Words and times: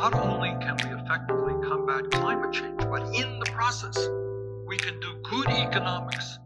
not 0.00 0.14
only 0.14 0.50
can 0.60 0.76
we 0.84 0.94
effectively 0.94 1.54
combat 1.68 2.08
climate 2.12 2.52
change, 2.52 2.78
but 2.88 3.02
in 3.12 3.40
the 3.40 3.50
process, 3.50 3.96
we 4.64 4.76
can 4.76 5.00
do 5.00 5.20
good 5.28 5.48
economics. 5.48 6.38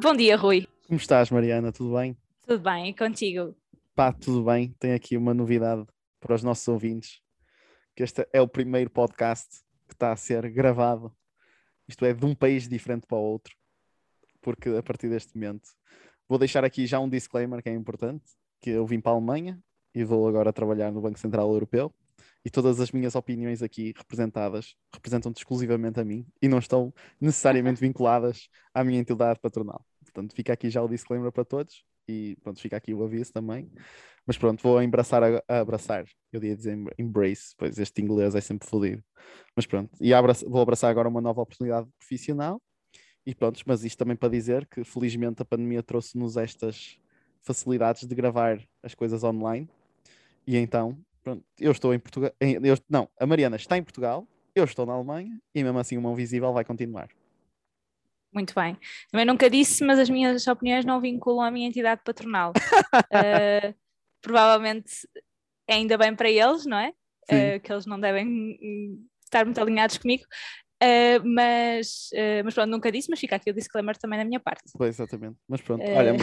Bom 0.00 0.14
dia, 0.14 0.36
Rui. 0.36 0.68
Como 0.86 0.98
estás, 1.00 1.28
Mariana? 1.28 1.72
Tudo 1.72 1.96
bem? 1.96 2.16
Tudo 2.46 2.62
bem? 2.62 2.90
E 2.90 2.94
contigo? 2.94 3.56
Pá, 3.96 4.12
tudo 4.12 4.44
bem. 4.44 4.72
Tenho 4.78 4.94
aqui 4.94 5.16
uma 5.16 5.34
novidade 5.34 5.84
para 6.20 6.36
os 6.36 6.44
nossos 6.44 6.68
ouvintes, 6.68 7.20
que 7.96 8.04
este 8.04 8.24
é 8.32 8.40
o 8.40 8.46
primeiro 8.46 8.88
podcast 8.88 9.48
que 9.88 9.94
está 9.94 10.12
a 10.12 10.16
ser 10.16 10.48
gravado, 10.50 11.12
isto 11.88 12.04
é, 12.04 12.14
de 12.14 12.24
um 12.24 12.36
país 12.36 12.68
diferente 12.68 13.04
para 13.04 13.18
o 13.18 13.22
outro, 13.22 13.52
porque 14.40 14.68
a 14.68 14.82
partir 14.82 15.08
deste 15.08 15.34
momento 15.34 15.68
vou 16.28 16.38
deixar 16.38 16.64
aqui 16.64 16.86
já 16.86 17.00
um 17.00 17.08
disclaimer 17.08 17.60
que 17.64 17.68
é 17.68 17.74
importante, 17.74 18.24
que 18.60 18.70
eu 18.70 18.86
vim 18.86 19.00
para 19.00 19.10
a 19.10 19.16
Alemanha 19.16 19.60
e 19.92 20.04
vou 20.04 20.28
agora 20.28 20.52
trabalhar 20.52 20.92
no 20.92 21.00
Banco 21.00 21.18
Central 21.18 21.52
Europeu 21.52 21.92
e 22.44 22.50
todas 22.50 22.80
as 22.80 22.90
minhas 22.90 23.14
opiniões 23.14 23.62
aqui 23.62 23.92
representadas 23.96 24.74
representam-te 24.92 25.38
exclusivamente 25.38 26.00
a 26.00 26.04
mim 26.04 26.26
e 26.40 26.48
não 26.48 26.58
estão 26.58 26.92
necessariamente 27.20 27.80
vinculadas 27.80 28.48
à 28.74 28.82
minha 28.82 28.98
entidade 28.98 29.38
patronal. 29.40 29.84
Portanto, 30.04 30.34
fica 30.34 30.52
aqui 30.52 30.68
já 30.68 30.82
o 30.82 30.88
disclaimer 30.88 31.30
para 31.32 31.44
todos 31.44 31.84
e 32.08 32.36
pronto, 32.42 32.60
fica 32.60 32.76
aqui 32.76 32.92
o 32.92 33.02
aviso 33.02 33.32
também. 33.32 33.70
Mas 34.26 34.38
pronto, 34.38 34.62
vou 34.62 34.78
abraçar, 34.78 35.22
a, 35.22 35.42
a 35.48 35.60
abraçar. 35.60 36.04
Eu 36.32 36.42
ia 36.42 36.56
dizer 36.56 36.78
embrace, 36.98 37.54
pois 37.56 37.78
este 37.78 38.02
inglês 38.02 38.34
é 38.34 38.40
sempre 38.40 38.68
fodido. 38.68 39.02
Mas 39.56 39.66
pronto, 39.66 39.90
e 40.00 40.14
abraço, 40.14 40.48
vou 40.48 40.60
abraçar 40.60 40.90
agora 40.90 41.08
uma 41.08 41.20
nova 41.20 41.40
oportunidade 41.40 41.88
profissional. 41.98 42.60
E 43.24 43.34
pronto, 43.34 43.60
mas 43.66 43.84
isto 43.84 43.98
também 43.98 44.16
para 44.16 44.28
dizer 44.28 44.66
que 44.66 44.84
felizmente 44.84 45.42
a 45.42 45.44
pandemia 45.44 45.82
trouxe-nos 45.82 46.36
estas 46.36 46.98
facilidades 47.42 48.06
de 48.06 48.14
gravar 48.14 48.60
as 48.82 48.94
coisas 48.94 49.22
online. 49.22 49.68
E 50.46 50.56
então, 50.56 50.98
pronto, 51.22 51.44
eu 51.58 51.72
estou 51.72 51.94
em 51.94 51.98
Portugal. 51.98 52.32
Eu, 52.40 52.76
não, 52.88 53.08
a 53.18 53.26
Mariana 53.26 53.56
está 53.56 53.76
em 53.76 53.82
Portugal, 53.82 54.26
eu 54.54 54.64
estou 54.64 54.84
na 54.86 54.92
Alemanha 54.92 55.40
e 55.54 55.62
mesmo 55.62 55.78
assim 55.78 55.96
o 55.96 56.02
Mão 56.02 56.14
Visível 56.14 56.52
vai 56.52 56.64
continuar. 56.64 57.08
Muito 58.32 58.54
bem. 58.54 58.78
Também 59.10 59.26
nunca 59.26 59.50
disse, 59.50 59.84
mas 59.84 59.98
as 59.98 60.08
minhas 60.08 60.46
opiniões 60.46 60.84
não 60.84 61.00
vinculam 61.00 61.42
a 61.46 61.50
minha 61.50 61.68
entidade 61.68 62.00
patronal. 62.02 62.52
uh, 62.52 63.74
provavelmente 64.22 65.06
é 65.68 65.74
ainda 65.74 65.98
bem 65.98 66.14
para 66.14 66.30
eles, 66.30 66.64
não 66.64 66.78
é? 66.78 66.94
Uh, 67.30 67.60
que 67.62 67.72
eles 67.72 67.86
não 67.86 68.00
devem 68.00 68.58
estar 69.24 69.44
muito 69.44 69.60
alinhados 69.60 69.98
comigo. 69.98 70.24
Uh, 70.82 71.22
mas, 71.24 72.10
uh, 72.12 72.42
mas 72.44 72.54
pronto, 72.54 72.70
nunca 72.70 72.90
disse, 72.90 73.08
mas 73.08 73.20
fica 73.20 73.36
aqui 73.36 73.50
o 73.50 73.54
disclaimer 73.54 73.96
também 73.96 74.18
da 74.18 74.24
minha 74.24 74.40
parte. 74.40 74.64
Pois, 74.76 74.96
exatamente. 74.96 75.36
Mas 75.48 75.60
pronto, 75.60 75.84
olha, 75.84 76.14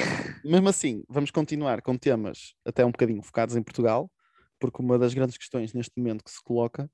mesmo 0.44 0.68
assim, 0.68 1.04
vamos 1.08 1.32
continuar 1.32 1.82
com 1.82 1.98
temas 1.98 2.54
até 2.66 2.84
um 2.86 2.92
bocadinho 2.92 3.24
focados 3.24 3.56
em 3.56 3.64
Portugal, 3.64 4.12
porque 4.60 4.82
uma 4.82 4.98
das 5.00 5.14
grandes 5.14 5.38
questões 5.38 5.74
neste 5.74 5.94
momento 5.98 6.24
que 6.24 6.32
se 6.32 6.44
coloca 6.44 6.90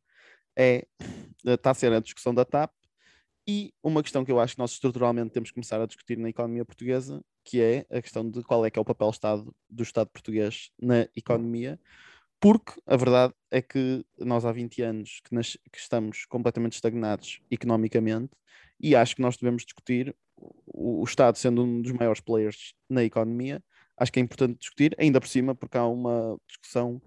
é, 0.58 0.88
está 1.46 1.72
a 1.72 1.74
ser 1.74 1.92
a 1.92 2.00
discussão 2.00 2.34
da 2.34 2.46
TAP 2.46 2.72
e 3.48 3.74
uma 3.84 4.02
questão 4.02 4.26
que 4.26 4.32
eu 4.32 4.40
acho 4.40 4.56
que 4.56 4.60
nós 4.60 4.72
estruturalmente 4.72 5.32
temos 5.32 5.50
que 5.50 5.56
começar 5.56 5.80
a 5.80 5.86
discutir 5.86 6.18
na 6.18 6.30
economia 6.30 6.66
portuguesa, 6.66 7.22
que 7.44 7.62
é 7.62 7.86
a 7.92 8.02
questão 8.02 8.28
de 8.28 8.42
qual 8.44 8.66
é 8.66 8.72
que 8.72 8.80
é 8.80 8.82
o 8.82 8.86
papel 8.86 9.10
Estado, 9.10 9.56
do 9.70 9.84
Estado 9.84 10.10
português 10.10 10.72
na 10.82 11.08
economia, 11.16 11.80
porque 12.40 12.74
a 12.88 12.98
verdade 12.98 13.34
é 13.52 13.62
que 13.62 14.04
nós 14.18 14.46
há 14.46 14.52
20 14.52 14.82
anos 14.82 15.22
que, 15.24 15.34
nas, 15.34 15.58
que 15.72 15.78
estamos 15.78 16.26
completamente 16.26 16.74
estagnados 16.74 17.40
economicamente 17.52 18.32
e 18.80 18.96
acho 18.96 19.16
que 19.16 19.22
nós 19.22 19.38
devemos 19.38 19.64
discutir 19.64 20.16
o, 20.36 21.02
o 21.02 21.04
Estado 21.04 21.38
sendo 21.38 21.64
um 21.64 21.82
dos 21.82 21.92
maiores 21.92 22.22
players 22.22 22.74
na 22.90 23.04
economia, 23.04 23.64
acho 23.96 24.12
que 24.12 24.20
é 24.20 24.24
importante 24.24 24.58
discutir, 24.60 24.96
ainda 25.00 25.22
por 25.22 25.28
cima, 25.28 25.54
porque 25.54 25.78
há 25.78 25.86
uma 25.86 26.38
discussão 26.48 27.02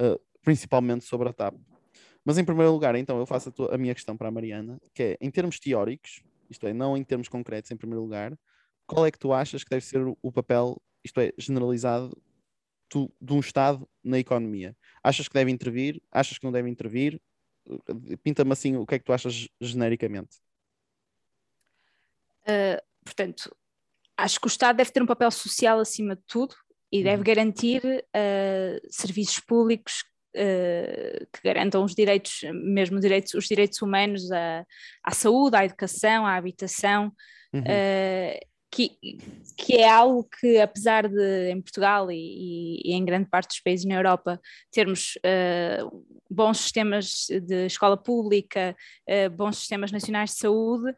uh, 0.00 0.20
principalmente 0.42 1.04
sobre 1.04 1.28
a 1.28 1.32
TAP. 1.32 1.54
Mas 2.24 2.38
em 2.38 2.44
primeiro 2.44 2.72
lugar, 2.72 2.94
então, 2.94 3.18
eu 3.18 3.26
faço 3.26 3.48
a, 3.48 3.52
tua, 3.52 3.74
a, 3.74 3.78
minha 3.78 3.94
questão 3.94 4.16
para 4.16 4.28
a 4.28 4.30
Mariana, 4.30 4.80
que 4.94 5.02
é, 5.02 5.18
em 5.20 5.30
termos 5.30 5.58
teóricos, 5.58 6.22
isto 6.48 6.66
é, 6.66 6.72
não 6.72 6.96
em 6.96 7.02
termos 7.02 7.28
concretos, 7.28 7.70
em 7.70 7.76
primeiro 7.76 8.02
lugar, 8.02 8.38
qual 8.86 9.06
é 9.06 9.10
que 9.10 9.18
tu 9.18 9.32
achas 9.32 9.64
que 9.64 9.70
deve 9.70 9.84
ser 9.84 10.06
o, 10.06 10.16
o 10.22 10.30
papel, 10.30 10.80
isto 11.04 11.20
é, 11.20 11.32
generalizado, 11.36 12.16
tu, 12.88 13.12
de 13.20 13.32
um 13.32 13.40
Estado 13.40 13.88
na 14.04 14.18
economia? 14.18 14.76
Achas 15.02 15.26
que 15.26 15.34
deve 15.34 15.50
intervir? 15.50 16.00
Achas 16.12 16.38
que 16.38 16.44
não 16.44 16.52
deve 16.52 16.68
intervir? 16.68 17.20
Pinta-me 18.22 18.52
assim 18.52 18.76
o 18.76 18.86
que 18.86 18.94
é 18.94 18.98
que 18.98 19.04
tu 19.04 19.12
achas 19.12 19.48
genericamente. 19.60 20.36
Uh, 22.42 22.82
portanto, 23.04 23.54
acho 24.16 24.38
que 24.38 24.46
o 24.46 24.48
Estado 24.48 24.76
deve 24.76 24.90
ter 24.90 25.02
um 25.02 25.06
papel 25.06 25.30
social 25.30 25.80
acima 25.80 26.14
de 26.14 26.22
tudo 26.22 26.54
e 26.92 27.02
deve 27.02 27.18
uhum. 27.18 27.24
garantir 27.24 27.82
uh, 27.84 28.86
serviços 28.90 29.40
públicos 29.40 30.04
uh, 30.36 31.26
que 31.32 31.42
garantam 31.42 31.82
os 31.82 31.94
direitos, 31.94 32.42
mesmo 32.52 33.00
direitos, 33.00 33.32
os 33.32 33.46
direitos 33.46 33.80
humanos 33.80 34.30
à, 34.30 34.66
à 35.02 35.14
saúde, 35.14 35.56
à 35.56 35.64
educação, 35.64 36.26
à 36.26 36.36
habitação, 36.36 37.10
uhum. 37.50 37.62
uh, 37.62 38.52
que, 38.70 38.90
que 39.56 39.76
é 39.76 39.88
algo 39.88 40.24
que, 40.24 40.58
apesar 40.58 41.08
de 41.08 41.50
em 41.50 41.60
Portugal 41.60 42.10
e, 42.10 42.80
e, 42.84 42.92
em 42.92 43.04
grande 43.04 43.28
parte 43.28 43.48
dos 43.48 43.60
países 43.60 43.84
na 43.84 43.94
Europa 43.94 44.40
termos 44.70 45.18
bons 46.30 46.56
sistemas 46.56 47.26
de 47.28 47.66
escola 47.66 47.98
pública, 47.98 48.74
bons 49.36 49.58
sistemas 49.58 49.92
nacionais 49.92 50.30
de 50.30 50.36
saúde, 50.36 50.90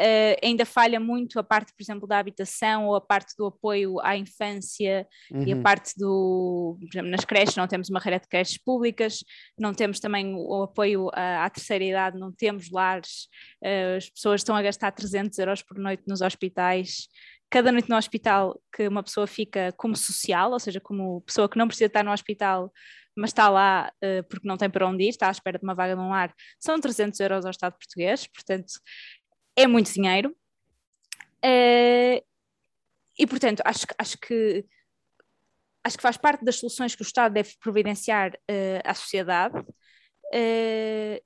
uh, 0.00 0.36
ainda 0.42 0.64
falha 0.64 0.98
muito 0.98 1.38
a 1.38 1.42
parte, 1.42 1.72
por 1.72 1.82
exemplo, 1.82 2.08
da 2.08 2.18
habitação 2.18 2.86
ou 2.86 2.96
a 2.96 3.00
parte 3.00 3.34
do 3.36 3.46
apoio 3.46 4.00
à 4.00 4.16
infância 4.16 5.06
uhum. 5.30 5.42
e 5.46 5.52
a 5.52 5.56
uhum. 5.56 5.62
parte 5.62 5.92
do, 5.96 6.78
por 6.80 6.88
exemplo, 6.88 7.10
nas 7.10 7.24
creches 7.24 7.56
não 7.56 7.68
temos 7.68 7.90
uma 7.90 8.00
rede 8.00 8.22
de 8.22 8.28
creches 8.28 8.58
públicas, 8.58 9.22
não 9.58 9.74
temos 9.74 10.00
também 10.00 10.34
o 10.34 10.62
apoio 10.62 11.10
à, 11.12 11.44
à 11.44 11.50
terceira 11.50 11.84
idade, 11.84 12.18
não 12.18 12.32
temos 12.32 12.70
lares, 12.70 13.28
uh, 13.62 13.96
as 13.96 14.08
pessoas 14.08 14.40
estão 14.40 14.56
a 14.56 14.62
gastar 14.62 14.90
300 14.90 15.38
euros 15.38 15.62
por 15.62 15.78
noite 15.78 16.02
nos 16.08 16.22
hospitais, 16.22 17.08
cada 17.50 17.70
noite 17.70 17.90
no 17.90 17.96
hospital 17.96 18.60
que 18.74 18.88
uma 18.88 19.02
pessoa 19.02 19.26
fica 19.26 19.72
como 19.76 19.96
social, 19.96 20.52
ou 20.52 20.58
seja, 20.58 20.80
como 20.80 21.20
pessoa 21.22 21.48
que 21.48 21.58
não 21.58 21.66
precisa 21.66 21.86
estar 21.86 22.04
no 22.04 22.12
hospital, 22.12 22.72
mas 23.16 23.30
está 23.30 23.48
lá 23.48 23.92
uh, 24.02 24.22
porque 24.28 24.46
não 24.46 24.56
tem 24.56 24.70
para 24.70 24.86
onde 24.86 25.04
ir, 25.04 25.08
está 25.08 25.28
à 25.28 25.30
espera 25.30 25.58
de 25.58 25.64
uma 25.64 25.74
vaga 25.74 25.96
num 25.96 26.10
lar, 26.10 26.32
são 26.58 26.80
300 26.80 27.18
euros 27.20 27.44
ao 27.44 27.50
Estado 27.50 27.76
português, 27.76 28.26
portanto 28.26 28.72
é 29.56 29.66
muito 29.66 29.92
dinheiro. 29.92 30.34
Uh, 31.44 32.22
e 33.18 33.26
portanto, 33.26 33.62
acho, 33.64 33.86
acho 33.98 34.18
que 34.18 34.64
acho 35.84 35.96
que 35.96 36.02
faz 36.02 36.16
parte 36.16 36.44
das 36.44 36.56
soluções 36.56 36.94
que 36.94 37.02
o 37.02 37.04
Estado 37.04 37.32
deve 37.32 37.54
providenciar 37.60 38.32
uh, 38.32 38.80
à 38.84 38.94
sociedade, 38.94 39.58
uh, 39.58 41.24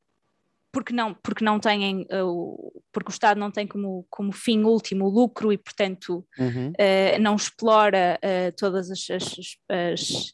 porque 0.73 0.93
não, 0.93 1.15
porque 1.15 1.45
não 1.45 1.61
têm, 1.61 2.03
uh, 2.03 2.83
porque 2.93 3.11
o 3.11 3.13
Estado 3.13 3.39
não 3.39 3.51
tem 3.51 3.67
como, 3.67 4.07
como 4.11 4.33
fim 4.33 4.65
último 4.65 5.07
o 5.07 5.11
lucro 5.11 5.53
e, 5.53 5.59
portanto, 5.59 6.27
uhum. 6.39 6.73
não 7.21 7.37
explora 7.37 8.19
todas 8.57 8.91
as, 8.91 9.09
as, 9.11 9.59
as 9.69 10.33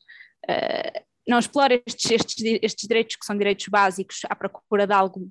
não 1.29 1.39
explora 1.39 1.81
estes, 1.87 2.11
estes, 2.11 2.59
estes, 2.63 2.89
direitos 2.89 3.17
que 3.17 3.25
são 3.25 3.37
direitos 3.37 3.67
básicos 3.69 4.21
à 4.29 4.35
procura 4.35 4.87
de 4.87 4.95
algo 4.95 5.31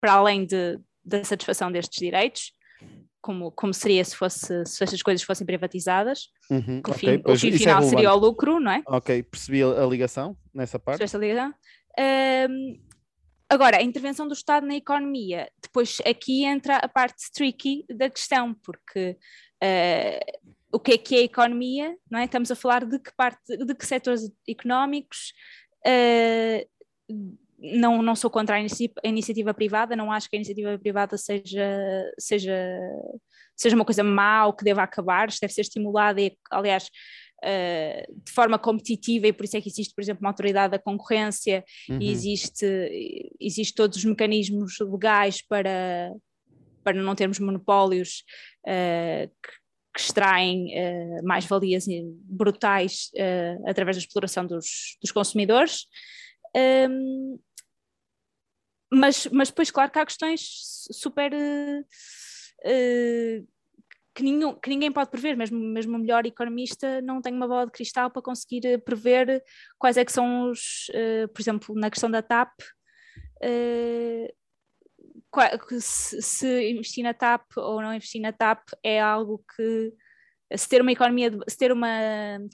para 0.00 0.12
além 0.12 0.44
de, 0.44 0.78
da 1.08 1.24
satisfação 1.24 1.72
destes 1.72 1.98
direitos, 1.98 2.52
como, 3.20 3.50
como 3.52 3.74
seria 3.74 4.04
se, 4.04 4.14
fosse, 4.14 4.64
se 4.64 4.84
estas 4.84 5.02
coisas 5.02 5.22
fossem 5.22 5.46
privatizadas, 5.46 6.28
uhum, 6.50 6.80
que 6.82 6.90
o 6.90 6.94
fim, 6.94 7.22
o 7.26 7.36
fim 7.36 7.48
é 7.48 7.58
final 7.58 7.82
é 7.82 7.86
seria 7.86 8.14
o 8.14 8.16
lucro, 8.16 8.60
não 8.60 8.70
é? 8.70 8.82
Ok, 8.86 9.22
percebi 9.24 9.62
a, 9.62 9.84
ligação 9.86 10.36
nessa 10.54 10.78
parte. 10.78 10.98
Percebi 10.98 11.26
a 11.26 11.28
ligação. 11.28 11.54
Um, 12.50 12.80
agora, 13.48 13.78
a 13.78 13.82
intervenção 13.82 14.28
do 14.28 14.34
Estado 14.34 14.66
na 14.66 14.76
economia, 14.76 15.50
depois 15.60 15.98
aqui 16.06 16.44
entra 16.44 16.76
a 16.76 16.88
parte 16.88 17.30
tricky 17.32 17.84
da 17.90 18.08
questão, 18.08 18.54
porque 18.62 19.16
uh, 19.62 20.48
o 20.72 20.78
que 20.78 20.92
é 20.92 20.98
que 20.98 21.16
é 21.16 21.18
a 21.18 21.24
economia, 21.24 21.96
não 22.10 22.20
é? 22.20 22.24
Estamos 22.24 22.50
a 22.50 22.56
falar 22.56 22.84
de 22.84 22.98
que 22.98 23.12
parte, 23.16 23.56
de 23.56 23.74
que 23.74 23.86
setores 23.86 24.30
económicos, 24.48 25.32
uh, 25.86 26.68
não, 27.58 28.02
não 28.02 28.14
sou 28.14 28.30
contra 28.30 28.56
a 28.56 28.60
iniciativa, 28.60 29.00
a 29.04 29.08
iniciativa, 29.08 29.52
privada, 29.52 29.96
não 29.96 30.12
acho 30.12 30.28
que 30.30 30.36
a 30.36 30.38
iniciativa 30.38 30.78
privada 30.78 31.16
seja, 31.18 31.68
seja, 32.18 32.54
seja 33.56 33.74
uma 33.74 33.84
coisa 33.84 34.04
má 34.04 34.46
ou 34.46 34.52
que 34.52 34.64
deva 34.64 34.82
acabar, 34.82 35.28
deve 35.40 35.52
ser 35.52 35.62
estimulada 35.62 36.20
e, 36.20 36.36
aliás, 36.50 36.88
uh, 37.44 38.22
de 38.24 38.32
forma 38.32 38.58
competitiva 38.58 39.26
e 39.26 39.32
por 39.32 39.44
isso 39.44 39.56
é 39.56 39.60
que 39.60 39.68
existe, 39.68 39.92
por 39.92 40.02
exemplo, 40.02 40.20
uma 40.22 40.30
autoridade 40.30 40.70
da 40.70 40.78
concorrência 40.78 41.64
uhum. 41.88 42.00
e 42.00 42.10
existe, 42.10 42.66
existe 43.40 43.74
todos 43.74 43.98
os 43.98 44.04
mecanismos 44.04 44.78
legais 44.78 45.42
para, 45.42 46.12
para 46.84 47.02
não 47.02 47.14
termos 47.16 47.40
monopólios 47.40 48.22
uh, 48.66 49.28
que, 49.42 49.50
que, 49.94 50.00
extraem 50.00 50.66
uh, 50.66 51.24
mais-valias 51.24 51.86
brutais 52.22 53.10
através 53.66 53.96
da 53.96 54.02
exploração 54.02 54.46
dos, 54.46 54.96
dos 55.02 55.10
consumidores. 55.10 55.86
Um, 56.56 57.38
mas, 58.92 59.26
mas 59.26 59.48
depois, 59.48 59.70
claro 59.70 59.90
que 59.90 59.98
há 59.98 60.06
questões 60.06 60.40
super. 60.90 61.32
Uh, 62.64 63.46
que, 64.14 64.24
nenhum, 64.24 64.54
que 64.54 64.68
ninguém 64.68 64.90
pode 64.90 65.10
prever, 65.10 65.36
mesmo, 65.36 65.56
mesmo 65.56 65.96
o 65.96 66.00
melhor 66.00 66.26
economista 66.26 67.00
não 67.02 67.22
tem 67.22 67.32
uma 67.32 67.46
bola 67.46 67.66
de 67.66 67.72
cristal 67.72 68.10
para 68.10 68.20
conseguir 68.20 68.66
eh, 68.66 68.76
prever 68.76 69.44
quais 69.78 69.96
é 69.96 70.04
que 70.04 70.10
são 70.10 70.50
os, 70.50 70.88
uh, 70.88 71.28
por 71.28 71.40
exemplo, 71.40 71.72
na 71.76 71.88
questão 71.88 72.10
da 72.10 72.20
TAP, 72.20 72.50
uh, 73.44 74.28
se, 75.80 76.20
se, 76.20 76.70
investir 76.70 77.04
na 77.04 77.14
TAP 77.14 77.44
ou 77.58 77.80
não 77.80 77.94
investir 77.94 78.20
na 78.20 78.32
TAP 78.32 78.68
é 78.82 79.00
algo 79.00 79.44
que 79.54 79.92
se 80.56 80.68
ter 80.68 80.82
uma 80.82 80.90
economia, 80.90 81.30
de, 81.30 81.38
se 81.48 81.56
ter 81.56 81.70
uma 81.70 81.88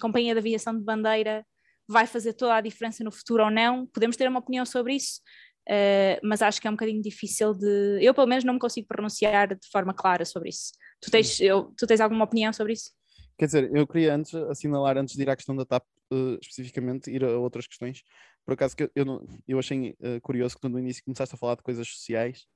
companhia 0.03 0.35
de 0.35 0.41
aviação 0.41 0.77
de 0.77 0.85
bandeira 0.85 1.47
vai 1.89 2.07
fazer 2.07 2.35
toda 2.35 2.57
a 2.57 2.61
diferença 2.61 3.03
no 3.03 3.11
futuro 3.11 3.45
ou 3.45 3.51
não, 3.51 3.87
podemos 3.87 4.17
ter 4.17 4.29
uma 4.29 4.41
opinião 4.41 4.67
sobre 4.67 4.97
isso, 4.97 5.21
uh, 5.69 6.21
mas 6.23 6.43
acho 6.43 6.61
que 6.61 6.67
é 6.67 6.71
um 6.71 6.75
bocadinho 6.75 7.03
difícil 7.03 7.55
de. 7.55 7.99
Eu, 8.01 8.15
pelo 8.15 8.27
menos, 8.27 8.45
não 8.45 8.55
me 8.55 8.61
consigo 8.61 8.87
pronunciar 8.87 9.49
de 9.49 9.69
forma 9.71 9.95
clara 9.95 10.25
sobre 10.25 10.51
isso. 10.51 10.73
Tu 11.01 11.11
tens, 11.11 11.41
eu, 11.41 11.73
tu 11.77 11.87
tens 11.87 12.01
alguma 12.01 12.25
opinião 12.25 12.53
sobre 12.53 12.73
isso? 12.75 12.91
Quer 13.39 13.47
dizer, 13.47 13.71
eu 13.75 13.87
queria 13.87 14.15
antes 14.15 14.35
assinalar, 14.35 14.97
antes 14.97 15.17
de 15.17 15.23
ir 15.23 15.31
à 15.31 15.37
questão 15.37 15.57
da 15.57 15.65
TAP 15.65 15.85
uh, 16.13 16.39
especificamente, 16.41 17.11
ir 17.11 17.25
a 17.25 17.39
outras 17.39 17.67
questões. 17.67 18.03
Por 18.45 18.55
acaso, 18.55 18.77
que 18.77 18.91
eu, 18.95 19.05
não, 19.05 19.27
eu 19.49 19.59
achei 19.59 19.91
uh, 19.91 20.21
curioso 20.23 20.55
que 20.55 20.61
tu 20.61 20.69
no 20.69 20.79
início 20.79 21.03
começaste 21.05 21.35
a 21.35 21.39
falar 21.39 21.57
de 21.57 21.63
coisas 21.63 21.89
sociais, 21.89 22.47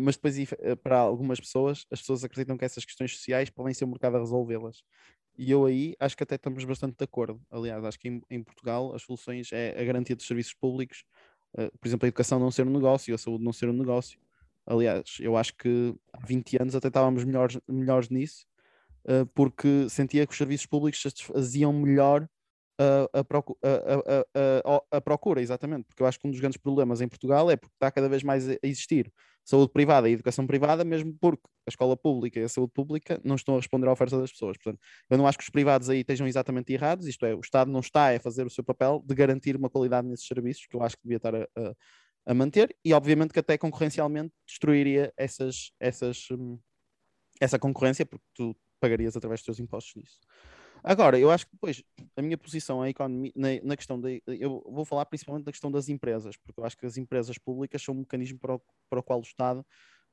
mas 0.00 0.16
depois, 0.16 0.34
para 0.82 0.98
algumas 0.98 1.38
pessoas, 1.38 1.86
as 1.92 2.00
pessoas 2.00 2.24
acreditam 2.24 2.58
que 2.58 2.64
essas 2.64 2.84
questões 2.84 3.12
sociais 3.12 3.50
podem 3.50 3.72
ser 3.72 3.84
um 3.84 3.90
mercado 3.90 4.16
a 4.16 4.18
resolvê-las. 4.18 4.82
E 5.38 5.50
eu 5.50 5.66
aí 5.66 5.94
acho 6.00 6.16
que 6.16 6.22
até 6.22 6.36
estamos 6.36 6.64
bastante 6.64 6.96
de 6.96 7.04
acordo. 7.04 7.40
Aliás, 7.50 7.84
acho 7.84 7.98
que 7.98 8.08
em, 8.08 8.22
em 8.30 8.42
Portugal 8.42 8.94
as 8.94 9.02
soluções 9.02 9.52
é 9.52 9.78
a 9.78 9.84
garantia 9.84 10.16
dos 10.16 10.26
serviços 10.26 10.54
públicos, 10.54 11.04
por 11.80 11.88
exemplo, 11.88 12.06
a 12.06 12.08
educação 12.08 12.38
não 12.38 12.50
ser 12.50 12.66
um 12.66 12.70
negócio, 12.70 13.14
a 13.14 13.18
saúde 13.18 13.44
não 13.44 13.52
ser 13.52 13.68
um 13.68 13.72
negócio. 13.72 14.18
Aliás, 14.66 15.18
eu 15.20 15.36
acho 15.36 15.54
que 15.56 15.94
há 16.12 16.26
20 16.26 16.60
anos 16.60 16.74
até 16.74 16.88
estávamos 16.88 17.24
melhores, 17.24 17.58
melhores 17.68 18.08
nisso, 18.08 18.46
uh, 19.04 19.26
porque 19.34 19.88
sentia 19.88 20.26
que 20.26 20.32
os 20.32 20.38
serviços 20.38 20.66
públicos 20.66 21.02
faziam 21.22 21.72
melhor 21.72 22.28
a, 22.78 23.20
a, 23.20 24.80
a, 24.92 24.96
a, 24.98 25.00
procura, 25.00 25.40
exatamente, 25.40 25.84
porque 25.84 26.02
eu 26.02 26.06
acho 26.06 26.20
que 26.20 26.26
um 26.26 26.30
dos 26.30 26.40
grandes 26.40 26.58
problemas 26.58 27.00
em 27.00 27.08
Portugal 27.08 27.50
é 27.50 27.56
porque 27.56 27.74
está 27.74 27.90
cada 27.90 28.08
vez 28.08 28.22
mais 28.22 28.48
a 28.48 28.58
existir 28.62 29.10
saúde 29.46 29.72
privada 29.72 30.08
e 30.10 30.12
educação 30.12 30.44
privada, 30.44 30.84
mesmo 30.84 31.16
porque 31.20 31.44
a 31.66 31.70
escola 31.70 31.96
pública 31.96 32.40
e 32.40 32.42
a 32.42 32.48
saúde 32.48 32.72
pública 32.74 33.20
não 33.24 33.36
estão 33.36 33.54
a 33.54 33.58
responder 33.58 33.86
à 33.86 33.92
oferta 33.92 34.18
das 34.18 34.32
pessoas. 34.32 34.56
Portanto, 34.58 34.80
eu 35.08 35.16
não 35.16 35.26
acho 35.26 35.38
que 35.38 35.44
os 35.44 35.50
privados 35.50 35.88
aí 35.88 36.00
estejam 36.00 36.26
exatamente 36.26 36.72
errados, 36.72 37.06
isto 37.06 37.24
é, 37.24 37.32
o 37.32 37.40
Estado 37.40 37.70
não 37.70 37.78
está 37.78 38.14
a 38.14 38.18
fazer 38.18 38.44
o 38.44 38.50
seu 38.50 38.64
papel 38.64 39.02
de 39.06 39.14
garantir 39.14 39.56
uma 39.56 39.70
qualidade 39.70 40.08
nesses 40.08 40.26
serviços, 40.26 40.66
que 40.66 40.76
eu 40.76 40.82
acho 40.82 40.96
que 40.96 41.02
devia 41.04 41.18
estar 41.18 41.34
a, 41.34 41.42
a, 41.56 41.74
a 42.26 42.34
manter, 42.34 42.76
e 42.84 42.92
obviamente 42.92 43.32
que 43.32 43.38
até 43.38 43.56
concorrencialmente 43.56 44.34
destruiria 44.44 45.12
essas, 45.16 45.70
essas, 45.78 46.26
hum, 46.32 46.58
essa 47.40 47.58
concorrência, 47.58 48.04
porque 48.04 48.24
tu 48.34 48.56
pagarias 48.80 49.16
através 49.16 49.40
dos 49.40 49.46
teus 49.46 49.60
impostos 49.60 49.94
nisso. 49.94 50.18
Agora, 50.88 51.18
eu 51.18 51.32
acho 51.32 51.46
que 51.46 51.52
depois 51.52 51.82
a 52.16 52.22
minha 52.22 52.38
posição 52.38 52.80
a 52.80 52.88
economia, 52.88 53.32
na, 53.34 53.48
na, 53.60 53.76
questão 53.76 54.00
da. 54.00 54.08
Eu 54.24 54.64
vou 54.70 54.84
falar 54.84 55.04
principalmente 55.06 55.44
da 55.44 55.50
questão 55.50 55.68
das 55.68 55.88
empresas, 55.88 56.36
porque 56.36 56.60
eu 56.60 56.64
acho 56.64 56.78
que 56.78 56.86
as 56.86 56.96
empresas 56.96 57.36
públicas 57.38 57.82
são 57.82 57.92
um 57.92 57.98
mecanismo 57.98 58.38
para 58.38 58.54
o, 58.54 58.62
para 58.88 59.00
o 59.00 59.02
qual 59.02 59.18
o 59.18 59.22
Estado 59.22 59.66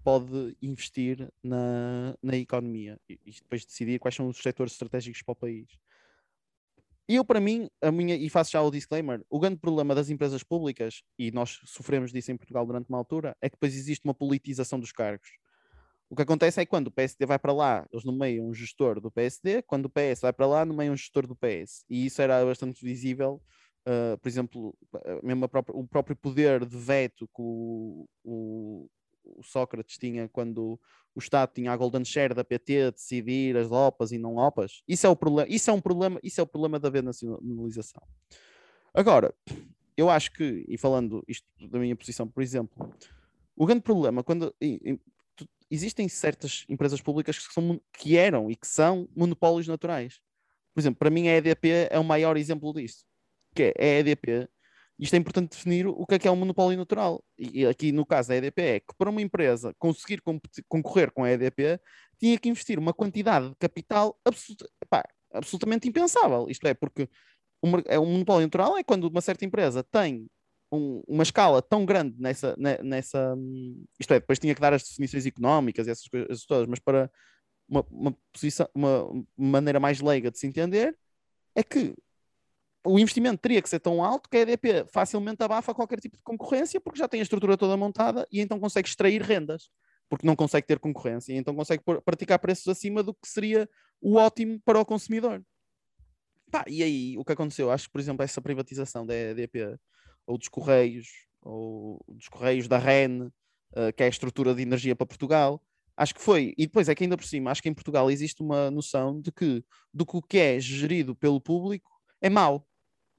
pode 0.04 0.58
investir 0.64 1.32
na, 1.44 2.18
na 2.24 2.36
economia 2.36 3.00
e, 3.08 3.20
e 3.24 3.32
depois 3.32 3.64
decidir 3.64 4.00
quais 4.00 4.16
são 4.16 4.28
os 4.28 4.38
setores 4.40 4.74
estratégicos 4.74 5.22
para 5.22 5.34
o 5.34 5.36
país. 5.36 5.68
E 7.08 7.18
eu, 7.18 7.24
para 7.24 7.40
mim, 7.40 7.70
a 7.80 7.92
minha, 7.92 8.16
e 8.16 8.28
faço 8.28 8.52
já 8.52 8.62
o 8.64 8.72
disclaimer, 8.72 9.24
o 9.30 9.40
grande 9.40 9.58
problema 9.58 9.94
das 9.94 10.10
empresas 10.10 10.42
públicas, 10.42 11.04
e 11.20 11.30
nós 11.30 11.60
sofremos 11.66 12.12
disso 12.12 12.32
em 12.32 12.38
Portugal 12.38 12.66
durante 12.66 12.90
uma 12.90 12.98
altura, 12.98 13.38
é 13.40 13.48
que 13.48 13.58
depois 13.58 13.76
existe 13.76 14.06
uma 14.06 14.14
politização 14.16 14.80
dos 14.80 14.92
cargos. 14.92 15.30
O 16.14 16.16
que 16.16 16.22
acontece 16.22 16.62
é 16.62 16.66
que 16.66 16.70
quando 16.70 16.90
o 16.90 16.92
PSD 16.92 17.26
vai 17.26 17.40
para 17.40 17.52
lá, 17.52 17.88
eles 17.92 18.06
nomeiam 18.06 18.48
um 18.48 18.54
gestor 18.54 19.02
do 19.02 19.10
PSD, 19.10 19.64
quando 19.64 19.88
o 19.88 19.90
PS 19.90 20.22
vai 20.22 20.32
para 20.32 20.46
lá, 20.46 20.64
nomeiam 20.64 20.94
um 20.94 20.96
gestor 20.96 21.26
do 21.26 21.36
PS. 21.36 21.84
E 21.90 22.06
isso 22.06 22.22
era 22.22 22.46
bastante 22.46 22.86
visível, 22.86 23.42
uh, 23.88 24.16
por 24.20 24.30
exemplo, 24.30 24.78
mesmo 25.24 25.50
própria, 25.50 25.76
o 25.76 25.88
próprio 25.88 26.16
poder 26.16 26.68
de 26.68 26.78
veto 26.78 27.26
que 27.26 27.42
o, 27.42 28.08
o, 28.24 28.88
o, 29.26 29.44
Sócrates 29.44 29.98
tinha 29.98 30.30
quando 30.30 30.80
o 31.16 31.20
Estado 31.20 31.52
tinha 31.52 31.72
a 31.72 31.76
golden 31.76 32.06
share 32.06 32.36
da 32.36 32.44
PT 32.44 32.92
decidir 32.92 33.58
as 33.58 33.72
OPAs 33.72 34.12
e 34.12 34.20
não 34.20 34.36
OPAs. 34.36 34.84
Isso 34.88 35.08
é 35.08 35.10
o 35.10 35.16
problema, 35.16 35.50
isso 35.50 35.72
é 35.72 35.74
um 35.74 35.82
problema, 35.82 36.20
isso 36.22 36.40
é 36.40 36.44
o 36.44 36.48
problema 36.48 36.80
da 36.80 36.92
nacionalização. 37.02 38.04
Agora, 38.94 39.34
eu 39.98 40.12
acho 40.12 40.32
que, 40.32 40.64
e 40.68 40.78
falando 40.78 41.24
isto 41.28 41.48
da 41.70 41.80
minha 41.80 41.96
posição, 41.96 42.28
por 42.28 42.44
exemplo, 42.44 42.94
o 43.56 43.66
grande 43.66 43.82
problema, 43.82 44.24
quando, 44.24 44.54
existem 45.70 46.08
certas 46.08 46.66
empresas 46.70 47.02
públicas 47.02 47.38
que, 47.46 47.54
são, 47.54 47.82
que 47.94 48.18
eram 48.18 48.50
e 48.50 48.56
que 48.56 48.68
são 48.68 49.08
monopólios 49.16 49.68
naturais. 49.68 50.20
Por 50.74 50.82
exemplo, 50.82 51.00
para 51.00 51.10
mim 51.10 51.28
a 51.28 51.38
EDP 51.38 51.88
é 51.90 52.00
o 52.00 52.04
maior 52.04 52.38
exemplo 52.38 52.74
disso. 52.74 53.06
Que 53.56 53.74
é 53.78 53.98
a 53.98 54.00
EDP, 54.00 54.50
isto 54.98 55.14
é 55.16 55.18
importante 55.18 55.52
definir 55.52 55.88
o 55.88 56.06
que 56.06 56.16
é 56.16 56.20
que 56.20 56.28
é 56.28 56.32
um 56.32 56.36
monopólio 56.36 56.78
natural. 56.78 57.24
E 57.38 57.66
aqui 57.66 57.92
no 57.92 58.06
caso 58.06 58.30
da 58.30 58.36
EDP 58.36 58.62
é 58.62 58.80
que 58.80 58.94
para 58.98 59.10
uma 59.10 59.22
empresa 59.22 59.74
conseguir 59.78 60.22
concorrer 60.68 61.12
com 61.12 61.24
a 61.24 61.32
EDP, 61.32 61.80
tinha 62.20 62.38
que 62.38 62.50
investir 62.50 62.80
uma 62.80 62.94
quantidade 62.94 63.50
de 63.50 63.56
capital 63.56 64.18
pá, 64.90 65.04
absolutamente 65.32 65.88
impensável. 65.88 66.48
Isto 66.50 66.68
é, 66.68 66.74
porque 66.74 67.10
é 67.88 68.00
um 68.00 68.06
monopólio 68.06 68.48
natural 68.48 68.78
é 68.78 68.84
quando 68.84 69.06
uma 69.06 69.22
certa 69.22 69.46
empresa 69.46 69.84
tem 69.84 70.30
um, 70.74 71.04
uma 71.08 71.24
escala 71.24 71.62
tão 71.62 71.86
grande 71.86 72.20
nessa, 72.20 72.56
nessa. 72.58 73.36
Isto 74.00 74.14
é, 74.14 74.20
depois 74.20 74.40
tinha 74.40 74.56
que 74.56 74.62
dar 74.62 74.74
as 74.74 74.84
definições 74.84 75.26
económicas 75.26 75.88
e 75.88 75.92
essas 75.92 76.08
coisas 76.08 76.46
todas, 76.46 76.68
mas 76.68 76.80
para 76.80 77.12
uma, 77.70 77.86
uma, 77.92 78.18
posição, 78.32 78.68
uma 78.74 79.26
maneira 79.38 79.80
mais 79.80 80.02
leiga 80.02 80.32
de 80.32 80.40
se 80.40 80.48
entender, 80.48 80.98
é 81.56 81.64
que 81.64 81.96
o 82.86 83.00
investimento 83.00 83.38
teria 83.38 83.62
que 83.62 83.70
ser 83.70 83.80
tão 83.80 84.04
alto 84.04 84.30
que 84.30 84.36
a 84.36 84.42
EDP 84.42 84.86
facilmente 84.92 85.42
abafa 85.44 85.74
qualquer 85.74 86.00
tipo 86.00 86.18
de 86.18 86.24
concorrência, 86.24 86.82
porque 86.82 87.00
já 87.00 87.08
tem 87.08 87.20
a 87.20 87.24
estrutura 87.24 87.56
toda 87.56 87.78
montada 87.78 88.28
e 88.32 88.42
então 88.42 88.60
consegue 88.60 88.88
extrair 88.88 89.22
rendas, 89.22 89.70
porque 90.10 90.28
não 90.28 90.36
consegue 90.36 90.68
ter 90.68 90.80
concorrência, 90.80 91.32
e 91.34 91.38
então 91.38 91.56
consegue 91.56 91.84
praticar 92.04 92.40
preços 92.40 92.68
acima 92.68 93.02
do 93.02 93.14
que 93.14 93.28
seria 93.28 93.70
o 94.02 94.16
ótimo 94.16 94.60
para 94.66 94.80
o 94.80 94.86
consumidor. 94.86 95.42
Pá, 96.52 96.66
e 96.68 96.84
aí, 96.84 97.18
o 97.18 97.24
que 97.24 97.32
aconteceu? 97.32 97.72
Acho 97.72 97.86
que, 97.86 97.94
por 97.94 98.02
exemplo, 98.02 98.24
essa 98.24 98.42
privatização 98.42 99.06
da 99.06 99.16
EDP 99.16 99.80
ou 100.26 100.38
dos 100.38 100.48
Correios, 100.48 101.08
ou 101.42 102.04
dos 102.08 102.28
Correios 102.28 102.68
da 102.68 102.78
REN, 102.78 103.24
uh, 103.74 103.94
que 103.96 104.04
é 104.04 104.06
a 104.06 104.10
estrutura 104.10 104.54
de 104.54 104.62
energia 104.62 104.96
para 104.96 105.06
Portugal. 105.06 105.62
Acho 105.96 106.16
que 106.16 106.22
foi, 106.22 106.54
e 106.58 106.66
depois 106.66 106.90
é 106.90 106.96
que 106.96 107.04
ainda 107.04 107.18
por 107.18 107.26
cima, 107.26 107.52
acho 107.52 107.62
que 107.62 107.70
em 107.70 107.74
Portugal 107.74 108.10
existe 108.10 108.42
uma 108.42 108.72
noção 108.72 109.22
de 109.22 109.32
que 109.32 109.64
do 109.94 110.06
que 110.06 110.18
o 110.18 110.22
que 110.22 110.40
é 110.40 110.60
gerido 110.60 111.16
pelo 111.16 111.40
público 111.40 111.92
é 112.22 112.30
mau. 112.30 112.68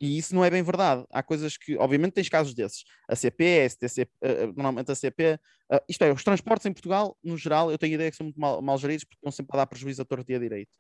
E 0.01 0.19
isso 0.19 0.35
não 0.35 0.45
é 0.45 0.51
bem 0.51 0.63
verdade. 0.63 1.05
Há 1.11 1.23
coisas 1.23 1.57
que, 1.57 1.77
obviamente, 1.79 2.15
tens 2.15 2.29
casos 2.29 2.53
desses. 2.53 2.85
A 3.09 3.15
CP, 3.15 3.61
a 3.61 3.71
STC, 3.71 4.03
uh, 4.03 4.07
eh, 4.23 4.47
normalmente 4.49 4.91
a 4.91 4.95
CP, 4.95 5.39
uh, 5.73 5.81
isto 5.89 6.03
é, 6.03 6.13
os 6.13 6.25
transportes 6.25 6.67
em 6.67 6.73
Portugal, 6.73 7.17
no 7.23 7.37
geral, 7.37 7.71
eu 7.71 7.79
tenho 7.79 7.93
a 7.93 7.95
ideia 7.95 8.11
que 8.11 8.17
são 8.17 8.25
muito 8.25 8.41
mal, 8.41 8.61
mal 8.61 8.77
geridos 8.77 9.05
porque 9.05 9.17
estão 9.17 9.31
sempre 9.31 9.57
a 9.57 9.59
dar 9.59 9.67
prejuízo 9.67 10.03
a 10.03 10.05
torto 10.05 10.31
e 10.31 10.35
a 10.35 10.39
direito. 10.39 10.73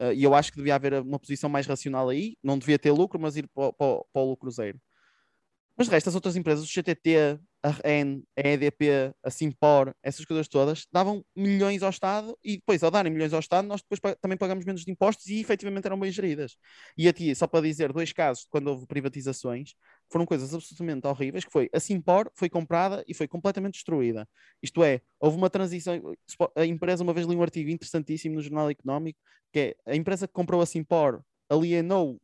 Uh, 0.00 0.12
e 0.12 0.24
eu 0.24 0.34
acho 0.34 0.50
que 0.50 0.56
devia 0.58 0.74
haver 0.74 0.94
uma 0.94 1.18
posição 1.18 1.48
mais 1.50 1.66
racional 1.66 2.08
aí, 2.08 2.36
não 2.42 2.58
devia 2.58 2.78
ter 2.78 2.90
lucro, 2.90 3.20
mas 3.20 3.36
ir 3.36 3.48
para 3.48 3.72
o 4.14 4.30
lucro 4.30 4.50
zero. 4.50 4.80
Mas 5.76 5.88
de 5.88 5.92
resto, 5.92 6.08
as 6.08 6.14
outras 6.14 6.36
empresas, 6.36 6.64
o 6.64 6.68
CTT, 6.68 7.38
a 7.62 7.70
REN, 7.70 8.22
a 8.36 8.48
EDP, 8.48 9.12
a 9.22 9.30
Simpor, 9.30 9.94
essas 10.02 10.24
coisas 10.24 10.48
todas, 10.48 10.86
davam 10.90 11.22
milhões 11.34 11.82
ao 11.82 11.90
Estado 11.90 12.36
e 12.42 12.56
depois, 12.56 12.82
ao 12.82 12.90
darem 12.90 13.12
milhões 13.12 13.34
ao 13.34 13.40
Estado, 13.40 13.68
nós 13.68 13.82
depois 13.82 14.00
também 14.20 14.38
pagamos 14.38 14.64
menos 14.64 14.84
de 14.84 14.90
impostos 14.90 15.26
e 15.26 15.38
efetivamente 15.40 15.84
eram 15.84 15.98
bem 15.98 16.10
geridas. 16.10 16.56
E 16.96 17.08
aqui, 17.08 17.34
só 17.34 17.46
para 17.46 17.60
dizer, 17.60 17.92
dois 17.92 18.12
casos 18.12 18.46
quando 18.48 18.68
houve 18.68 18.86
privatizações, 18.86 19.74
foram 20.10 20.24
coisas 20.24 20.54
absolutamente 20.54 21.06
horríveis, 21.06 21.44
que 21.44 21.52
foi 21.52 21.68
a 21.72 21.80
Simpor 21.80 22.30
foi 22.34 22.48
comprada 22.48 23.04
e 23.06 23.12
foi 23.12 23.28
completamente 23.28 23.74
destruída. 23.74 24.26
Isto 24.62 24.82
é, 24.82 25.02
houve 25.20 25.36
uma 25.36 25.50
transição, 25.50 26.00
a 26.56 26.64
empresa, 26.64 27.02
uma 27.02 27.12
vez 27.12 27.26
li 27.26 27.36
um 27.36 27.42
artigo 27.42 27.68
interessantíssimo 27.68 28.36
no 28.36 28.42
Jornal 28.42 28.70
Económico, 28.70 29.18
que 29.52 29.58
é 29.58 29.76
a 29.92 29.94
empresa 29.94 30.26
que 30.26 30.32
comprou 30.32 30.62
a 30.62 30.66
Simpor 30.66 31.22
alienou 31.48 32.20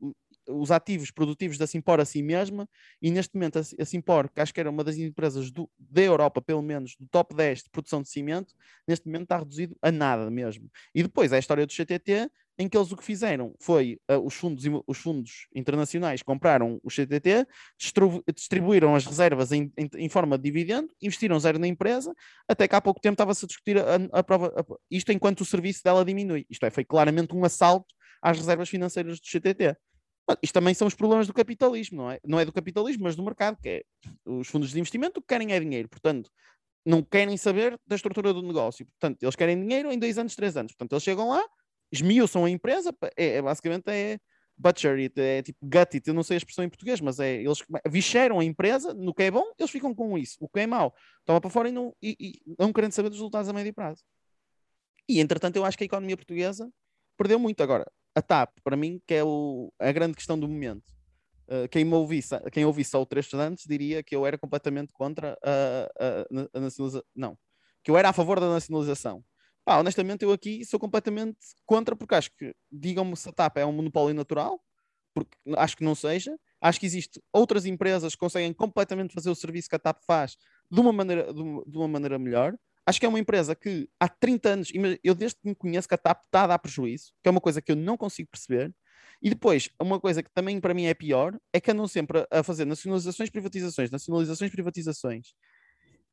os 0.49 0.71
ativos 0.71 1.11
produtivos 1.11 1.59
da 1.59 1.67
Simpor 1.67 2.01
a 2.01 2.05
si 2.05 2.23
mesma, 2.23 2.69
e 3.01 3.11
neste 3.11 3.35
momento 3.35 3.59
a, 3.59 3.85
Simpor, 3.85 4.29
que 4.31 4.41
acho 4.41 4.53
que 4.53 4.61
era 4.61 4.71
uma 4.71 4.85
das 4.85 4.97
empresas 4.97 5.51
do, 5.51 5.69
da 5.79 6.03
Europa, 6.03 6.41
pelo 6.41 6.63
menos, 6.63 6.97
do 6.99 7.07
top 7.09 7.35
10 7.35 7.65
de 7.65 7.71
produção 7.71 8.03
de 8.03 8.09
cimento, 8.09 8.55
neste 8.87 9.07
momento 9.07 9.25
está 9.25 9.39
reduzido 9.39 9.77
a 9.81 9.91
nada 9.91 10.31
mesmo. 10.31 10.71
E 10.95 11.03
depois 11.03 11.33
é 11.33 11.37
a 11.37 11.39
história 11.39 11.67
do 11.67 11.73
CTT, 11.73 12.31
em 12.59 12.69
que 12.69 12.77
eles 12.77 12.93
o 12.93 12.97
que 12.97 13.05
fizeram 13.05 13.55
foi 13.59 13.99
uh, 14.11 14.19
os, 14.19 14.35
fundos, 14.35 14.65
os 14.87 14.99
fundos 14.99 15.47
internacionais 15.55 16.23
compraram 16.23 16.79
o 16.83 16.91
CTT, 16.91 17.47
distribuíram 18.35 18.95
as 18.95 19.07
reservas 19.07 19.53
em, 19.53 19.73
em, 19.77 19.89
em, 19.97 20.09
forma 20.09 20.37
de 20.37 20.45
dividendo, 20.45 20.93
investiram 21.01 21.39
zero 21.41 21.59
na 21.59 21.67
empresa, 21.67 22.15
até 22.47 22.69
que 22.69 22.75
há 22.75 22.81
pouco 22.81 23.01
tempo 23.01 23.15
estava-se 23.15 23.45
a 23.45 23.49
discutir 23.49 23.79
a, 23.79 23.97
a 24.13 24.23
prova, 24.23 24.53
a, 24.57 24.65
isto 24.91 25.11
enquanto 25.13 25.41
o 25.41 25.45
serviço 25.45 25.83
dela 25.83 26.05
diminui. 26.05 26.47
Isto 26.51 26.67
é, 26.67 26.71
foi 26.71 26.85
claramente 26.85 27.35
um 27.35 27.45
assalto 27.45 27.95
às 28.21 28.37
reservas 28.37 28.69
financeiras 28.69 29.19
do 29.19 29.27
CTT. 29.27 29.77
Isto 30.43 30.55
também 30.55 30.75
são 30.75 30.87
os 30.87 30.95
problemas 30.95 31.27
do 31.27 31.33
capitalismo, 31.33 31.99
não 32.03 32.11
é? 32.11 32.21
Não 32.25 32.39
é 32.39 32.45
do 32.45 32.53
capitalismo, 32.53 33.05
mas 33.05 33.17
do 33.17 33.23
mercado, 33.23 33.59
que 33.61 33.69
é 33.69 33.83
os 34.25 34.49
fundos 34.49 34.71
de 34.71 34.79
investimento 34.79 35.19
o 35.19 35.23
que 35.23 35.29
querem 35.29 35.53
é 35.53 35.61
dinheiro. 35.61 35.89
Portanto, 35.89 36.31
não 36.85 37.03
querem 37.03 37.37
saber 37.37 37.79
da 37.87 37.97
estrutura 37.97 38.33
do 38.33 38.43
negócio. 38.43 38.87
Portanto, 38.87 39.23
eles 39.23 39.37
querem 39.37 39.61
dinheiro 39.61 39.91
em 39.91 39.99
dois 39.99 40.19
anos, 40.19 40.35
três 40.35 40.57
anos. 40.57 40.73
Portanto, 40.73 40.93
eles 40.93 41.03
chegam 41.03 41.29
lá, 41.29 41.45
esmiuçam 41.91 42.45
a 42.45 42.51
empresa, 42.51 42.95
é, 43.17 43.37
é 43.37 43.43
basicamente 43.43 43.89
é 43.89 44.19
butcher 44.57 44.99
it, 44.99 45.21
é 45.21 45.43
tipo 45.43 45.59
gut 45.63 45.95
it, 45.95 46.07
eu 46.07 46.15
não 46.15 46.23
sei 46.23 46.37
a 46.37 46.39
expressão 46.39 46.65
em 46.65 46.69
português, 46.69 47.01
mas 47.01 47.19
é, 47.19 47.43
eles 47.43 47.59
vicheram 47.89 48.39
a 48.39 48.45
empresa, 48.45 48.95
no 48.95 49.13
que 49.13 49.25
é 49.25 49.31
bom, 49.31 49.45
eles 49.59 49.71
ficam 49.71 49.95
com 49.95 50.17
isso, 50.17 50.37
o 50.41 50.49
que 50.49 50.61
é 50.61 50.67
mau, 50.67 50.95
toma 51.25 51.41
para 51.41 51.51
fora 51.51 51.69
e 51.69 51.73
não, 51.73 51.95
e, 52.01 52.17
e 52.21 52.55
não 52.59 52.73
querendo 52.73 52.93
saber 52.93 53.09
dos 53.09 53.19
resultados 53.19 53.49
a 53.49 53.53
médio 53.53 53.75
prazo. 53.75 54.05
E 55.09 55.21
entretanto 55.21 55.57
eu 55.57 55.65
acho 55.65 55.77
que 55.77 55.85
a 55.85 55.87
economia 55.87 56.17
portuguesa 56.17 56.71
perdeu 57.17 57.39
muito. 57.39 57.63
Agora, 57.63 57.91
a 58.15 58.23
TAP, 58.23 58.59
para 58.63 58.77
mim, 58.77 59.01
que 59.07 59.15
é 59.15 59.25
o, 59.25 59.73
a 59.79 59.91
grande 59.93 60.15
questão 60.15 60.39
do 60.39 60.49
momento. 60.49 60.91
Uh, 61.49 61.69
quem, 61.71 61.85
me 61.85 61.95
ouvisse, 61.95 62.39
quem 62.51 62.65
ouvisse 62.65 62.91
só 62.91 63.03
o 63.03 63.07
trecho 63.07 63.37
antes 63.37 63.65
diria 63.67 64.03
que 64.03 64.15
eu 64.15 64.25
era 64.25 64.39
completamente 64.39 64.93
contra 64.93 65.37
a, 65.43 65.91
a, 65.99 66.59
a 66.59 66.61
nacionalização. 66.61 67.03
Não, 67.15 67.39
que 67.83 67.91
eu 67.91 67.97
era 67.97 68.09
a 68.09 68.13
favor 68.13 68.41
da 68.41 68.49
nacionalização. 68.49 69.25
Pá, 69.65 69.79
honestamente, 69.79 70.25
eu 70.25 70.33
aqui 70.33 70.65
sou 70.65 70.79
completamente 70.79 71.39
contra, 71.65 71.95
porque 71.95 72.15
acho 72.15 72.31
que, 72.37 72.55
digam-me 72.71 73.17
se 73.17 73.29
a 73.29 73.33
TAP 73.33 73.59
é 73.59 73.67
um 73.67 73.73
monopólio 73.73 74.15
natural, 74.15 74.61
porque 75.15 75.37
acho 75.57 75.77
que 75.77 75.85
não 75.85 75.95
seja. 75.95 76.37
Acho 76.61 76.81
que 76.81 76.87
existem 76.87 77.23
outras 77.33 77.67
empresas 77.67 78.15
que 78.15 78.19
conseguem 78.19 78.53
completamente 78.53 79.13
fazer 79.13 79.31
o 79.31 79.35
serviço 79.35 79.69
que 79.69 79.77
a 79.77 79.79
TAP 79.79 80.01
faz 80.07 80.37
de 80.71 80.81
uma 80.81 80.93
maneira, 80.93 81.33
de 81.33 81.77
uma 81.77 81.89
maneira 81.89 82.19
melhor. 82.19 82.57
Acho 82.85 82.99
que 82.99 83.07
é 83.07 83.09
uma 83.09 83.19
empresa 83.19 83.55
que 83.55 83.89
há 83.99 84.09
30 84.09 84.49
anos, 84.49 84.73
eu 85.05 85.15
desde 85.15 85.39
que 85.41 85.49
me 85.49 85.55
conheço 85.55 85.89
que 85.89 85.95
está 85.95 86.21
a 86.33 86.47
dar 86.47 86.59
prejuízo, 86.59 87.13
que 87.23 87.29
é 87.29 87.31
uma 87.31 87.41
coisa 87.41 87.63
que 87.63 87.71
eu 87.71 87.77
não 87.77 87.97
consigo 87.97 88.29
perceber. 88.31 88.75
E 89.21 89.31
depois, 89.31 89.71
uma 89.81 90.01
coisa 90.01 90.23
que 90.23 90.31
também 90.33 90.61
para 90.61 90.75
mim 90.75 90.87
é 90.87 90.95
pior, 90.95 91.39
é 91.53 91.61
que 91.61 91.71
andam 91.71 91.87
sempre 91.87 92.27
a 92.29 92.43
fazer 92.43 92.65
nacionalizações, 92.65 93.31
privatizações, 93.31 93.91
nacionalizações, 93.91 94.51
privatizações. 94.51 95.35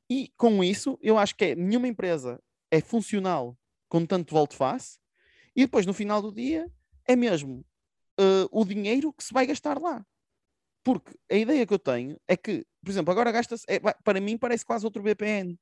E 0.08 0.32
com 0.38 0.64
isso, 0.64 0.98
eu 1.02 1.18
acho 1.18 1.36
que 1.36 1.46
é, 1.46 1.56
nenhuma 1.56 1.88
empresa 1.88 2.40
é 2.70 2.82
funcional 2.82 3.58
com 3.88 4.06
tanto 4.06 4.34
volte-face, 4.34 5.00
e 5.56 5.62
depois 5.62 5.86
no 5.86 5.94
final 5.94 6.22
do 6.22 6.32
dia 6.32 6.72
é 7.08 7.16
mesmo 7.16 7.66
uh, 8.20 8.48
o 8.52 8.64
dinheiro 8.64 9.12
que 9.12 9.24
se 9.24 9.34
vai 9.34 9.48
gastar 9.48 9.80
lá. 9.80 10.06
Porque 10.84 11.12
a 11.30 11.36
ideia 11.36 11.66
que 11.66 11.74
eu 11.74 11.80
tenho 11.80 12.20
é 12.28 12.38
que, 12.38 12.66
por 12.84 12.92
exemplo, 12.92 13.12
agora 13.12 13.32
gasta-se, 13.32 13.66
é, 13.68 13.80
para 13.80 14.22
mim 14.22 14.38
parece 14.38 14.66
quase 14.66 14.86
outro 14.86 15.02
BPN. 15.02 15.58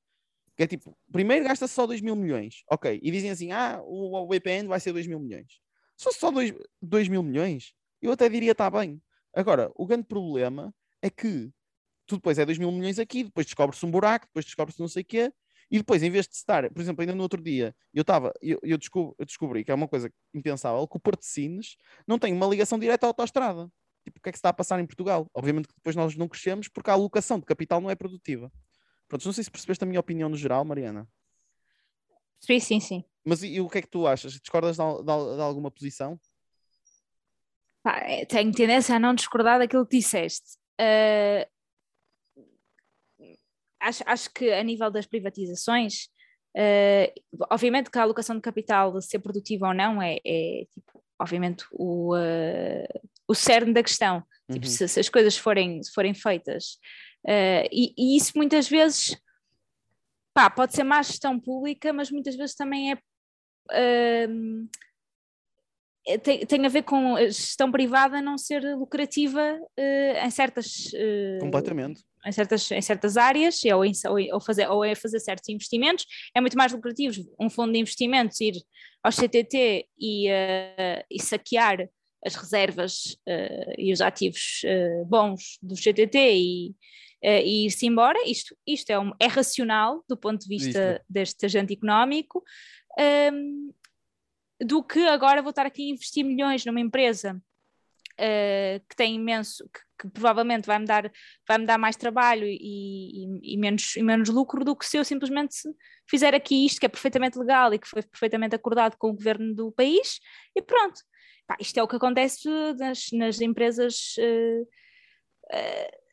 Que 0.57 0.63
é 0.63 0.67
tipo, 0.67 0.97
primeiro 1.11 1.45
gasta-se 1.45 1.73
só 1.73 1.85
2 1.85 2.01
mil 2.01 2.15
milhões, 2.15 2.63
ok, 2.69 2.99
e 3.01 3.11
dizem 3.11 3.29
assim, 3.29 3.51
ah, 3.51 3.79
o, 3.83 4.27
BPN 4.27 4.67
vai 4.67 4.79
ser 4.79 4.91
2 4.91 5.05
mil 5.05 5.19
milhões. 5.19 5.59
Se 5.95 6.03
fosse 6.03 6.19
só 6.19 6.31
2, 6.31 6.53
2 6.81 7.07
mil 7.07 7.21
milhões, 7.21 7.73
eu 8.01 8.11
até 8.11 8.27
diria 8.27 8.51
está 8.53 8.69
bem. 8.69 9.01
Agora, 9.35 9.71
o 9.75 9.85
grande 9.85 10.05
problema 10.05 10.73
é 11.01 11.09
que 11.09 11.51
tu 12.07 12.15
depois 12.15 12.39
é 12.39 12.45
2 12.45 12.57
mil 12.57 12.71
milhões 12.71 12.97
aqui, 12.97 13.23
depois 13.23 13.45
descobre-se 13.45 13.85
um 13.85 13.91
buraco, 13.91 14.25
depois 14.25 14.45
descobre-se 14.45 14.79
não 14.79 14.87
sei 14.87 15.03
o 15.03 15.05
quê, 15.05 15.31
e 15.69 15.77
depois, 15.77 16.01
em 16.01 16.09
vez 16.09 16.27
de 16.27 16.35
estar, 16.35 16.69
por 16.71 16.81
exemplo, 16.81 17.01
ainda 17.01 17.13
no 17.13 17.21
outro 17.21 17.41
dia, 17.41 17.75
eu 17.93 18.01
estava, 18.01 18.33
eu, 18.41 18.57
eu, 18.63 18.77
descobri, 18.77 19.15
eu, 19.19 19.25
descobri, 19.25 19.63
que 19.65 19.71
é 19.71 19.75
uma 19.75 19.87
coisa 19.87 20.09
impensável, 20.33 20.87
que 20.87 20.95
o 20.95 20.99
Porto 20.99 21.19
de 21.19 21.27
Sines 21.27 21.75
não 22.07 22.17
tem 22.17 22.33
uma 22.33 22.47
ligação 22.47 22.79
direta 22.79 23.05
à 23.05 23.09
autostrada. 23.09 23.69
Tipo, 24.05 24.19
o 24.19 24.21
que 24.21 24.29
é 24.29 24.31
que 24.31 24.37
se 24.37 24.39
está 24.39 24.49
a 24.49 24.53
passar 24.53 24.79
em 24.79 24.85
Portugal? 24.85 25.29
Obviamente 25.33 25.67
que 25.67 25.75
depois 25.75 25.95
nós 25.95 26.15
não 26.15 26.29
crescemos 26.29 26.69
porque 26.69 26.89
a 26.89 26.93
alocação 26.93 27.37
de 27.37 27.45
capital 27.45 27.81
não 27.81 27.89
é 27.89 27.95
produtiva. 27.95 28.49
Pronto, 29.07 29.25
não 29.25 29.33
sei 29.33 29.43
se 29.43 29.51
percebeste 29.51 29.83
a 29.83 29.87
minha 29.87 29.99
opinião 29.99 30.29
no 30.29 30.35
geral, 30.35 30.65
Mariana. 30.65 31.07
Sim, 32.39 32.59
sim, 32.59 32.79
sim. 32.79 33.03
Mas 33.25 33.43
e, 33.43 33.47
e 33.47 33.61
o 33.61 33.69
que 33.69 33.79
é 33.79 33.81
que 33.81 33.89
tu 33.89 34.05
achas? 34.05 34.33
Discordas 34.33 34.77
de, 34.77 34.83
de, 34.83 35.35
de 35.35 35.41
alguma 35.41 35.71
posição? 35.71 36.19
Pá, 37.83 37.99
é, 37.99 38.25
tenho 38.25 38.51
tendência 38.51 38.95
a 38.95 38.99
não 38.99 39.15
discordar 39.15 39.59
daquilo 39.59 39.85
que 39.85 39.97
disseste. 39.97 40.57
Uh, 40.79 41.47
acho, 43.79 44.03
acho 44.05 44.33
que 44.33 44.51
a 44.51 44.63
nível 44.63 44.91
das 44.91 45.05
privatizações, 45.05 46.05
uh, 46.55 47.45
obviamente 47.49 47.89
que 47.89 47.97
a 47.97 48.03
alocação 48.03 48.35
de 48.35 48.41
capital, 48.41 49.01
ser 49.01 49.19
produtiva 49.19 49.69
ou 49.69 49.73
não, 49.73 50.01
é, 50.01 50.17
é 50.25 50.65
tipo, 50.73 51.03
obviamente 51.19 51.65
o, 51.71 52.15
uh, 52.15 53.09
o 53.27 53.33
cerne 53.33 53.73
da 53.73 53.83
questão. 53.83 54.23
Tipo, 54.51 54.65
uhum. 54.65 54.71
Se, 54.71 54.87
se, 54.87 54.99
as 54.99 55.09
coisas 55.09 55.37
forem, 55.37 55.81
forem 55.93 56.13
feitas. 56.13 56.77
Uh, 57.25 57.67
e, 57.71 57.93
e, 57.97 58.15
isso 58.15 58.33
muitas 58.35 58.69
vezes 58.69 59.17
pá, 60.33 60.49
pode 60.49 60.73
ser 60.73 60.83
má 60.83 61.01
gestão 61.01 61.39
pública, 61.39 61.91
mas 61.91 62.11
muitas 62.11 62.35
vezes 62.35 62.55
também 62.55 62.91
é. 62.91 62.95
Uh, 63.69 64.69
tem, 66.23 66.45
tem 66.45 66.65
a 66.65 66.69
ver 66.69 66.83
com 66.83 67.17
a 67.17 67.25
gestão 67.25 67.69
privada 67.69 68.21
não 68.21 68.37
ser 68.37 68.61
lucrativa 68.75 69.59
uh, 69.59 70.25
em 70.25 70.29
certas. 70.29 70.91
Completamente 71.41 72.01
em 72.25 72.31
certas, 72.31 72.71
em 72.71 72.81
certas 72.81 73.15
áreas 73.15 73.61
ou, 73.73 73.85
em, 73.85 73.93
ou, 74.33 74.41
fazer, 74.41 74.67
ou 74.67 74.83
é 74.83 74.93
fazer 74.95 75.19
certos 75.19 75.47
investimentos, 75.47 76.05
é 76.35 76.41
muito 76.41 76.57
mais 76.57 76.73
lucrativo 76.73 77.23
um 77.39 77.49
fundo 77.49 77.71
de 77.71 77.79
investimentos 77.79 78.41
ir 78.41 78.53
ao 79.01 79.13
CTT 79.13 79.87
e, 79.97 80.27
e 81.09 81.21
saquear 81.21 81.87
as 82.25 82.35
reservas 82.35 83.15
e 83.77 83.93
os 83.93 84.01
ativos 84.01 84.61
bons 85.07 85.57
do 85.61 85.75
CTT 85.77 86.17
e, 86.17 86.75
e 87.21 87.65
ir-se 87.65 87.85
embora. 87.85 88.19
Isto, 88.27 88.55
isto 88.65 88.89
é, 88.89 88.99
um, 88.99 89.11
é 89.19 89.27
racional 89.27 90.03
do 90.07 90.17
ponto 90.17 90.41
de 90.41 90.47
vista 90.47 91.03
deste 91.09 91.45
agente 91.45 91.73
económico. 91.73 92.43
Um, 93.31 93.71
do 94.59 94.83
que 94.83 94.99
agora 95.07 95.41
vou 95.41 95.51
estar 95.51 95.65
aqui 95.65 95.83
a 95.83 95.93
investir 95.93 96.25
milhões 96.25 96.65
numa 96.65 96.79
empresa 96.79 97.39
uh, 98.19 98.85
que 98.89 98.95
tem 98.95 99.15
imenso, 99.15 99.63
que, 99.71 99.79
que, 100.01 100.09
provavelmente 100.09 100.65
vai 100.65 100.79
me 100.79 100.85
dar, 100.85 101.11
vai 101.47 101.57
-me 101.57 101.65
dar 101.65 101.77
mais 101.77 101.95
trabalho 101.95 102.45
e, 102.45 102.57
e, 102.59 103.53
e, 103.53 103.57
menos, 103.57 103.95
e 103.95 104.03
menos 104.03 104.29
lucro 104.29 104.65
do 104.65 104.75
que 104.75 104.85
se 104.85 104.97
eu 104.97 105.05
simplesmente 105.05 105.55
fizer 106.09 106.33
aqui 106.33 106.65
isto 106.65 106.79
que 106.79 106.85
é 106.85 106.89
perfeitamente 106.89 107.37
legal 107.37 107.73
e 107.73 107.79
que 107.79 107.87
foi 107.87 108.01
perfeitamente 108.01 108.55
acordado 108.55 108.95
com 108.97 109.09
o 109.09 109.13
governo 109.13 109.53
do 109.53 109.71
país 109.71 110.19
e 110.55 110.61
pronto. 110.61 111.01
Pá, 111.45 111.55
isto 111.61 111.77
é 111.77 111.83
o 111.83 111.87
que 111.87 111.95
acontece 111.95 112.49
nas, 112.77 113.07
nas 113.13 113.39
empresas. 113.39 114.15
Uh, 114.17 114.63
uh, 115.53 116.06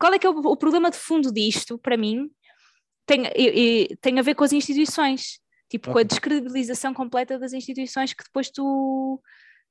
qual 0.00 0.14
é 0.14 0.18
que 0.18 0.26
é 0.26 0.30
o, 0.30 0.38
o, 0.38 0.56
problema 0.56 0.90
de 0.90 0.96
fundo 0.96 1.32
disto, 1.32 1.78
para 1.78 1.96
mim? 1.96 2.30
Tem, 3.06 3.24
e, 3.36 3.96
tem 4.00 4.18
a 4.18 4.22
ver 4.22 4.34
com 4.34 4.44
as 4.44 4.52
instituições, 4.52 5.38
tipo, 5.68 5.90
okay. 5.90 5.92
com 5.92 5.98
a 5.98 6.02
descredibilização 6.08 6.94
completa 6.94 7.38
das 7.38 7.52
instituições 7.52 8.14
que 8.14 8.24
depois 8.24 8.50
tu 8.50 9.20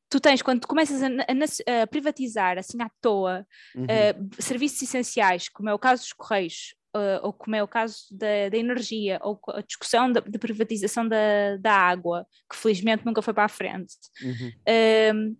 tu 0.09 0.19
tens, 0.19 0.41
quando 0.41 0.61
tu 0.61 0.67
começas 0.67 1.03
a, 1.03 1.07
a, 1.07 1.83
a 1.83 1.87
privatizar 1.87 2.57
assim 2.57 2.81
à 2.81 2.89
toa 2.99 3.45
uhum. 3.75 3.83
uh, 3.83 4.41
serviços 4.41 4.81
essenciais, 4.81 5.47
como 5.49 5.69
é 5.69 5.73
o 5.73 5.77
caso 5.77 6.01
dos 6.01 6.13
Correios, 6.13 6.73
uh, 6.95 7.21
ou 7.21 7.31
como 7.31 7.55
é 7.55 7.61
o 7.61 7.67
caso 7.67 8.05
da, 8.11 8.49
da 8.49 8.57
energia, 8.57 9.19
ou 9.21 9.39
a 9.49 9.61
discussão 9.61 10.11
da, 10.11 10.19
da 10.19 10.39
privatização 10.39 11.07
da, 11.07 11.57
da, 11.59 11.73
água, 11.73 12.25
que 12.49 12.57
felizmente 12.57 13.05
nunca 13.05 13.21
foi 13.21 13.35
para 13.35 13.45
a 13.45 13.49
frente, 13.49 13.93
uhum. 14.23 14.51
uh, 14.67 15.37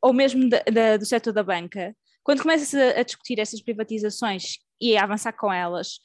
ou 0.00 0.14
mesmo 0.14 0.48
da, 0.48 0.96
do 0.96 1.04
setor 1.04 1.34
da 1.34 1.42
banca, 1.42 1.94
quando 2.22 2.42
começas 2.42 2.74
a, 2.74 3.00
a, 3.00 3.02
discutir 3.02 3.38
essas 3.38 3.60
privatizações 3.60 4.58
e 4.80 4.96
a 4.96 5.04
avançar 5.04 5.32
com 5.32 5.52
elas, 5.52 6.00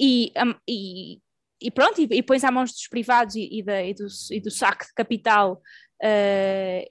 e, 0.00 0.32
e, 0.68 1.20
e 1.60 1.70
pronto, 1.70 2.00
e, 2.00 2.08
e 2.10 2.22
pões 2.22 2.42
à 2.42 2.50
mãos 2.50 2.72
dos 2.72 2.88
privados 2.88 3.34
e, 3.36 3.62
da, 3.62 3.82
do, 3.92 4.06
e 4.30 4.40
do 4.40 4.50
saque 4.50 4.86
de 4.86 4.94
capital 4.94 5.60
uh, 6.02 6.90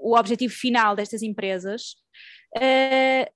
o 0.00 0.16
objetivo 0.16 0.52
final 0.52 0.94
destas 0.94 1.22
empresas, 1.22 1.96
uh, 2.56 3.32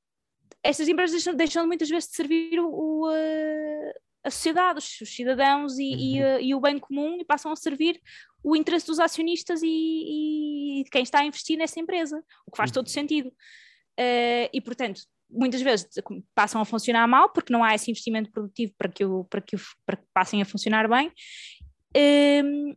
estas 0.62 0.88
empresas 0.88 1.12
deixam, 1.12 1.34
deixam, 1.34 1.66
muitas 1.66 1.88
vezes 1.88 2.08
de 2.08 2.16
servir 2.16 2.60
o, 2.60 2.68
o, 2.68 3.08
uh, 3.08 3.92
a 4.24 4.30
sociedade, 4.30 4.78
os, 4.78 5.00
os 5.00 5.14
cidadãos 5.14 5.78
e, 5.78 5.82
uhum. 5.82 6.38
e, 6.38 6.48
e, 6.48 6.54
o 6.54 6.60
bem 6.60 6.78
comum 6.78 7.18
e 7.20 7.24
passam 7.24 7.52
a 7.52 7.56
servir 7.56 8.00
o 8.46 8.54
interesse 8.54 8.86
dos 8.86 9.00
acionistas 9.00 9.60
e, 9.60 10.82
de 10.84 10.90
quem 10.90 11.02
está 11.02 11.18
a 11.18 11.26
investir 11.26 11.58
nessa 11.58 11.80
empresa, 11.80 12.22
o 12.46 12.52
que 12.52 12.56
faz 12.56 12.70
uhum. 12.70 12.74
todo 12.74 12.88
sentido. 12.88 13.32
e 13.98 14.60
portanto, 14.60 15.00
muitas 15.28 15.60
vezes 15.60 15.88
passam 16.32 16.60
a 16.60 16.64
funcionar 16.64 17.08
mal 17.08 17.30
porque 17.30 17.52
não 17.52 17.64
há 17.64 17.74
esse 17.74 17.90
investimento 17.90 18.30
produtivo 18.30 18.72
para 18.78 18.88
que, 18.88 19.04
o, 19.04 19.24
para 19.24 19.40
que, 19.40 19.56
o, 19.56 19.60
para 19.84 19.96
que 19.96 20.04
passem 20.14 20.40
a 20.40 20.44
funcionar 20.44 20.88
bem. 20.88 21.10
Um, 21.96 22.70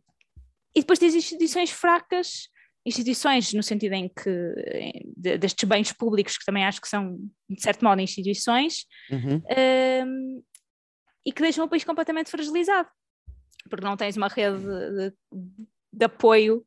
e 0.74 0.80
depois 0.80 0.98
tens 0.98 1.14
instituições 1.14 1.70
fracas, 1.70 2.48
instituições 2.84 3.52
no 3.52 3.62
sentido 3.62 3.92
em 3.92 4.08
que 4.08 5.04
de, 5.16 5.38
destes 5.38 5.68
bens 5.68 5.92
públicos 5.92 6.36
que 6.36 6.44
também 6.44 6.64
acho 6.64 6.80
que 6.80 6.88
são 6.88 7.16
de 7.48 7.62
certo 7.62 7.84
modo 7.84 8.00
instituições 8.00 8.86
uhum. 9.10 9.42
um, 10.06 10.42
e 11.24 11.32
que 11.32 11.42
deixam 11.42 11.64
o 11.64 11.68
país 11.68 11.84
completamente 11.84 12.30
fragilizado 12.30 12.88
porque 13.68 13.84
não 13.84 13.96
tens 13.96 14.16
uma 14.16 14.28
rede 14.28 14.58
de, 14.58 15.12
de 15.92 16.04
apoio 16.04 16.64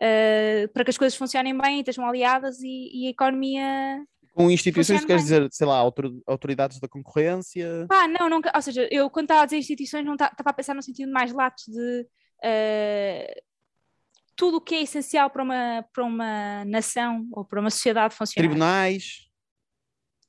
uh, 0.00 0.68
para 0.72 0.84
que 0.84 0.90
as 0.90 0.98
coisas 0.98 1.16
funcionem 1.16 1.56
bem 1.56 1.78
e 1.78 1.80
estejam 1.80 2.06
aliadas 2.06 2.60
e, 2.60 2.90
e 2.92 3.06
a 3.06 3.10
economia 3.10 4.04
com 4.34 4.50
instituições, 4.50 5.00
tu 5.00 5.06
queres 5.06 5.22
dizer, 5.22 5.48
sei 5.52 5.64
lá, 5.64 5.78
autoridades 6.26 6.80
da 6.80 6.88
concorrência? 6.88 7.86
Ah, 7.88 8.08
não, 8.08 8.28
não, 8.28 8.40
ou 8.52 8.62
seja, 8.62 8.88
eu 8.90 9.08
quando 9.08 9.26
estava 9.26 9.42
a 9.42 9.44
dizer 9.44 9.58
instituições 9.58 10.04
não 10.04 10.14
estava 10.14 10.34
a 10.46 10.52
pensar 10.52 10.74
no 10.74 10.82
sentido 10.82 11.12
mais 11.12 11.32
lato 11.32 11.62
de 11.68 12.00
uh, 12.00 13.42
tudo 14.34 14.56
o 14.56 14.60
que 14.60 14.74
é 14.74 14.82
essencial 14.82 15.30
para 15.30 15.42
uma, 15.42 15.86
para 15.92 16.04
uma 16.04 16.64
nação 16.64 17.28
ou 17.30 17.44
para 17.44 17.60
uma 17.60 17.70
sociedade 17.70 18.14
funcionar. 18.14 18.48
Tribunais. 18.48 19.28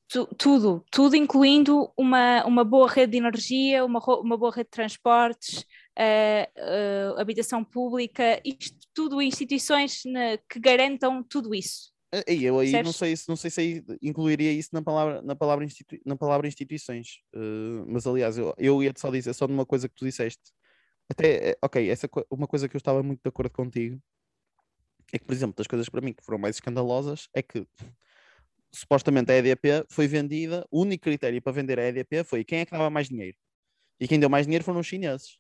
tu, 0.08 0.28
tudo, 0.38 0.86
tudo 0.92 1.16
incluindo 1.16 1.92
uma, 1.98 2.46
uma 2.46 2.64
boa 2.64 2.88
rede 2.88 3.14
de 3.14 3.18
energia, 3.18 3.84
uma, 3.84 4.00
uma 4.20 4.38
boa 4.38 4.52
rede 4.52 4.68
de 4.68 4.72
transportes, 4.72 5.66
uh, 5.98 7.14
uh, 7.16 7.20
habitação 7.20 7.64
pública, 7.64 8.42
isto 8.44 8.78
tudo 8.94 9.22
instituições 9.22 10.04
na, 10.06 10.38
que 10.50 10.60
garantam 10.60 11.24
tudo 11.24 11.54
isso. 11.54 11.94
E 12.28 12.46
eu 12.46 12.60
aí 12.60 12.72
não 12.82 12.94
sei, 12.94 13.14
não 13.28 13.36
sei 13.36 13.52
se 13.52 13.62
aí 13.62 13.84
incluiria 14.02 14.52
isso 14.52 14.70
na 14.72 14.82
palavra, 14.82 15.22
na 15.22 15.36
palavra, 15.36 15.66
institui, 15.66 16.02
na 16.06 16.16
palavra 16.16 16.48
instituições, 16.48 17.20
uh, 17.36 17.86
mas 17.88 18.08
aliás, 18.08 18.38
eu, 18.38 18.54
eu 18.58 18.82
ia-te 18.82 19.00
só 19.00 19.10
dizer 19.10 19.34
só 19.34 19.48
numa 19.48 19.66
coisa 19.66 19.90
que 19.90 19.96
tu 19.96 20.06
disseste. 20.06 20.44
Até, 21.10 21.52
eh, 21.52 21.58
ok, 21.62 21.90
essa 21.90 22.10
uma 22.32 22.48
coisa 22.48 22.70
que 22.70 22.76
eu 22.76 22.80
estava 22.80 23.04
muito 23.04 23.22
de 23.22 23.30
acordo 23.30 23.52
contigo 23.52 24.02
é 25.14 25.20
que, 25.20 25.26
por 25.26 25.34
exemplo, 25.34 25.56
das 25.56 25.68
coisas 25.68 25.90
para 25.90 26.02
mim 26.02 26.14
que 26.14 26.24
foram 26.24 26.40
mais 26.40 26.56
escandalosas 26.56 27.28
é 27.34 27.44
que 27.44 27.68
supostamente 28.72 29.32
a 29.32 29.38
EDP 29.38 29.86
foi 29.90 30.08
vendida, 30.08 30.66
o 30.72 30.82
único 30.82 31.04
critério 31.04 31.42
para 31.42 31.54
vender 31.54 31.80
a 31.80 31.88
EDP 31.88 32.24
foi 32.24 32.44
quem 32.44 32.60
é 32.60 32.66
que 32.66 32.72
dava 32.72 32.90
mais 32.90 33.08
dinheiro. 33.10 33.38
E 34.00 34.08
quem 34.08 34.20
deu 34.20 34.30
mais 34.30 34.46
dinheiro 34.46 34.64
foram 34.64 34.80
os 34.80 34.88
chineses. 34.88 35.38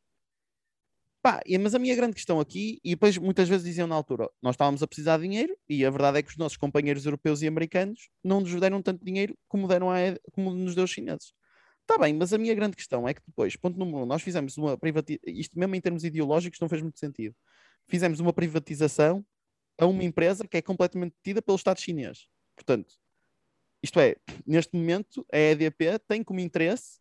Pá, 1.25 1.41
mas 1.59 1.73
a 1.73 1.79
minha 1.79 1.95
grande 1.95 2.13
questão 2.13 2.39
aqui, 2.39 2.79
e 2.83 2.91
depois 2.91 3.17
muitas 3.17 3.49
vezes 3.49 3.65
diziam 3.65 3.87
na 3.87 3.95
altura, 3.95 4.29
nós 4.43 4.53
estávamos 4.53 4.83
a 4.83 4.87
precisar 4.87 5.17
de 5.17 5.23
dinheiro, 5.23 5.57
e 5.67 5.83
a 5.83 5.89
verdade 5.89 6.19
é 6.19 6.21
que 6.21 6.29
os 6.29 6.37
nossos 6.37 6.55
companheiros 6.55 7.03
europeus 7.03 7.41
e 7.41 7.47
americanos 7.47 8.09
não 8.23 8.41
nos 8.41 8.53
deram 8.59 8.79
tanto 8.79 9.03
dinheiro 9.03 9.35
como, 9.47 9.67
deram 9.67 9.89
a, 9.89 9.97
como 10.33 10.53
nos 10.53 10.75
deu 10.75 10.83
os 10.83 10.91
chineses. 10.91 11.33
Está 11.81 11.97
bem, 11.97 12.13
mas 12.13 12.31
a 12.31 12.37
minha 12.37 12.53
grande 12.53 12.75
questão 12.75 13.07
é 13.07 13.13
que 13.15 13.21
depois, 13.25 13.55
ponto 13.55 13.75
número 13.75 14.03
um, 14.03 14.05
nós 14.05 14.21
fizemos 14.21 14.55
uma 14.55 14.77
privatização, 14.77 15.23
isto 15.25 15.57
mesmo 15.57 15.73
em 15.73 15.81
termos 15.81 16.03
ideológicos 16.03 16.59
não 16.59 16.69
fez 16.69 16.83
muito 16.83 16.99
sentido. 16.99 17.35
Fizemos 17.87 18.19
uma 18.19 18.31
privatização 18.31 19.25
a 19.79 19.87
uma 19.87 20.03
empresa 20.03 20.47
que 20.47 20.57
é 20.57 20.61
completamente 20.61 21.15
detida 21.23 21.41
pelo 21.41 21.55
Estado 21.55 21.81
chinês. 21.81 22.27
Portanto, 22.55 22.93
isto 23.81 23.99
é, 23.99 24.15
neste 24.45 24.75
momento 24.77 25.25
a 25.33 25.39
EDP 25.39 25.97
tem 26.07 26.23
como 26.23 26.39
interesse, 26.39 26.99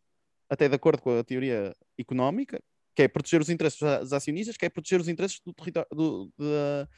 até 0.49 0.67
de 0.67 0.75
acordo 0.75 1.03
com 1.03 1.19
a 1.19 1.23
teoria 1.23 1.77
económica, 1.99 2.59
que 2.95 3.03
é 3.03 3.09
proteger 3.09 3.41
os 3.41 3.49
interesses 3.49 3.79
dos 3.79 4.13
acionistas, 4.13 4.57
que 4.57 4.67
é 4.67 4.69
proteger 4.69 5.01
os 5.01 5.09
interesses 5.09 5.41
do 5.45 5.53
território 5.53 5.89
do, 5.91 6.33
de, 6.39 6.89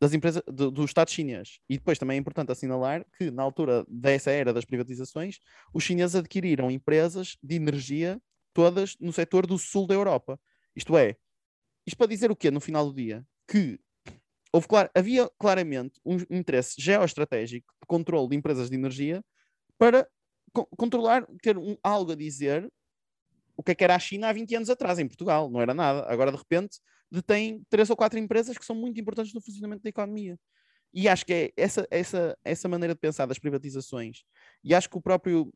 das 0.00 0.12
empresas 0.12 0.42
do, 0.46 0.70
do, 0.70 0.84
Estado 0.84 1.10
chinês. 1.10 1.60
E 1.68 1.76
depois 1.78 1.98
também 1.98 2.16
é 2.16 2.20
importante 2.20 2.50
assinalar 2.50 3.06
que 3.16 3.30
na 3.30 3.42
altura 3.42 3.84
dessa 3.88 4.30
era 4.30 4.52
das 4.52 4.64
privatizações, 4.64 5.38
os 5.72 5.84
chineses 5.84 6.16
adquiriram 6.16 6.70
empresas 6.70 7.36
de 7.42 7.54
energia 7.54 8.20
todas 8.52 8.96
no 9.00 9.12
setor 9.12 9.46
do 9.46 9.56
sul 9.58 9.86
da 9.86 9.94
Europa. 9.94 10.40
Isto 10.74 10.96
é, 10.96 11.16
isto 11.86 11.96
para 11.96 12.08
dizer 12.08 12.30
o 12.30 12.36
quê 12.36 12.50
no 12.50 12.60
final 12.60 12.86
do 12.86 12.94
dia? 12.94 13.24
Que 13.48 13.78
houve, 14.52 14.66
havia 14.94 15.30
claramente 15.38 16.00
um 16.04 16.16
interesse 16.30 16.74
geoestratégico 16.80 17.72
de 17.80 17.86
controle 17.86 18.28
de 18.28 18.36
empresas 18.36 18.68
de 18.68 18.76
energia 18.76 19.24
para 19.78 20.08
co 20.52 20.66
controlar, 20.76 21.26
ter 21.42 21.56
um, 21.56 21.76
algo 21.82 22.12
a 22.12 22.16
dizer 22.16 22.70
o 23.56 23.62
que 23.62 23.72
é 23.72 23.74
que 23.74 23.84
era 23.84 23.94
a 23.94 23.98
China 23.98 24.28
há 24.28 24.32
20 24.32 24.54
anos 24.56 24.70
atrás 24.70 24.98
em 24.98 25.06
Portugal, 25.06 25.50
não 25.50 25.60
era 25.60 25.74
nada. 25.74 26.04
Agora, 26.10 26.30
de 26.30 26.38
repente, 26.38 26.78
detém 27.10 27.62
três 27.68 27.90
ou 27.90 27.96
quatro 27.96 28.18
empresas 28.18 28.56
que 28.56 28.64
são 28.64 28.74
muito 28.74 29.00
importantes 29.00 29.34
no 29.34 29.40
funcionamento 29.40 29.82
da 29.82 29.90
economia. 29.90 30.38
E 30.94 31.08
acho 31.08 31.24
que 31.24 31.32
é 31.32 31.52
essa, 31.56 31.86
essa, 31.90 32.38
essa 32.44 32.68
maneira 32.68 32.94
de 32.94 33.00
pensar 33.00 33.26
das 33.26 33.38
privatizações, 33.38 34.24
e 34.62 34.74
acho 34.74 34.90
que 34.90 34.98
o 34.98 35.00
próprio, 35.00 35.52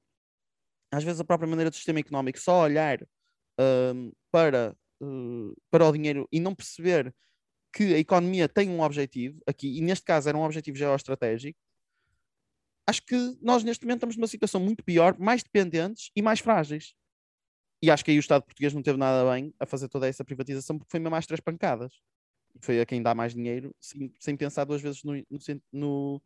às 0.90 1.04
vezes, 1.04 1.20
a 1.20 1.24
própria 1.24 1.48
maneira 1.48 1.70
do 1.70 1.76
sistema 1.76 2.00
económico 2.00 2.38
só 2.38 2.62
olhar 2.62 2.98
um, 3.60 4.12
para, 4.30 4.74
uh, 5.02 5.54
para 5.70 5.86
o 5.86 5.92
dinheiro 5.92 6.26
e 6.32 6.40
não 6.40 6.54
perceber 6.54 7.14
que 7.72 7.94
a 7.94 7.98
economia 7.98 8.48
tem 8.48 8.70
um 8.70 8.80
objetivo 8.80 9.38
aqui, 9.46 9.78
e 9.78 9.82
neste 9.82 10.04
caso 10.04 10.28
era 10.28 10.38
um 10.38 10.42
objetivo 10.42 10.78
geoestratégico, 10.78 11.58
acho 12.86 13.02
que 13.04 13.36
nós 13.42 13.62
neste 13.62 13.84
momento 13.84 13.98
estamos 13.98 14.16
numa 14.16 14.26
situação 14.26 14.60
muito 14.60 14.82
pior, 14.82 15.18
mais 15.18 15.42
dependentes 15.42 16.10
e 16.16 16.22
mais 16.22 16.40
frágeis. 16.40 16.94
E 17.86 17.90
acho 17.92 18.04
que 18.04 18.10
aí 18.10 18.16
o 18.16 18.18
Estado 18.18 18.42
português 18.42 18.74
não 18.74 18.82
teve 18.82 18.98
nada 18.98 19.30
bem 19.30 19.54
a 19.60 19.64
fazer 19.64 19.88
toda 19.88 20.08
essa 20.08 20.24
privatização 20.24 20.76
porque 20.76 20.90
foi 20.90 20.98
mesmo 20.98 21.14
às 21.14 21.24
três 21.24 21.38
pancadas. 21.38 21.92
Foi 22.60 22.80
a 22.80 22.84
quem 22.84 23.00
dá 23.00 23.14
mais 23.14 23.32
dinheiro, 23.32 23.72
sem, 23.78 24.12
sem 24.18 24.36
pensar 24.36 24.64
duas 24.64 24.82
vezes 24.82 25.04
no, 25.04 25.14
no, 25.14 25.38
no, 25.72 26.22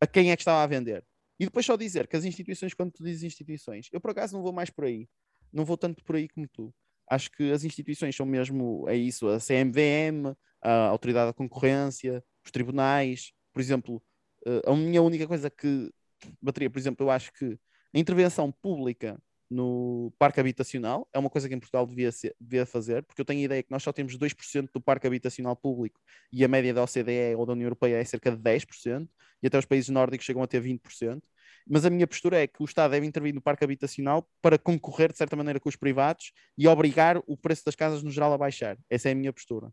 a 0.00 0.06
quem 0.06 0.30
é 0.30 0.36
que 0.36 0.40
estava 0.40 0.62
a 0.62 0.66
vender. 0.66 1.04
E 1.38 1.44
depois 1.44 1.66
só 1.66 1.76
dizer 1.76 2.08
que 2.08 2.16
as 2.16 2.24
instituições, 2.24 2.72
quando 2.72 2.90
tu 2.90 3.04
dizes 3.04 3.22
instituições, 3.22 3.90
eu 3.92 4.00
por 4.00 4.12
acaso 4.12 4.34
não 4.34 4.42
vou 4.42 4.50
mais 4.50 4.70
por 4.70 4.86
aí. 4.86 5.06
Não 5.52 5.62
vou 5.62 5.76
tanto 5.76 6.02
por 6.02 6.16
aí 6.16 6.26
como 6.26 6.48
tu. 6.48 6.74
Acho 7.06 7.30
que 7.32 7.52
as 7.52 7.64
instituições 7.64 8.16
são 8.16 8.24
mesmo, 8.24 8.88
é 8.88 8.96
isso, 8.96 9.28
a 9.28 9.38
CMVM, 9.38 10.34
a 10.62 10.86
Autoridade 10.86 11.26
da 11.26 11.34
Concorrência, 11.34 12.24
os 12.42 12.50
tribunais. 12.50 13.30
Por 13.52 13.60
exemplo, 13.60 14.02
eh, 14.46 14.62
a 14.64 14.74
minha 14.74 15.02
única 15.02 15.26
coisa 15.26 15.50
que 15.50 15.92
bateria, 16.40 16.70
por 16.70 16.78
exemplo, 16.78 17.04
eu 17.04 17.10
acho 17.10 17.30
que 17.34 17.58
a 17.92 17.98
intervenção 17.98 18.50
pública 18.50 19.20
no 19.50 20.12
parque 20.18 20.40
habitacional, 20.40 21.08
é 21.12 21.18
uma 21.18 21.30
coisa 21.30 21.48
que 21.48 21.54
em 21.54 21.58
Portugal 21.58 21.86
devia, 21.86 22.10
ser, 22.10 22.34
devia 22.40 22.66
fazer, 22.66 23.02
porque 23.04 23.20
eu 23.20 23.24
tenho 23.24 23.40
a 23.40 23.44
ideia 23.44 23.62
que 23.62 23.70
nós 23.70 23.82
só 23.82 23.92
temos 23.92 24.16
2% 24.16 24.68
do 24.72 24.80
parque 24.80 25.06
habitacional 25.06 25.54
público 25.54 26.00
e 26.32 26.44
a 26.44 26.48
média 26.48 26.72
da 26.72 26.82
OCDE 26.82 27.34
ou 27.36 27.46
da 27.46 27.52
União 27.52 27.66
Europeia 27.66 27.96
é 27.96 28.04
cerca 28.04 28.30
de 28.30 28.38
10%, 28.38 29.08
e 29.42 29.46
até 29.46 29.58
os 29.58 29.64
países 29.64 29.90
nórdicos 29.90 30.24
chegam 30.24 30.42
a 30.42 30.46
ter 30.46 30.62
20%. 30.62 31.20
Mas 31.68 31.84
a 31.84 31.90
minha 31.90 32.06
postura 32.06 32.42
é 32.42 32.46
que 32.46 32.62
o 32.62 32.64
Estado 32.64 32.90
deve 32.92 33.06
intervir 33.06 33.34
no 33.34 33.40
parque 33.40 33.64
habitacional 33.64 34.28
para 34.40 34.58
concorrer 34.58 35.12
de 35.12 35.18
certa 35.18 35.36
maneira 35.36 35.60
com 35.60 35.68
os 35.68 35.76
privados 35.76 36.32
e 36.56 36.66
obrigar 36.68 37.22
o 37.26 37.36
preço 37.36 37.64
das 37.64 37.74
casas 37.74 38.02
no 38.02 38.10
geral 38.10 38.32
a 38.32 38.38
baixar. 38.38 38.78
Essa 38.88 39.08
é 39.08 39.12
a 39.12 39.14
minha 39.14 39.32
postura. 39.32 39.70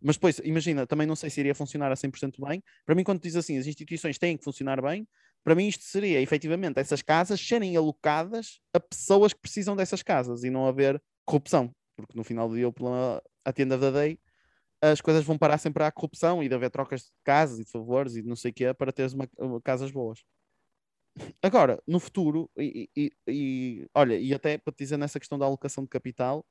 Mas 0.00 0.16
depois, 0.16 0.38
imagina, 0.44 0.86
também 0.86 1.06
não 1.06 1.16
sei 1.16 1.30
se 1.30 1.40
iria 1.40 1.54
funcionar 1.54 1.90
a 1.90 1.94
100% 1.94 2.34
bem. 2.46 2.62
Para 2.84 2.94
mim, 2.94 3.02
quando 3.02 3.22
diz 3.22 3.36
assim, 3.36 3.56
as 3.56 3.66
instituições 3.66 4.18
têm 4.18 4.36
que 4.36 4.44
funcionar 4.44 4.80
bem, 4.82 5.08
para 5.44 5.54
mim, 5.54 5.68
isto 5.68 5.84
seria 5.84 6.20
efetivamente 6.20 6.80
essas 6.80 7.02
casas 7.02 7.38
serem 7.38 7.76
alocadas 7.76 8.60
a 8.72 8.80
pessoas 8.80 9.34
que 9.34 9.40
precisam 9.40 9.76
dessas 9.76 10.02
casas 10.02 10.42
e 10.42 10.50
não 10.50 10.66
haver 10.66 11.00
corrupção, 11.26 11.70
porque 11.94 12.16
no 12.16 12.24
final 12.24 12.48
do 12.48 12.56
dia, 12.56 12.66
o 12.66 12.72
problema, 12.72 13.22
a 13.44 13.52
tenda 13.52 13.76
da 13.76 13.90
day, 13.90 14.18
as 14.80 15.00
coisas 15.00 15.24
vão 15.24 15.38
parar 15.38 15.58
sempre 15.58 15.84
à 15.84 15.92
corrupção 15.92 16.42
e 16.42 16.48
de 16.48 16.54
haver 16.54 16.70
trocas 16.70 17.02
de 17.02 17.12
casas 17.22 17.58
e 17.58 17.64
de 17.64 17.70
favores 17.70 18.16
e 18.16 18.22
não 18.22 18.34
sei 18.34 18.50
o 18.50 18.54
que 18.54 18.74
para 18.74 18.92
teres 18.92 19.12
uma, 19.12 19.28
casas 19.62 19.90
boas. 19.90 20.24
Agora, 21.42 21.80
no 21.86 22.00
futuro, 22.00 22.50
e, 22.56 22.90
e, 22.96 23.12
e, 23.28 23.86
olha, 23.94 24.18
e 24.18 24.34
até 24.34 24.58
para 24.58 24.72
te 24.72 24.78
dizer 24.78 24.96
nessa 24.96 25.20
questão 25.20 25.38
da 25.38 25.46
alocação 25.46 25.84
de 25.84 25.90
capital, 25.90 26.44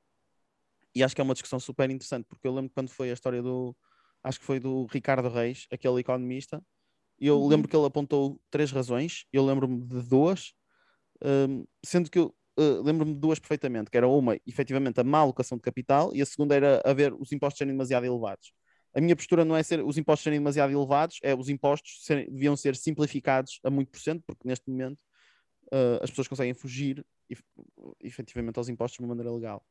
e 0.96 1.04
acho 1.04 1.16
que 1.16 1.22
é 1.22 1.24
uma 1.24 1.34
discussão 1.34 1.60
super 1.60 1.90
interessante, 1.90 2.26
porque 2.28 2.48
eu 2.48 2.54
lembro 2.54 2.72
quando 2.74 2.90
foi 2.90 3.10
a 3.10 3.14
história 3.14 3.42
do, 3.42 3.76
acho 4.24 4.40
que 4.40 4.46
foi 4.46 4.60
do 4.60 4.86
Ricardo 4.86 5.28
Reis, 5.30 5.68
aquele 5.72 6.00
economista, 6.00 6.64
eu 7.20 7.40
uhum. 7.40 7.48
lembro 7.48 7.68
que 7.68 7.76
ele 7.76 7.86
apontou 7.86 8.40
três 8.50 8.72
razões, 8.72 9.26
eu 9.32 9.46
lembro-me 9.46 9.82
de 9.82 10.02
duas, 10.04 10.54
um, 11.24 11.66
sendo 11.84 12.10
que 12.10 12.20
eu 12.20 12.36
uh, 12.60 12.82
lembro-me 12.84 13.14
de 13.14 13.20
duas 13.20 13.40
perfeitamente, 13.40 13.90
que 13.90 13.98
era 13.98 14.08
uma, 14.08 14.38
efetivamente, 14.46 15.00
a 15.00 15.04
má 15.04 15.20
alocação 15.20 15.58
de 15.58 15.62
capital, 15.62 16.14
e 16.14 16.22
a 16.22 16.26
segunda 16.26 16.56
era 16.56 16.82
haver 16.86 17.14
os 17.14 17.32
impostos 17.32 17.58
serem 17.58 17.74
demasiado 17.74 18.06
elevados. 18.06 18.54
A 18.96 19.02
minha 19.02 19.16
postura 19.16 19.44
não 19.44 19.56
é 19.56 19.64
ser 19.64 19.84
os 19.84 19.98
impostos 19.98 20.24
serem 20.24 20.40
demasiado 20.40 20.72
elevados, 20.72 21.20
é 21.24 21.34
os 21.34 21.50
impostos 21.50 22.06
serem, 22.06 22.30
deviam 22.30 22.56
ser 22.56 22.76
simplificados 22.76 23.60
a 23.64 23.70
muito 23.70 23.92
por 23.92 24.00
cento, 24.00 24.24
porque 24.28 24.48
neste 24.48 24.70
momento 24.70 25.00
uh, 25.72 26.04
as 26.04 26.10
pessoas 26.10 26.28
conseguem 26.28 26.54
fugir 26.54 27.04
efetivamente 28.00 28.58
aos 28.60 28.70
impostos 28.70 28.98
de 28.98 29.04
uma 29.04 29.10
maneira 29.10 29.32
legal. 29.32 29.66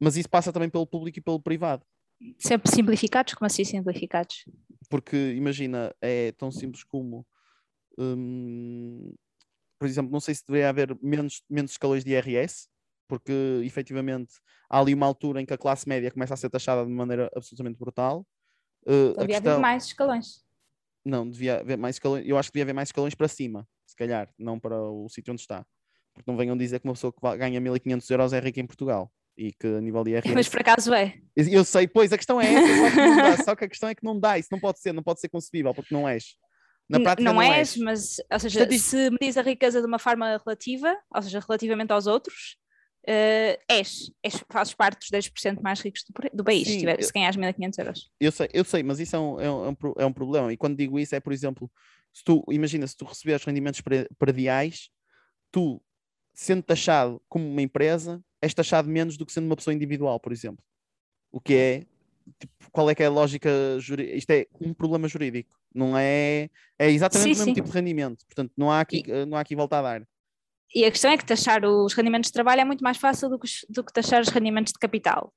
Mas 0.00 0.16
isso 0.16 0.28
passa 0.28 0.52
também 0.52 0.68
pelo 0.68 0.86
público 0.86 1.18
e 1.18 1.22
pelo 1.22 1.40
privado. 1.40 1.86
Sempre 2.38 2.70
simplificados? 2.70 3.34
Como 3.34 3.46
assim 3.46 3.64
simplificados? 3.64 4.44
Porque 4.88 5.32
imagina, 5.32 5.94
é 6.00 6.32
tão 6.32 6.50
simples 6.50 6.84
como 6.84 7.26
hum, 7.98 9.12
por 9.78 9.88
exemplo, 9.88 10.10
não 10.10 10.20
sei 10.20 10.34
se 10.34 10.42
deveria 10.46 10.68
haver 10.68 10.96
menos, 11.02 11.42
menos 11.48 11.72
escalões 11.72 12.04
de 12.04 12.12
IRS, 12.12 12.68
porque 13.06 13.60
efetivamente 13.64 14.34
há 14.68 14.80
ali 14.80 14.94
uma 14.94 15.06
altura 15.06 15.40
em 15.40 15.46
que 15.46 15.52
a 15.52 15.58
classe 15.58 15.88
média 15.88 16.10
começa 16.10 16.34
a 16.34 16.36
ser 16.36 16.48
taxada 16.48 16.84
de 16.84 16.90
maneira 16.90 17.30
absolutamente 17.36 17.78
brutal. 17.78 18.26
Uh, 18.86 19.12
devia 19.18 19.26
questão... 19.26 19.52
haver 19.52 19.60
mais 19.60 19.84
escalões. 19.84 20.44
Não, 21.04 21.28
devia 21.28 21.60
haver 21.60 21.76
mais 21.76 21.96
escalões. 21.96 22.26
Eu 22.26 22.38
acho 22.38 22.48
que 22.48 22.54
devia 22.54 22.64
haver 22.64 22.72
mais 22.72 22.88
escalões 22.88 23.14
para 23.14 23.28
cima, 23.28 23.68
se 23.86 23.94
calhar, 23.94 24.32
não 24.38 24.58
para 24.58 24.80
o 24.80 25.06
sítio 25.08 25.32
onde 25.32 25.42
está. 25.42 25.66
Porque 26.14 26.30
não 26.30 26.38
venham 26.38 26.56
dizer 26.56 26.80
que 26.80 26.86
uma 26.86 26.94
pessoa 26.94 27.12
que 27.12 27.36
ganha 27.36 27.60
1500 27.60 28.08
euros 28.08 28.32
é 28.32 28.40
rica 28.40 28.60
em 28.60 28.66
Portugal 28.66 29.12
e 29.36 29.52
que 29.52 29.66
a 29.66 29.80
nível 29.80 30.04
de 30.04 30.12
IRS. 30.12 30.34
Mas 30.34 30.48
por 30.48 30.60
acaso 30.60 30.92
é. 30.92 31.14
Eu 31.36 31.64
sei, 31.64 31.88
pois 31.88 32.12
a 32.12 32.16
questão 32.16 32.40
é 32.40 32.52
essa, 32.52 32.76
só 32.76 32.90
que, 32.90 32.96
não 32.96 33.16
dá, 33.16 33.36
só 33.44 33.56
que 33.56 33.64
a 33.64 33.68
questão 33.68 33.88
é 33.88 33.94
que 33.94 34.04
não 34.04 34.18
dá, 34.18 34.38
isso 34.38 34.48
não 34.50 34.60
pode 34.60 34.80
ser, 34.80 34.92
não 34.92 35.02
pode 35.02 35.20
ser 35.20 35.28
concebível, 35.28 35.74
porque 35.74 35.94
não 35.94 36.08
és. 36.08 36.36
Na 36.88 37.00
prática 37.00 37.24
não, 37.24 37.34
não 37.34 37.42
és, 37.42 37.56
és, 37.56 37.76
mas 37.78 38.16
ou 38.30 38.38
seja, 38.38 38.70
se 38.78 39.10
medis 39.10 39.38
a 39.38 39.42
riqueza 39.42 39.80
de 39.80 39.86
uma 39.86 39.98
forma 39.98 40.36
relativa, 40.36 40.94
ou 41.14 41.22
seja, 41.22 41.40
relativamente 41.40 41.92
aos 41.92 42.06
outros, 42.06 42.58
uh, 43.08 43.56
és, 43.68 44.12
és, 44.22 44.44
fazes 44.50 44.74
parte 44.74 44.98
dos 44.98 45.10
10% 45.10 45.62
mais 45.62 45.80
ricos 45.80 46.04
do, 46.04 46.36
do 46.36 46.44
país, 46.44 46.66
Sim, 46.66 46.74
se, 46.74 46.78
tiver, 46.80 47.02
se 47.02 47.12
ganhas 47.12 47.36
1500 47.36 47.78
euros. 47.78 48.10
Eu 48.20 48.30
sei, 48.30 48.48
eu 48.52 48.64
sei, 48.64 48.82
mas 48.82 49.00
isso 49.00 49.16
é 49.16 49.18
um, 49.18 49.40
é, 49.40 49.50
um, 49.50 49.76
é 49.98 50.06
um 50.06 50.12
problema. 50.12 50.52
E 50.52 50.56
quando 50.56 50.76
digo 50.76 50.98
isso 50.98 51.14
é, 51.14 51.20
por 51.20 51.32
exemplo, 51.32 51.70
se 52.12 52.22
tu, 52.22 52.44
imagina, 52.50 52.86
se 52.86 52.96
tu 52.96 53.04
receberes 53.04 53.44
rendimentos 53.44 53.82
prediais, 54.18 54.90
tu, 55.50 55.82
sendo 56.34 56.62
taxado 56.62 57.20
como 57.28 57.48
uma 57.48 57.62
empresa, 57.62 58.22
és 58.44 58.54
taxado 58.54 58.88
menos 58.88 59.16
do 59.16 59.24
que 59.24 59.32
sendo 59.32 59.46
uma 59.46 59.56
pessoa 59.56 59.74
individual, 59.74 60.20
por 60.20 60.32
exemplo. 60.32 60.62
O 61.32 61.40
que 61.40 61.54
é 61.54 61.86
tipo, 62.38 62.52
qual 62.70 62.88
é 62.90 62.94
que 62.94 63.02
é 63.02 63.06
a 63.06 63.10
lógica 63.10 63.50
jurídica? 63.78 64.16
Isto 64.16 64.30
é 64.30 64.46
um 64.60 64.72
problema 64.72 65.08
jurídico, 65.08 65.56
não 65.74 65.96
é? 65.96 66.48
É 66.78 66.90
exatamente 66.90 67.24
sim, 67.24 67.32
o 67.32 67.38
mesmo 67.38 67.44
sim. 67.44 67.54
tipo 67.54 67.68
de 67.68 67.74
rendimento, 67.74 68.24
portanto, 68.26 68.52
não 68.56 68.70
há 68.70 68.80
aqui, 68.80 69.02
e, 69.06 69.26
não 69.26 69.36
há 69.36 69.40
aqui 69.40 69.56
volta 69.56 69.78
a 69.78 69.82
dar. 69.82 70.06
e 70.74 70.84
a 70.84 70.90
questão 70.90 71.10
é 71.10 71.16
que 71.16 71.24
taxar 71.24 71.64
os 71.64 71.94
rendimentos 71.94 72.28
de 72.28 72.32
trabalho 72.32 72.60
é 72.60 72.64
muito 72.64 72.84
mais 72.84 72.98
fácil 72.98 73.28
do 73.28 73.38
que, 73.38 73.48
do 73.68 73.82
que 73.82 73.92
taxar 73.92 74.20
os 74.20 74.28
rendimentos 74.28 74.72
de 74.72 74.78
capital. 74.78 75.32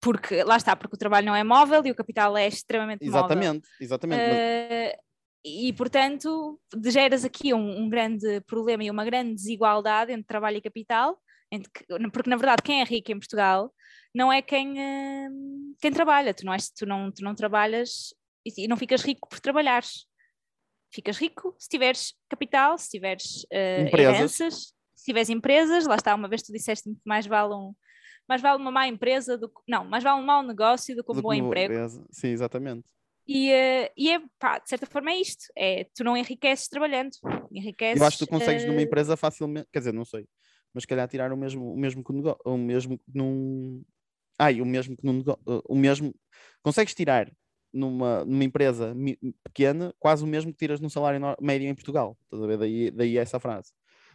Porque, 0.00 0.44
lá 0.44 0.56
está, 0.56 0.76
porque 0.76 0.94
o 0.94 0.98
trabalho 0.98 1.26
não 1.26 1.34
é 1.34 1.42
móvel 1.42 1.84
e 1.84 1.90
o 1.90 1.94
capital 1.94 2.36
é 2.36 2.46
extremamente 2.46 3.04
exatamente, 3.04 3.46
móvel. 3.46 3.62
Exatamente, 3.80 4.20
exatamente. 4.20 4.96
Uh, 4.96 5.08
e, 5.44 5.72
portanto, 5.72 6.60
geras 6.84 7.24
aqui 7.24 7.54
um, 7.54 7.82
um, 7.82 7.88
grande 7.88 8.40
problema 8.42 8.84
e 8.84 8.90
uma 8.90 9.04
grande 9.04 9.34
desigualdade 9.34 10.12
entre 10.12 10.24
trabalho 10.24 10.58
e 10.58 10.60
capital, 10.60 11.18
porque, 12.12 12.30
na 12.30 12.36
verdade, 12.36 12.62
quem 12.62 12.80
é 12.80 12.84
rico 12.84 13.12
em 13.12 13.18
Portugal 13.18 13.72
não 14.14 14.32
é 14.32 14.42
quem, 14.42 14.72
uh, 14.72 15.74
quem 15.80 15.92
trabalha. 15.92 16.34
Tu 16.34 16.44
não, 16.44 16.52
és, 16.52 16.70
tu, 16.70 16.86
não, 16.86 17.10
tu 17.10 17.22
não 17.22 17.34
trabalhas 17.34 18.14
e, 18.44 18.64
e 18.64 18.68
não 18.68 18.76
ficas 18.76 19.02
rico 19.02 19.28
por 19.28 19.40
trabalhares 19.40 20.08
ficas 20.92 21.18
rico 21.18 21.54
se 21.58 21.68
tiveres 21.68 22.14
capital, 22.28 22.78
se 22.78 22.90
tiveres 22.90 23.44
uh, 23.52 23.96
heranças, 23.96 24.72
se 24.94 25.04
tiveres 25.04 25.28
empresas, 25.28 25.86
lá 25.86 25.96
está, 25.96 26.14
uma 26.14 26.28
vez 26.28 26.42
tu 26.42 26.52
disseste 26.52 26.90
que 26.90 26.96
mais 27.04 27.26
vale 27.26 27.54
um 27.54 27.74
mais 28.28 28.42
vale 28.42 28.60
uma 28.60 28.70
má 28.70 28.86
empresa 28.86 29.38
do 29.38 29.48
que, 29.48 29.60
não, 29.66 29.84
mais 29.86 30.04
vale 30.04 30.20
um 30.20 30.24
mau 30.24 30.42
negócio 30.42 30.94
do 30.94 31.02
que 31.02 31.12
um 31.12 31.14
do 31.14 31.22
bom 31.22 31.32
emprego. 31.32 31.72
Empresa. 31.72 32.04
Sim, 32.10 32.28
exatamente. 32.28 32.84
E, 33.26 33.50
uh, 33.50 33.90
e 33.96 34.10
é, 34.10 34.20
pá, 34.38 34.58
de 34.58 34.68
certa 34.68 34.84
forma 34.84 35.10
é 35.10 35.20
isto, 35.20 35.44
é, 35.56 35.86
tu 35.94 36.04
não 36.04 36.16
enriqueces 36.16 36.68
trabalhando, 36.68 37.10
enriqueces... 37.50 38.00
Eu 38.00 38.06
acho 38.06 38.18
que 38.18 38.26
tu 38.26 38.30
consegues 38.30 38.64
uh... 38.64 38.66
numa 38.66 38.82
empresa 38.82 39.16
facilmente, 39.16 39.68
quer 39.72 39.78
dizer, 39.78 39.94
não 39.94 40.04
sei, 40.04 40.26
mas 40.78 40.84
calhar 40.84 41.08
tirar 41.08 41.32
o 41.32 41.36
mesmo, 41.36 41.72
o 41.72 41.76
mesmo 41.76 42.04
que 42.04 42.12
o 42.44 42.56
mesmo 42.56 43.00
num... 43.12 43.82
Ai, 44.38 44.60
o 44.60 44.64
mesmo 44.64 44.96
que 44.96 45.04
num 45.04 45.24
o 45.68 45.74
mesmo, 45.74 46.14
consegues 46.62 46.94
tirar 46.94 47.28
numa, 47.72 48.24
numa 48.24 48.44
empresa 48.44 48.94
pequena, 49.42 49.92
quase 49.98 50.22
o 50.22 50.26
mesmo 50.26 50.52
que 50.52 50.58
tiras 50.58 50.78
num 50.78 50.88
salário 50.88 51.20
médio 51.40 51.66
em 51.66 51.74
Portugal. 51.74 52.16
Estás 52.22 52.44
a 52.44 52.46
ver? 52.46 52.58
Daí, 52.58 52.92
daí 52.92 53.18
essa 53.18 53.40
frase. 53.40 53.72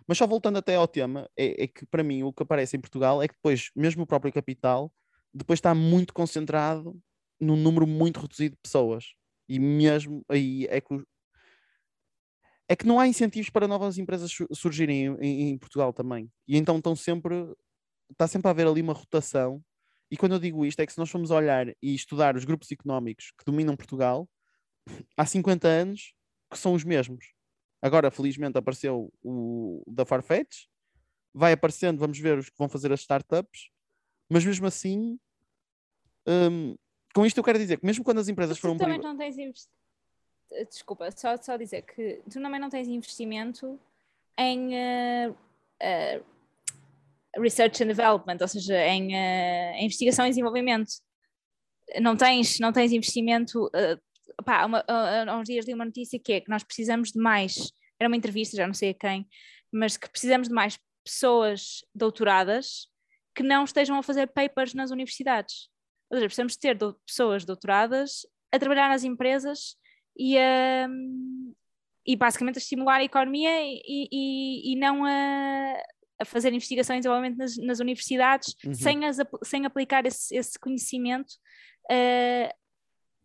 Mas 0.08 0.18
só 0.18 0.26
voltando 0.26 0.58
até 0.58 0.76
ao 0.76 0.88
tema, 0.88 1.30
é, 1.38 1.64
é, 1.64 1.68
que 1.68 1.86
para 1.86 2.02
mim 2.02 2.24
o 2.24 2.32
que 2.32 2.44
aparece 2.44 2.78
em 2.78 2.80
Portugal 2.80 3.22
é 3.22 3.28
que 3.28 3.34
depois, 3.34 3.70
mesmo 3.76 4.04
o 4.04 4.08
próprio 4.08 4.32
capital, 4.32 4.90
depois 5.34 5.58
está 5.58 5.76
muito 5.76 6.14
concentrado 6.14 6.98
num 7.42 7.58
número 7.58 7.86
muito 7.86 8.22
reduzido 8.22 8.56
de 8.56 8.62
pessoas. 8.62 9.08
E 9.50 9.60
mesmo 9.60 10.24
aí 10.30 10.66
é 10.70 10.80
que, 10.80 11.04
é 12.68 12.76
que 12.76 12.86
não 12.86 13.00
há 13.00 13.08
incentivos 13.08 13.50
para 13.50 13.68
novas 13.68 13.98
empresas 13.98 14.32
surgirem 14.54 15.16
em, 15.20 15.50
em 15.50 15.58
Portugal 15.58 15.92
também. 15.92 16.32
E 16.48 16.58
então 16.58 16.78
estão 16.78 16.96
sempre, 16.96 17.36
está 18.12 18.28
sempre 18.28 18.48
a 18.48 18.52
haver 18.52 18.68
ali 18.68 18.82
uma 18.82 18.94
rotação 18.94 19.64
e 20.14 20.16
quando 20.16 20.34
eu 20.34 20.40
digo 20.40 20.64
isto, 20.64 20.80
é 20.80 20.86
que 20.86 20.94
se 20.94 21.00
nós 21.00 21.10
formos 21.10 21.32
olhar 21.32 21.70
e 21.82 21.96
estudar 21.96 22.36
os 22.36 22.46
grupos 22.46 22.72
económicos 22.72 23.34
que 23.36 23.44
dominam 23.44 23.76
Portugal, 23.76 24.30
há 25.18 25.26
50 25.26 25.68
anos 25.68 26.14
que 26.52 26.60
são 26.60 26.76
os 26.76 26.84
mesmos. 26.84 27.34
Agora, 27.82 28.12
felizmente, 28.12 28.56
apareceu 28.56 29.12
o 29.24 29.84
da 29.88 30.06
Farfetch, 30.06 30.68
vai 31.34 31.54
aparecendo, 31.54 31.98
vamos 31.98 32.20
ver 32.20 32.38
os 32.38 32.48
que 32.48 32.58
vão 32.60 32.70
fazer 32.70 32.94
as 32.94 33.00
startups, 33.00 33.72
mas 34.30 34.46
mesmo 34.46 34.68
assim, 34.68 35.18
um, 36.28 36.76
com 37.16 37.26
isto 37.26 37.40
eu 37.40 37.44
quero 37.44 37.58
dizer 37.58 37.80
que 37.80 37.86
mesmo 37.86 38.04
quando 38.04 38.20
as 38.20 38.28
empresas 38.28 38.60
foram. 38.60 38.78
também 38.78 39.00
não 39.00 39.18
tens 39.18 39.36
invest... 39.36 39.68
Desculpa, 40.70 41.10
só, 41.12 41.36
só 41.38 41.58
dizer 41.58 41.82
que 41.82 42.22
tu 42.30 42.42
também 42.42 42.60
não 42.60 42.70
tens 42.70 42.88
investimento 42.88 43.80
em 44.38 44.74
uh, 44.74 45.32
uh, 45.32 47.42
research 47.42 47.84
and 47.84 47.88
development, 47.88 48.38
ou 48.42 48.48
seja, 48.48 48.78
em, 48.88 49.14
uh, 49.14 49.84
investigação 49.84 50.26
e 50.26 50.30
desenvolvimento. 50.30 50.90
Não 52.00 52.16
tens, 52.16 52.60
não 52.60 52.72
tens 52.72 52.92
investimento. 52.92 53.68
Uh, 53.68 54.44
pá, 54.44 54.66
uma, 54.66 54.84
há 54.88 55.38
uns 55.38 55.48
dias 55.48 55.66
li 55.66 55.74
uma 55.74 55.86
notícia 55.86 56.20
que 56.20 56.34
é 56.34 56.42
que 56.42 56.50
nós 56.50 56.64
precisamos 56.64 57.12
de 57.12 57.20
mais. 57.20 57.72
Era 58.00 58.08
uma 58.08 58.18
entrevista, 58.18 58.58
já 58.58 58.68
não 58.68 58.74
sei 58.74 58.92
a 58.92 58.94
quem, 58.94 59.28
mas 59.72 59.98
que 59.98 60.10
precisamos 60.10 60.48
de 60.48 60.54
mais 60.54 60.78
pessoas 61.04 61.84
doutoradas 61.94 62.88
que 63.36 63.44
não 63.44 63.64
estejam 63.64 63.98
a 63.98 64.04
fazer 64.04 64.28
papers 64.28 64.74
nas 64.74 64.92
universidades. 64.92 65.70
Ou 66.10 66.18
seja, 66.18 66.28
precisamos 66.28 66.56
ter 66.56 66.76
do, 66.76 66.94
pessoas 67.06 67.44
doutoradas 67.44 68.26
a 68.52 68.60
trabalhar 68.60 68.90
nas 68.90 69.04
empresas 69.04 69.76
e 70.18 70.38
a, 70.38 70.88
e 72.06 72.16
basicamente 72.16 72.58
a 72.58 72.60
estimular 72.60 72.98
a 72.98 73.04
economia 73.04 73.52
e, 73.62 74.08
e, 74.12 74.74
e 74.74 74.76
não 74.76 75.06
a, 75.06 75.74
a 76.20 76.26
fazer 76.26 76.54
investigação 76.54 76.96
e 76.96 77.00
desenvolvimento 77.00 77.38
nas, 77.38 77.58
nas 77.58 77.80
universidades 77.80 78.56
uhum. 78.66 78.74
sem, 78.74 79.06
as, 79.06 79.18
sem 79.44 79.66
aplicar 79.66 80.06
esse, 80.06 80.36
esse 80.36 80.60
conhecimento 80.60 81.32
uh, 81.86 82.54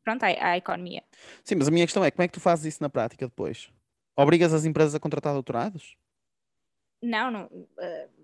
pronto, 0.04 0.22
à, 0.22 0.50
à, 0.50 0.56
economia. 0.56 1.02
Sim, 1.44 1.56
mas 1.56 1.68
a 1.68 1.70
minha 1.70 1.86
questão 1.86 2.04
é 2.04 2.10
como 2.10 2.22
é 2.22 2.28
que 2.28 2.34
tu 2.34 2.40
fazes 2.40 2.74
isso 2.74 2.82
na 2.82 2.88
prática 2.88 3.26
depois? 3.26 3.70
Obrigas 4.16 4.52
as 4.52 4.64
empresas 4.64 4.94
a 4.94 5.00
contratar 5.00 5.32
doutorados? 5.32 5.96
Não, 7.02 7.30
não. 7.30 7.44
Uh, 7.46 8.18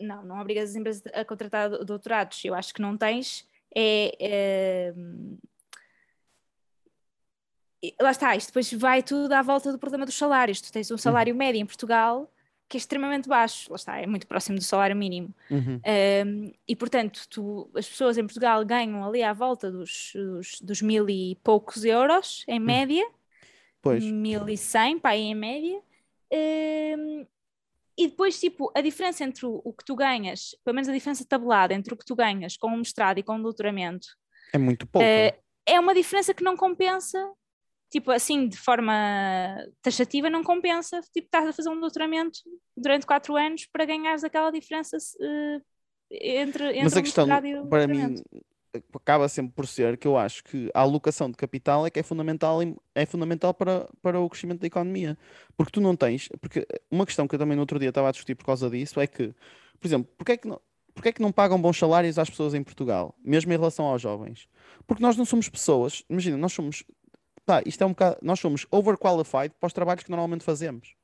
não, 0.00 0.24
não 0.24 0.40
obrigas 0.40 0.70
as 0.70 0.76
empresas 0.76 1.02
a 1.14 1.24
contratar 1.24 1.70
doutorados. 1.84 2.44
Eu 2.44 2.54
acho 2.54 2.74
que 2.74 2.82
não 2.82 2.96
tens. 2.96 3.46
É, 3.74 4.16
é, 4.20 4.94
lá 8.00 8.10
está, 8.10 8.34
isto 8.36 8.48
depois 8.48 8.72
vai 8.72 9.02
tudo 9.02 9.32
à 9.32 9.42
volta 9.42 9.72
do 9.72 9.78
problema 9.78 10.04
dos 10.04 10.16
salários. 10.16 10.60
Tu 10.60 10.72
tens 10.72 10.90
um 10.90 10.98
salário 10.98 11.32
uhum. 11.32 11.38
médio 11.38 11.60
em 11.60 11.66
Portugal 11.66 12.30
que 12.68 12.76
é 12.76 12.78
extremamente 12.78 13.28
baixo, 13.28 13.70
lá 13.70 13.76
está, 13.76 13.98
é 13.98 14.06
muito 14.06 14.26
próximo 14.26 14.58
do 14.58 14.64
salário 14.64 14.94
mínimo. 14.94 15.34
Uhum. 15.50 15.80
Um, 16.26 16.52
e 16.68 16.76
portanto, 16.76 17.26
tu, 17.30 17.70
as 17.74 17.88
pessoas 17.88 18.18
em 18.18 18.24
Portugal 18.24 18.62
ganham 18.64 19.02
ali 19.02 19.22
à 19.22 19.32
volta 19.32 19.70
dos, 19.70 20.12
dos, 20.14 20.60
dos 20.60 20.82
mil 20.82 21.08
e 21.08 21.38
poucos 21.42 21.82
euros, 21.84 22.44
em 22.46 22.60
hum. 22.60 22.64
média, 22.64 23.08
pois. 23.80 24.04
mil 24.04 24.46
e 24.48 24.56
cem, 24.58 24.98
pá, 24.98 25.16
em 25.16 25.34
média. 25.34 25.80
Um, 26.30 27.26
e 27.96 28.06
depois, 28.06 28.38
tipo, 28.38 28.70
a 28.74 28.82
diferença 28.82 29.24
entre 29.24 29.46
o, 29.46 29.62
o, 29.64 29.72
que 29.72 29.84
tu 29.84 29.96
ganhas, 29.96 30.54
pelo 30.62 30.74
menos 30.74 30.88
a 30.90 30.92
diferença 30.92 31.24
tabelada 31.24 31.72
entre 31.72 31.94
o 31.94 31.96
que 31.96 32.04
tu 32.04 32.14
ganhas 32.14 32.56
com 32.56 32.68
um 32.68 32.76
mestrado 32.76 33.18
e 33.18 33.22
com 33.22 33.36
um 33.36 33.42
doutoramento, 33.42 34.08
é 34.52 34.58
muito 34.58 34.86
pouco. 34.86 35.06
Uh, 35.06 35.36
é 35.66 35.80
uma 35.80 35.94
diferença 35.94 36.34
que 36.34 36.44
não 36.44 36.56
compensa 36.56 37.18
tipo 37.90 38.10
assim, 38.10 38.48
de 38.48 38.56
forma 38.56 38.92
taxativa, 39.82 40.28
não 40.28 40.42
compensa, 40.42 41.00
tipo, 41.12 41.26
estás 41.26 41.48
a 41.48 41.52
fazer 41.52 41.70
um 41.70 41.80
doutoramento 41.80 42.38
durante 42.76 43.06
quatro 43.06 43.36
anos 43.36 43.66
para 43.72 43.84
ganhares 43.84 44.24
aquela 44.24 44.50
diferença 44.50 44.96
uh, 44.96 45.62
entre, 46.10 46.68
entre 46.70 46.82
Mas 46.82 46.96
a 46.96 47.02
questão, 47.02 47.28
para 47.68 47.86
mim, 47.86 48.16
acaba 48.94 49.28
sempre 49.28 49.52
por 49.54 49.66
ser 49.66 49.96
que 49.96 50.06
eu 50.06 50.16
acho 50.16 50.44
que 50.44 50.70
a 50.74 50.80
alocação 50.80 51.30
de 51.30 51.36
capital 51.36 51.86
é 51.86 51.90
que 51.90 51.98
é 51.98 52.02
fundamental, 52.02 52.60
é 52.94 53.06
fundamental 53.06 53.54
para, 53.54 53.88
para 54.02 54.20
o 54.20 54.28
crescimento 54.28 54.60
da 54.60 54.66
economia. 54.66 55.16
Porque 55.56 55.72
tu 55.72 55.80
não 55.80 55.96
tens, 55.96 56.28
porque 56.40 56.66
uma 56.90 57.06
questão 57.06 57.26
que 57.26 57.34
eu 57.34 57.38
também 57.38 57.56
no 57.56 57.62
outro 57.62 57.78
dia 57.78 57.88
estava 57.88 58.08
a 58.08 58.12
discutir 58.12 58.34
por 58.34 58.44
causa 58.44 58.68
disso 58.68 59.00
é 59.00 59.06
que, 59.06 59.34
por 59.80 59.86
exemplo, 59.86 60.12
porque 60.16 60.32
é 60.32 60.36
que 60.36 60.48
não, 60.48 60.60
porque 60.94 61.10
é 61.10 61.12
que 61.12 61.22
não 61.22 61.30
pagam 61.30 61.60
bons 61.60 61.78
salários 61.78 62.18
às 62.18 62.28
pessoas 62.28 62.54
em 62.54 62.62
Portugal, 62.62 63.14
mesmo 63.24 63.52
em 63.52 63.56
relação 63.56 63.86
aos 63.86 64.02
jovens? 64.02 64.48
Porque 64.86 65.02
nós 65.02 65.16
não 65.16 65.24
somos 65.24 65.48
pessoas, 65.48 66.02
imagina, 66.10 66.36
nós 66.36 66.52
somos 66.52 66.84
pá, 67.48 67.62
isto 67.64 67.82
é 67.82 67.86
um 67.86 67.90
bocado, 67.90 68.18
nós 68.20 68.38
somos 68.38 68.66
overqualified 68.70 69.54
para 69.58 69.66
os 69.66 69.72
trabalhos 69.72 70.04
que 70.04 70.10
normalmente 70.10 70.44
fazemos. 70.44 70.94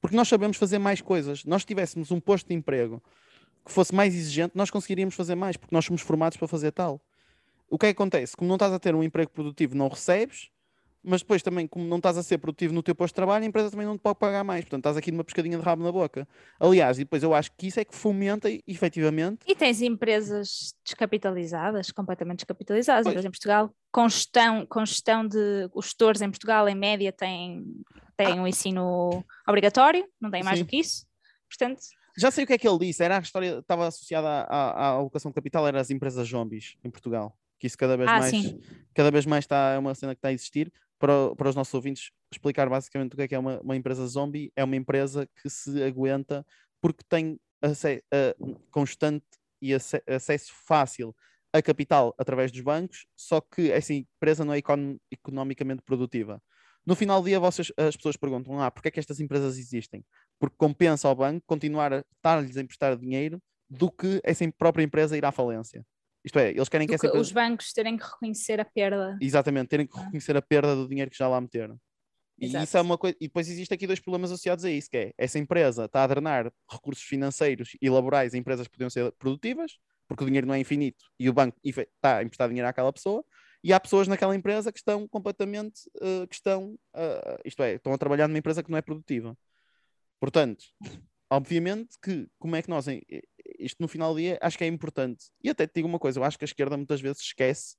Porque 0.00 0.14
nós 0.14 0.28
sabemos 0.28 0.56
fazer 0.56 0.78
mais 0.78 1.00
coisas. 1.00 1.44
Nós 1.44 1.64
tivéssemos 1.64 2.12
um 2.12 2.20
posto 2.20 2.46
de 2.46 2.54
emprego 2.54 3.02
que 3.64 3.72
fosse 3.72 3.92
mais 3.92 4.14
exigente, 4.14 4.56
nós 4.56 4.70
conseguiríamos 4.70 5.16
fazer 5.16 5.34
mais, 5.34 5.56
porque 5.56 5.74
nós 5.74 5.84
somos 5.84 6.00
formados 6.00 6.38
para 6.38 6.46
fazer 6.46 6.70
tal. 6.70 7.00
O 7.68 7.76
que 7.76 7.86
é 7.86 7.88
que 7.92 8.00
acontece? 8.00 8.36
Como 8.36 8.48
não 8.48 8.54
estás 8.54 8.72
a 8.72 8.78
ter 8.78 8.94
um 8.94 9.02
emprego 9.02 9.32
produtivo, 9.32 9.76
não 9.76 9.88
recebes, 9.88 10.48
mas 11.02 11.22
depois 11.22 11.42
também, 11.42 11.66
como 11.66 11.86
não 11.86 11.96
estás 11.96 12.18
a 12.18 12.22
ser 12.22 12.38
produtivo 12.38 12.74
no 12.74 12.82
teu 12.82 12.94
posto 12.94 13.12
de 13.12 13.16
trabalho, 13.16 13.44
a 13.44 13.46
empresa 13.46 13.70
também 13.70 13.86
não 13.86 13.96
te 13.96 14.00
pode 14.00 14.18
pagar 14.18 14.44
mais. 14.44 14.64
Portanto, 14.64 14.80
estás 14.80 14.96
aqui 14.96 15.10
numa 15.10 15.24
pescadinha 15.24 15.56
de 15.56 15.64
rabo 15.64 15.82
na 15.82 15.90
boca. 15.90 16.28
Aliás, 16.58 16.98
e 16.98 17.04
depois 17.04 17.22
eu 17.22 17.34
acho 17.34 17.50
que 17.56 17.68
isso 17.68 17.80
é 17.80 17.84
que 17.84 17.94
fomenta, 17.94 18.48
efetivamente. 18.66 19.38
E 19.46 19.54
tens 19.54 19.80
empresas 19.80 20.74
descapitalizadas, 20.84 21.90
completamente 21.90 22.38
descapitalizadas. 22.38 23.04
Pois. 23.04 23.24
Portugal, 23.24 23.74
com 23.90 24.08
gestão, 24.08 24.66
com 24.66 24.84
gestão 24.84 25.26
de. 25.26 25.70
Os 25.74 25.86
gestores 25.86 26.20
em 26.20 26.30
Portugal, 26.30 26.68
em 26.68 26.74
média, 26.74 27.12
têm, 27.12 27.64
têm 28.16 28.38
ah. 28.38 28.42
um 28.42 28.46
ensino 28.46 29.24
obrigatório, 29.48 30.06
não 30.20 30.30
têm 30.30 30.42
mais 30.42 30.58
Sim. 30.58 30.64
do 30.64 30.68
que 30.68 30.76
isso. 30.78 31.06
Portanto. 31.48 31.80
Já 32.18 32.30
sei 32.30 32.44
o 32.44 32.46
que 32.46 32.52
é 32.52 32.58
que 32.58 32.68
ele 32.68 32.78
disse. 32.78 33.02
Era 33.02 33.16
a 33.16 33.20
história, 33.20 33.60
estava 33.60 33.86
associada 33.86 34.28
à, 34.28 34.44
à, 34.44 34.70
à 34.70 34.86
alocação 34.88 35.30
de 35.30 35.34
capital, 35.34 35.66
eram 35.66 35.78
as 35.78 35.90
empresas 35.90 36.28
zombies 36.28 36.76
em 36.84 36.90
Portugal 36.90 37.34
que 37.60 37.66
isso 37.66 37.76
cada 37.76 37.94
vez 37.94 38.08
ah, 38.08 38.18
mais 38.18 38.30
sim. 38.30 38.58
cada 38.94 39.10
vez 39.10 39.26
mais 39.26 39.44
está 39.44 39.72
é 39.72 39.78
uma 39.78 39.94
cena 39.94 40.14
que 40.14 40.18
está 40.18 40.28
a 40.28 40.32
existir 40.32 40.72
para, 41.00 41.34
para 41.34 41.48
os 41.48 41.56
nossos 41.56 41.74
ouvintes 41.74 42.12
explicar 42.30 42.68
basicamente 42.68 43.14
o 43.14 43.16
que 43.16 43.22
é 43.22 43.28
que 43.28 43.34
é 43.34 43.38
uma, 43.38 43.58
uma 43.60 43.74
empresa 43.74 44.06
zombie. 44.06 44.52
É 44.54 44.62
uma 44.62 44.76
empresa 44.76 45.26
que 45.42 45.48
se 45.48 45.82
aguenta 45.82 46.46
porque 46.80 47.02
tem 47.08 47.40
uh, 47.64 48.60
constante 48.70 49.26
e 49.60 49.74
acesso 49.74 50.52
fácil 50.66 51.14
a 51.52 51.60
capital 51.60 52.14
através 52.16 52.52
dos 52.52 52.60
bancos, 52.60 53.06
só 53.16 53.40
que 53.40 53.72
essa 53.72 53.92
empresa 53.92 54.44
não 54.44 54.54
é 54.54 54.58
econ 54.58 54.96
economicamente 55.10 55.82
produtiva. 55.82 56.40
No 56.86 56.94
final 56.94 57.20
do 57.20 57.26
dia, 57.26 57.40
vocês, 57.40 57.72
as 57.76 57.96
pessoas 57.96 58.16
perguntam: 58.16 58.60
ah, 58.60 58.70
porque 58.70 58.88
é 58.88 58.90
que 58.90 59.00
estas 59.00 59.20
empresas 59.20 59.58
existem? 59.58 60.04
Porque 60.38 60.56
compensa 60.56 61.08
ao 61.08 61.14
banco 61.14 61.44
continuar 61.46 61.92
a 61.92 62.04
estar-lhes 62.16 62.56
a 62.56 62.60
emprestar 62.60 62.96
dinheiro 62.96 63.42
do 63.68 63.90
que 63.90 64.20
essa 64.24 64.44
própria 64.56 64.84
empresa 64.84 65.16
ir 65.16 65.24
à 65.24 65.32
falência. 65.32 65.84
Isto 66.24 66.38
é, 66.38 66.50
eles 66.50 66.68
querem 66.68 66.86
que, 66.86 66.94
essa 66.94 67.06
empresa... 67.06 67.22
Os 67.22 67.32
bancos 67.32 67.72
terem 67.72 67.96
que 67.96 68.04
reconhecer 68.04 68.60
a 68.60 68.64
perda. 68.64 69.16
Exatamente, 69.20 69.68
terem 69.68 69.86
que 69.86 69.98
ah. 69.98 70.02
reconhecer 70.02 70.36
a 70.36 70.42
perda 70.42 70.76
do 70.76 70.88
dinheiro 70.88 71.10
que 71.10 71.16
já 71.16 71.28
lá 71.28 71.40
meteram. 71.40 71.78
E 72.38 72.46
Exato. 72.46 72.64
isso 72.64 72.76
é 72.76 72.80
uma 72.80 72.96
coisa. 72.96 73.16
E 73.20 73.26
depois 73.26 73.48
existe 73.48 73.74
aqui 73.74 73.86
dois 73.86 74.00
problemas 74.00 74.30
associados 74.30 74.64
a 74.64 74.70
isso, 74.70 74.88
que 74.90 74.96
é 74.96 75.12
essa 75.18 75.38
empresa 75.38 75.84
está 75.84 76.04
a 76.04 76.06
drenar 76.06 76.50
recursos 76.70 77.04
financeiros 77.04 77.76
e 77.80 77.90
laborais 77.90 78.34
a 78.34 78.38
empresas 78.38 78.66
que 78.66 78.72
podiam 78.72 78.88
ser 78.88 79.12
produtivas, 79.12 79.78
porque 80.08 80.24
o 80.24 80.26
dinheiro 80.26 80.46
não 80.46 80.54
é 80.54 80.58
infinito 80.58 81.04
e 81.18 81.28
o 81.28 81.32
banco 81.32 81.58
está 81.62 82.16
a 82.16 82.22
emprestar 82.22 82.48
dinheiro 82.48 82.66
àquela 82.66 82.92
pessoa, 82.92 83.22
e 83.62 83.74
há 83.74 83.78
pessoas 83.78 84.08
naquela 84.08 84.34
empresa 84.34 84.72
que 84.72 84.78
estão 84.78 85.06
completamente, 85.06 85.82
eh, 86.00 86.26
que 86.26 86.34
estão, 86.34 86.78
eh, 86.94 87.40
isto 87.44 87.62
é, 87.62 87.74
estão 87.74 87.92
a 87.92 87.98
trabalhar 87.98 88.26
numa 88.26 88.38
empresa 88.38 88.62
que 88.62 88.70
não 88.70 88.78
é 88.78 88.82
produtiva. 88.82 89.36
Portanto, 90.18 90.64
obviamente 91.30 91.96
que 92.02 92.28
como 92.38 92.56
é 92.56 92.62
que 92.62 92.68
nós, 92.70 92.86
isto 93.58 93.76
no 93.80 93.88
final 93.88 94.14
do 94.14 94.20
dia, 94.20 94.38
acho 94.42 94.58
que 94.58 94.64
é 94.64 94.66
importante. 94.66 95.26
E 95.42 95.50
até 95.50 95.66
te 95.66 95.74
digo 95.76 95.88
uma 95.88 95.98
coisa, 95.98 96.18
eu 96.20 96.24
acho 96.24 96.38
que 96.38 96.44
a 96.44 96.46
esquerda 96.46 96.76
muitas 96.76 97.00
vezes 97.00 97.20
esquece 97.22 97.76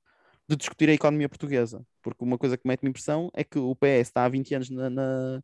de 0.48 0.56
discutir 0.56 0.88
a 0.88 0.92
economia 0.94 1.28
portuguesa, 1.28 1.86
porque 2.02 2.24
uma 2.24 2.38
coisa 2.38 2.56
que 2.58 2.66
mete-me 2.66 2.90
impressão 2.90 3.30
é 3.34 3.44
que 3.44 3.58
o 3.58 3.74
PS 3.76 4.10
está 4.10 4.24
há 4.24 4.28
20 4.28 4.54
anos 4.54 4.70
na, 4.70 4.90
na- 4.90 5.42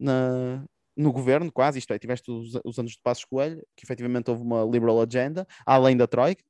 na- 0.00 0.64
no 0.96 1.12
governo, 1.12 1.52
quase, 1.52 1.78
isto 1.80 1.92
é, 1.92 1.98
tiveste 1.98 2.30
os, 2.30 2.54
os 2.64 2.78
anos 2.78 2.92
de 2.92 3.00
Passos 3.02 3.24
Coelho, 3.24 3.64
que 3.76 3.84
efetivamente 3.86 4.30
houve 4.30 4.42
uma 4.42 4.64
liberal 4.64 5.00
agenda, 5.02 5.46
além 5.66 5.96
da 5.96 6.06
Troika, 6.06 6.44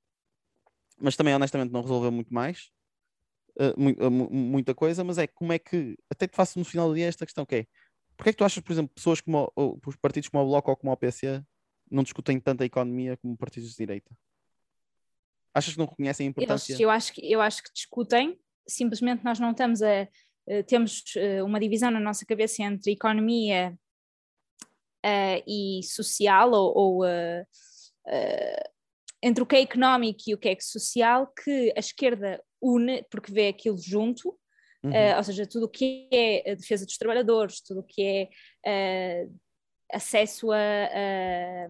mas 0.98 1.16
também 1.16 1.34
honestamente 1.34 1.72
não 1.72 1.82
resolveu 1.82 2.10
muito 2.12 2.32
mais, 2.32 2.70
eh, 3.58 3.74
mu- 4.10 4.30
muita 4.30 4.74
coisa, 4.74 5.04
mas 5.04 5.18
é 5.18 5.26
como 5.26 5.52
é 5.52 5.58
que, 5.58 5.96
até 6.10 6.26
te 6.28 6.36
faço 6.36 6.58
no 6.58 6.64
final 6.64 6.88
do 6.88 6.94
dia 6.94 7.06
esta 7.08 7.26
questão, 7.26 7.46
que 7.46 7.56
é, 7.56 7.66
porque 8.16 8.30
é 8.30 8.32
que 8.32 8.38
tu 8.38 8.44
achas, 8.44 8.62
por 8.62 8.72
exemplo, 8.72 8.94
pessoas 8.94 9.20
como, 9.20 9.52
o- 9.56 9.62
o- 9.74 9.80
os 9.86 9.96
partidos 9.96 10.28
como 10.28 10.42
o 10.44 10.46
Bloco 10.48 10.70
ou 10.70 10.76
como 10.76 10.92
o 10.92 10.96
PC 10.96 11.42
não 11.90 12.02
discutem 12.02 12.38
tanta 12.40 12.64
economia 12.64 13.16
como 13.16 13.36
partidos 13.36 13.70
de 13.70 13.76
direita? 13.76 14.10
Achas 15.52 15.74
que 15.74 15.78
não 15.78 15.86
reconhecem 15.86 16.26
a 16.26 16.28
Eles, 16.28 16.30
importância? 16.30 16.76
eu, 16.80 16.90
acho 16.90 17.12
que, 17.12 17.32
eu 17.32 17.40
acho 17.40 17.62
que 17.62 17.72
discutem, 17.72 18.38
simplesmente 18.66 19.24
nós 19.24 19.38
não 19.38 19.50
estamos 19.52 19.82
a. 19.82 20.08
eh, 20.46 20.62
temos 20.66 21.02
eh, 21.16 21.42
uma 21.42 21.60
divisão 21.60 21.90
na 21.90 22.00
nossa 22.00 22.26
cabeça 22.26 22.62
entre 22.62 22.92
economia 22.92 23.78
eh, 25.02 25.42
e 25.46 25.82
social, 25.84 26.50
ou, 26.52 26.74
ou, 26.76 27.04
entre 29.22 29.42
o 29.42 29.46
que 29.46 29.56
é 29.56 29.60
económico 29.62 30.22
e 30.26 30.34
o 30.34 30.38
que 30.38 30.48
é 30.48 30.56
social, 30.60 31.26
que 31.28 31.72
a 31.76 31.78
esquerda 31.80 32.42
une, 32.60 33.02
porque 33.10 33.32
vê 33.32 33.48
aquilo 33.48 33.78
junto, 33.78 34.38
Uhum. 34.84 34.92
eh, 34.92 35.16
ou 35.16 35.22
seja, 35.24 35.46
tudo 35.46 35.64
o 35.66 35.68
que 35.68 36.08
é 36.12 36.52
a 36.52 36.54
defesa 36.54 36.84
dos 36.84 36.96
trabalhadores, 36.98 37.60
tudo 37.60 37.80
o 37.80 37.84
que 37.84 38.02
é 38.02 38.28
eh, 38.66 39.28
acesso 39.92 40.52
a, 40.52 40.56
a 40.58 41.68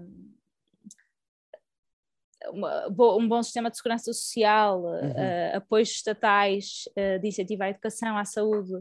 uma- 2.50 2.88
bo- 2.90 3.18
um 3.18 3.26
bom 3.28 3.42
sistema 3.42 3.70
de 3.70 3.76
segurança 3.76 4.12
social, 4.12 4.82
Uhum. 4.82 5.18
eh, 5.18 5.52
apoios 5.56 5.90
estatais 5.90 6.84
eh, 6.96 7.18
de 7.18 7.28
incentivo 7.28 7.62
à 7.62 7.70
educação, 7.70 8.16
à 8.18 8.24
saúde 8.24 8.72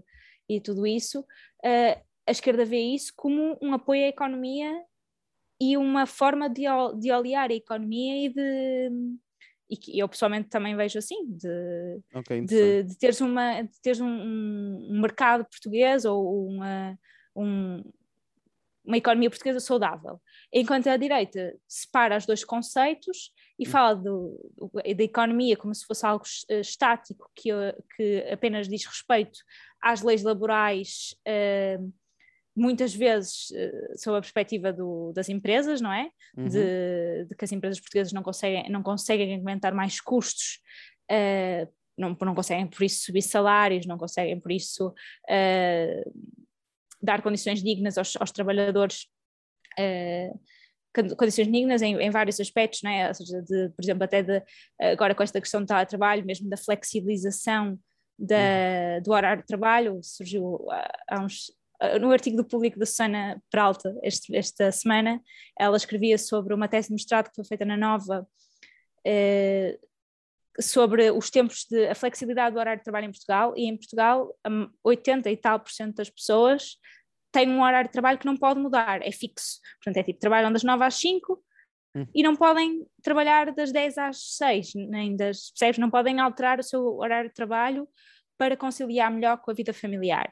e 0.50 0.60
tudo 0.60 0.86
isso, 0.86 1.26
eh, 1.63 2.02
a 2.28 2.32
esquerda 2.32 2.65
vê 2.65 2.80
isso 2.80 3.13
como 3.15 3.58
um 3.62 3.74
apoio 3.74 4.04
à 4.06 4.08
economia 4.08 4.84
e 5.62 5.78
uma 5.78 6.06
forma 6.06 6.50
de, 6.50 6.67
ol- 6.67 6.93
de 6.98 7.12
olhar 7.12 7.50
a 7.50 7.54
economia 7.54 8.26
e 8.26 8.30
de. 8.30 8.89
E 9.74 9.78
que 9.78 9.98
eu 9.98 10.08
pessoalmente 10.08 10.50
também 10.50 10.76
vejo 10.76 11.00
assim, 11.00 11.26
de, 11.26 12.00
Ok, 12.14 12.38
interessante. 12.38 12.84
de, 12.84 12.84
de 12.90 12.98
teres, 13.00 13.20
uma, 13.22 13.64
de 13.64 13.82
teres 13.82 14.00
um, 14.00 14.08
um- 14.08 15.02
mercado 15.02 15.46
português 15.46 16.06
ou 16.06 16.48
uma, 16.48 16.96
um- 17.36 17.84
uma 18.86 18.98
economia 18.98 19.32
portuguesa 19.32 19.60
saudável. 19.60 20.22
Enquanto 20.52 20.88
a 20.90 20.98
direita 20.98 21.58
separa 21.68 22.18
os 22.18 22.26
dois 22.28 22.44
conceitos 22.46 23.32
e 23.58 23.66
fala 23.66 23.96
do, 23.96 24.38
da 24.96 25.04
economia 25.04 25.58
como 25.58 25.74
se 25.74 25.86
fosse 25.88 26.06
algo 26.06 26.24
eh, 26.50 26.60
estático 26.60 27.32
que, 27.36 27.50
que 27.96 28.28
apenas 28.32 28.68
diz 28.68 28.86
respeito 28.86 29.40
às 29.82 30.04
leis 30.04 30.22
laborais, 30.22 31.16
eh, 31.26 31.80
muitas 32.56 32.94
vezes 32.94 33.52
eh, 33.56 33.94
sob 33.98 34.18
a 34.18 34.22
perspectiva 34.22 34.72
do- 34.72 35.12
das 35.13 35.28
empresas, 35.30 35.82
não 35.82 35.92
é? 35.92 36.10
Uhum. 36.38 36.48
de, 36.48 37.26
de 37.30 37.36
que 37.36 37.46
as 37.46 37.52
empresas 37.52 37.80
portuguesas 37.80 38.13
não 38.13 38.22
conseguem, 38.24 38.70
não 38.70 38.84
conseguem 38.84 39.36
aguentar 39.36 39.74
mais 39.74 40.00
custos, 40.00 40.60
eh, 41.10 41.68
não, 41.98 42.16
não 42.22 42.36
conseguem 42.36 42.68
por 42.68 42.84
isso 42.84 43.06
subir 43.06 43.22
salários, 43.22 43.86
não 43.86 43.98
conseguem 43.98 44.39
por 44.39 44.52
isso 44.52 44.94
eh, 45.30 46.04
dar 47.02 47.22
condições 47.22 47.62
dignas 47.63 47.98
aos, 47.98 48.16
aos 48.20 48.32
trabalhadores, 48.32 49.08
con- 50.96 51.16
condições 51.18 51.52
dignas 51.52 51.82
em, 51.82 51.96
em 51.98 52.10
vários 52.12 52.39
aspectos, 52.39 52.82
não 52.84 52.92
é? 52.92 53.08
Ou 53.08 53.13
seja, 53.13 53.42
de, 53.42 53.70
por 53.70 53.84
exemplo, 53.84 54.04
até 54.04 54.22
de, 54.24 54.42
agora 54.80 55.16
com 55.16 55.24
esta 55.24 55.42
questão 55.42 55.62
do 55.62 55.68
teletrabalho, 55.68 56.26
mesmo 56.26 56.50
da 56.50 56.58
flexibilização 56.58 57.80
da, 58.18 59.00
do 59.04 59.12
horário 59.12 59.42
de 59.42 59.48
trabalho, 59.48 60.00
surgiu 60.04 60.68
há, 60.72 60.92
há 61.10 61.20
uns 61.26 61.48
Uh, 61.48 61.62
no 62.00 62.12
artigo 62.12 62.38
do 62.38 62.46
público 62.46 62.80
da 62.80 62.86
Susana 62.86 63.41
Peralta 63.50 63.93
este, 64.04 64.36
esta 64.36 64.72
semana, 64.72 65.22
ela 65.60 65.78
escrevia 65.78 66.17
sobre 66.17 66.54
uma 66.54 66.67
tese 66.67 66.88
de 66.88 66.93
mestrado 66.93 67.30
que 67.30 67.36
foi 67.36 67.46
feita 67.46 67.65
na 67.65 67.78
Nova 67.78 68.28
eh, 69.06 69.78
sobre 70.60 71.12
os 71.12 71.30
tempos 71.30 71.65
de 71.69 71.88
a 71.88 71.96
flexibilidade 71.96 72.54
do 72.54 72.60
horário 72.60 72.80
de 72.80 72.84
trabalho 72.84 73.08
em 73.08 73.12
Portugal 73.12 73.54
e 73.58 73.65
em 73.65 73.76
Portugal 73.76 74.36
hum, 74.48 74.69
80 74.84 75.30
e 75.30 75.38
tal 75.38 75.60
por 75.60 75.72
cento 75.72 75.96
das 75.96 76.10
pessoas 76.10 76.78
têm 77.32 77.50
um 77.50 77.62
horário 77.62 77.89
de 77.89 77.93
trabalho 77.93 78.19
que 78.19 78.26
não 78.26 78.38
pode 78.38 78.60
mudar, 78.60 79.02
é 79.02 79.12
fixo. 79.12 79.60
Portanto, 79.84 79.98
é 79.98 80.04
tipo, 80.04 80.19
trabalham 80.19 80.52
das 80.52 80.63
9 80.63 80.84
às 80.84 80.96
5 80.96 81.43
Hum. 81.96 82.08
e 82.13 82.24
não 82.24 82.36
podem 82.36 82.86
trabalhar 83.04 83.54
das 83.54 83.72
10 83.72 83.98
às 84.00 84.36
6, 84.38 84.74
nem 84.74 85.15
das, 85.15 85.52
percebes? 85.52 85.78
Não 85.78 85.91
podem 85.91 86.19
alterar 86.19 86.60
o 86.60 86.63
seu 86.63 86.84
horário 86.98 87.30
de 87.30 87.36
trabalho 87.36 87.88
para 88.36 88.58
conciliar 88.58 89.12
melhor 89.12 89.38
com 89.38 89.52
a 89.52 89.54
vida 89.54 89.72
familiar 89.74 90.28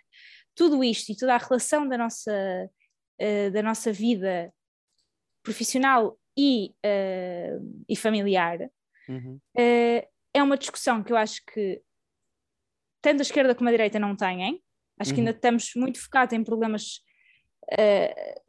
tudo 0.56 0.84
isto 0.84 1.12
e 1.12 1.16
toda 1.18 1.36
a 1.36 1.38
relação 1.38 1.88
da 1.88 1.98
nossa, 1.98 2.32
uh, 3.22 3.52
da 3.52 3.62
nossa 3.64 3.92
vida 3.92 4.54
profissional 5.44 6.18
e, 6.38 6.74
uh, 6.86 7.84
e 7.90 7.96
familiar 7.96 8.60
Uhum. 9.10 9.40
uh, 9.58 10.08
é 10.34 10.44
uma 10.44 10.58
discussão 10.58 11.04
que 11.04 11.12
eu 11.12 11.18
acho 11.18 11.42
que 11.46 11.82
tanto 13.02 13.20
a 13.20 13.24
esquerda 13.24 13.56
como 13.56 13.68
a 13.68 13.72
direita 13.72 14.00
não 14.00 14.16
têm. 14.16 14.64
Acho 15.00 15.14
que 15.14 15.20
Uhum. 15.20 15.28
ainda 15.28 15.36
estamos 15.36 15.72
muito 15.76 16.00
focados 16.00 16.34
em 16.34 16.44
problemas, 16.44 17.02
uh, 17.74 18.42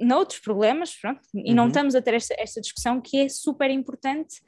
noutros 0.00 0.40
problemas, 0.40 0.94
pronto, 0.96 1.22
e 1.34 1.54
não 1.54 1.62
Uhum. 1.64 1.68
estamos 1.68 1.94
a 1.94 2.02
ter 2.02 2.14
esta, 2.14 2.34
esta 2.36 2.60
discussão 2.60 3.00
que 3.00 3.18
é 3.18 3.28
super 3.28 3.70
importante 3.70 4.42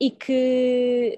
e 0.00 0.10
que 0.10 1.16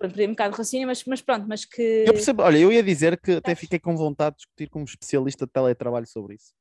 pronto, 0.00 0.14
perdi 0.14 0.26
um 0.26 0.30
bocado 0.30 0.52
de 0.52 0.58
raciocínio, 0.58 0.86
mas, 0.86 1.04
mas 1.04 1.20
pronto, 1.20 1.46
mas 1.46 1.64
que... 1.64 2.04
Eu 2.06 2.14
percebo, 2.14 2.42
olha, 2.42 2.58
eu 2.58 2.72
ia 2.72 2.82
dizer 2.82 3.20
que 3.20 3.32
até 3.32 3.54
fiquei 3.54 3.78
com 3.78 3.96
vontade 3.96 4.36
de 4.36 4.38
discutir 4.38 4.68
com 4.70 4.80
um 4.80 4.84
especialista 4.84 5.46
de 5.46 5.52
teletrabalho 5.52 6.06
sobre 6.06 6.34
isso. 6.34 6.54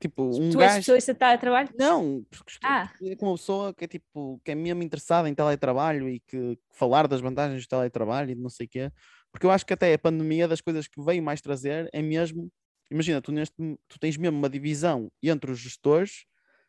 Tipo, 0.00 0.24
um 0.24 0.50
tu 0.50 0.60
és 0.60 0.68
gajo... 0.68 0.78
especialista 0.78 1.12
de 1.12 1.18
teletrabalho? 1.18 1.68
Não, 1.78 2.24
porque 2.30 2.50
estou 2.50 2.68
Ah. 2.68 2.90
com 3.18 3.26
uma 3.26 3.36
pessoa 3.36 3.74
que 3.74 3.84
é 3.84 3.88
tipo, 3.88 4.40
que 4.44 4.50
é 4.50 4.54
mesmo 4.54 4.82
interessada 4.82 5.28
em 5.28 5.34
teletrabalho 5.34 6.08
e 6.08 6.20
que 6.20 6.58
falar 6.72 7.06
das 7.06 7.20
vantagens 7.20 7.64
do 7.64 7.68
teletrabalho 7.68 8.30
e 8.30 8.34
de 8.34 8.40
não 8.40 8.50
sei 8.50 8.66
o 8.66 8.68
quê, 8.68 8.90
porque 9.30 9.46
eu 9.46 9.50
acho 9.50 9.64
que 9.64 9.72
até 9.72 9.92
a 9.94 9.98
pandemia 9.98 10.48
das 10.48 10.60
coisas 10.60 10.88
que 10.88 11.00
veio 11.02 11.22
mais 11.22 11.40
trazer 11.40 11.88
é 11.92 12.02
mesmo, 12.02 12.50
imagina, 12.90 13.22
tu, 13.22 13.32
neste, 13.32 13.54
tu 13.88 13.98
tens 13.98 14.16
mesmo 14.16 14.36
uma 14.36 14.48
divisão 14.48 15.10
entre 15.22 15.50
os 15.50 15.58
gestores 15.58 16.24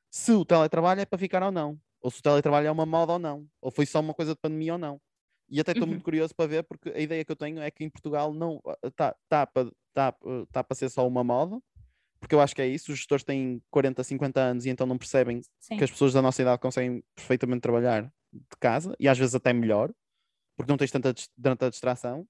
se 0.09 0.31
o 0.31 0.45
teletrabalho 0.45 1.01
é 1.01 1.05
para 1.05 1.19
ficar 1.19 1.43
ou 1.43 1.51
não, 1.51 1.77
ou 2.01 2.11
se 2.11 2.19
o 2.19 2.23
teletrabalho 2.23 2.67
é 2.67 2.71
uma 2.71 2.85
moda 2.85 3.13
ou 3.13 3.19
não, 3.19 3.45
ou 3.59 3.71
foi 3.71 3.85
só 3.85 3.99
uma 3.99 4.13
coisa 4.13 4.33
de 4.33 4.39
pandemia 4.39 4.73
ou 4.73 4.79
não. 4.79 5.01
E 5.49 5.59
até 5.59 5.71
estou 5.73 5.87
Uhum. 5.87 5.89
muito 5.89 6.03
curioso 6.03 6.33
para 6.35 6.47
ver, 6.47 6.63
porque 6.63 6.89
a 6.89 6.99
ideia 6.99 7.23
que 7.23 7.31
eu 7.31 7.35
tenho 7.35 7.59
é 7.61 7.69
que 7.71 7.83
em 7.83 7.89
Portugal 7.89 8.33
não 8.33 8.61
está 8.83 9.15
tá, 9.29 9.45
para 9.47 9.71
tá, 9.93 10.13
tá 10.51 10.63
para 10.63 10.75
ser 10.75 10.89
só 10.89 11.07
uma 11.07 11.23
moda, 11.23 11.59
porque 12.19 12.35
eu 12.35 12.41
acho 12.41 12.55
que 12.55 12.61
é 12.61 12.67
isso, 12.67 12.91
os 12.91 12.99
gestores 12.99 13.23
têm 13.25 13.61
40, 13.71 14.03
50 14.03 14.41
anos 14.41 14.65
e 14.65 14.69
então 14.69 14.87
não 14.87 14.97
percebem 14.97 15.41
Sim. 15.59 15.77
que 15.77 15.83
as 15.83 15.91
pessoas 15.91 16.13
da 16.13 16.21
nossa 16.21 16.41
idade 16.41 16.61
conseguem 16.61 17.03
perfeitamente 17.15 17.61
trabalhar 17.61 18.03
de 18.33 18.57
casa 18.59 18.95
e 18.99 19.07
às 19.07 19.17
vezes 19.17 19.35
até 19.35 19.53
melhor, 19.53 19.93
porque 20.57 20.71
não 20.71 20.77
tens 20.77 20.91
tanta, 20.91 21.13
tanta 21.41 21.69
distração 21.69 22.27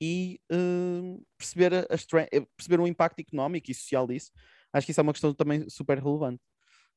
e 0.00 0.40
hum, 0.50 1.22
perceber, 1.36 1.74
a, 1.74 1.86
eh, 2.32 2.40
perceber 2.56 2.80
o 2.80 2.86
impacto 2.86 3.20
económico 3.20 3.70
e 3.70 3.74
social 3.74 4.06
disso. 4.06 4.30
Acho 4.72 4.86
que 4.86 4.92
isso 4.92 5.00
é 5.00 5.02
uma 5.02 5.12
questão 5.12 5.34
também 5.34 5.68
super 5.68 5.98
relevante. 5.98 6.40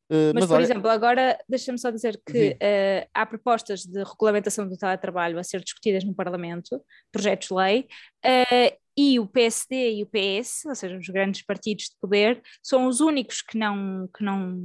Uh, 0.09 0.33
Mas, 0.33 0.43
mas 0.43 0.45
por 0.47 0.55
olha, 0.55 0.63
exemplo, 0.63 0.89
agora 0.89 1.39
deixa-me 1.47 1.79
só 1.79 1.89
dizer 1.89 2.21
que 2.25 2.57
eh, 2.59 3.07
há 3.13 3.25
propostas 3.25 3.85
de 3.85 4.03
regulamentação 4.03 4.67
do 4.67 4.77
teletrabalho 4.77 5.39
a 5.39 5.43
ser 5.43 5.61
discutidas 5.61 6.03
no 6.03 6.13
Parlamento, 6.13 6.83
projetos 7.11 7.47
de 7.47 7.53
lei, 7.53 7.87
eh, 8.23 8.77
e 8.95 9.19
o 9.19 9.25
PSD 9.25 9.95
e 9.95 10.03
o 10.03 10.05
PS, 10.05 10.67
ou 10.67 10.75
seja, 10.75 10.97
os 10.97 11.07
grandes 11.07 11.41
partidos 11.41 11.85
de 11.85 11.95
poder, 11.99 12.41
são 12.61 12.85
os 12.85 12.99
únicos 12.99 13.41
que 13.41 13.57
não 13.57 14.07
que, 14.15 14.23
não, 14.23 14.59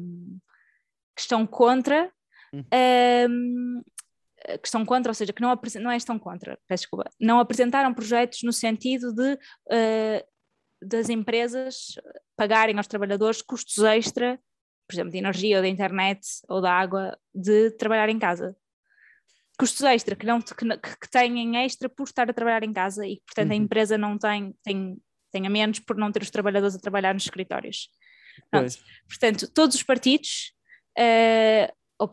que 1.17 1.23
estão 1.23 1.47
contra. 1.47 2.11
Hum. 2.53 2.65
ehm, 2.73 3.83
que 4.57 4.67
estão 4.67 4.85
contra, 4.85 5.11
ou 5.11 5.15
seja, 5.15 5.33
que 5.33 5.43
não, 5.43 5.59
não 5.81 5.91
é 5.91 5.97
estão 5.97 6.19
contra, 6.19 6.59
peço 6.67 6.83
desculpa, 6.85 7.11
não 7.21 7.41
apresentaram 7.41 7.93
projetos 7.93 8.43
no 8.43 8.53
sentido 8.53 9.13
de 9.13 9.39
eh, 9.71 10.25
das 10.81 11.09
empresas 11.09 11.95
pagarem 12.37 12.77
aos 12.79 12.87
trabalhadores 12.87 13.43
custos 13.43 13.79
extra 13.79 14.41
por 14.89 14.95
exemplo, 14.95 15.13
de 15.13 15.19
energia 15.19 15.57
ou 15.57 15.63
da 15.63 15.69
internet 15.69 16.27
ou 16.49 16.63
da 16.63 16.73
água, 16.73 17.17
de 17.35 17.71
trabalhar 17.73 18.09
em 18.09 18.19
casa. 18.19 18.57
custos 19.59 19.83
extra 19.83 20.17
que, 20.17 20.25
não, 20.25 20.41
que, 20.41 20.55
que 20.55 21.11
têm 21.11 21.57
extra 21.59 21.89
por 21.89 22.05
estar 22.05 22.29
a 22.29 22.33
trabalhar 22.33 22.63
em 22.63 22.73
casa 22.73 23.07
e, 23.07 23.21
portanto, 23.27 23.49
uhum. 23.49 23.53
a 23.53 23.57
empresa 23.57 23.99
não 23.99 24.17
tem, 24.17 24.55
tem, 24.65 24.97
tem 25.31 25.47
a 25.47 25.51
menos 25.51 25.79
por 25.79 25.97
não 25.97 26.11
ter 26.11 26.23
os 26.23 26.31
trabalhadores 26.31 26.75
a 26.75 26.81
trabalhar 26.81 27.13
nos 27.13 27.25
escritórios. 27.25 27.91
Portanto, 29.07 29.53
todos 29.53 29.77
os 29.77 29.83
partidos, 29.83 30.55
uh, 30.99 31.73
ou, 31.99 32.11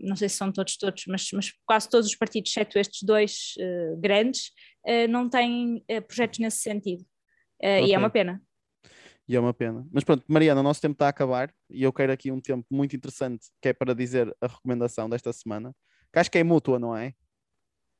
não 0.00 0.14
sei 0.14 0.28
se 0.28 0.36
são 0.36 0.52
todos, 0.52 0.76
todos, 0.76 1.04
mas, 1.08 1.28
mas 1.32 1.52
quase 1.66 1.88
todos 1.88 2.06
os 2.08 2.14
partidos, 2.14 2.50
exceto 2.50 2.78
estes 2.78 3.02
dois 3.02 3.54
uh, 3.58 4.00
grandes, 4.00 4.52
uh, 4.86 5.08
não 5.08 5.28
têm 5.28 5.84
projetos 6.06 6.38
nesse 6.38 6.58
sentido. 6.58 7.04
Okay. 7.58 7.86
E 7.86 7.94
é 7.94 7.98
uma 7.98 8.10
pena. 8.10 8.40
E 9.32 9.36
é 9.36 9.40
uma 9.40 9.54
pena. 9.54 9.88
Mas 9.90 10.04
pronto, 10.04 10.22
Mariana, 10.28 10.60
o 10.60 10.62
nosso 10.62 10.78
tempo 10.78 10.92
está 10.92 11.06
a 11.06 11.08
acabar 11.08 11.50
e 11.70 11.82
eu 11.82 11.90
quero 11.90 12.12
aqui 12.12 12.30
um 12.30 12.38
tempo 12.38 12.66
muito 12.70 12.94
interessante 12.94 13.46
que 13.62 13.70
é 13.70 13.72
para 13.72 13.94
dizer 13.94 14.30
a 14.42 14.46
recomendação 14.46 15.08
desta 15.08 15.32
semana, 15.32 15.74
que 16.12 16.18
acho 16.18 16.30
que 16.30 16.36
é 16.36 16.44
mútua, 16.44 16.78
não 16.78 16.94
é? 16.94 17.14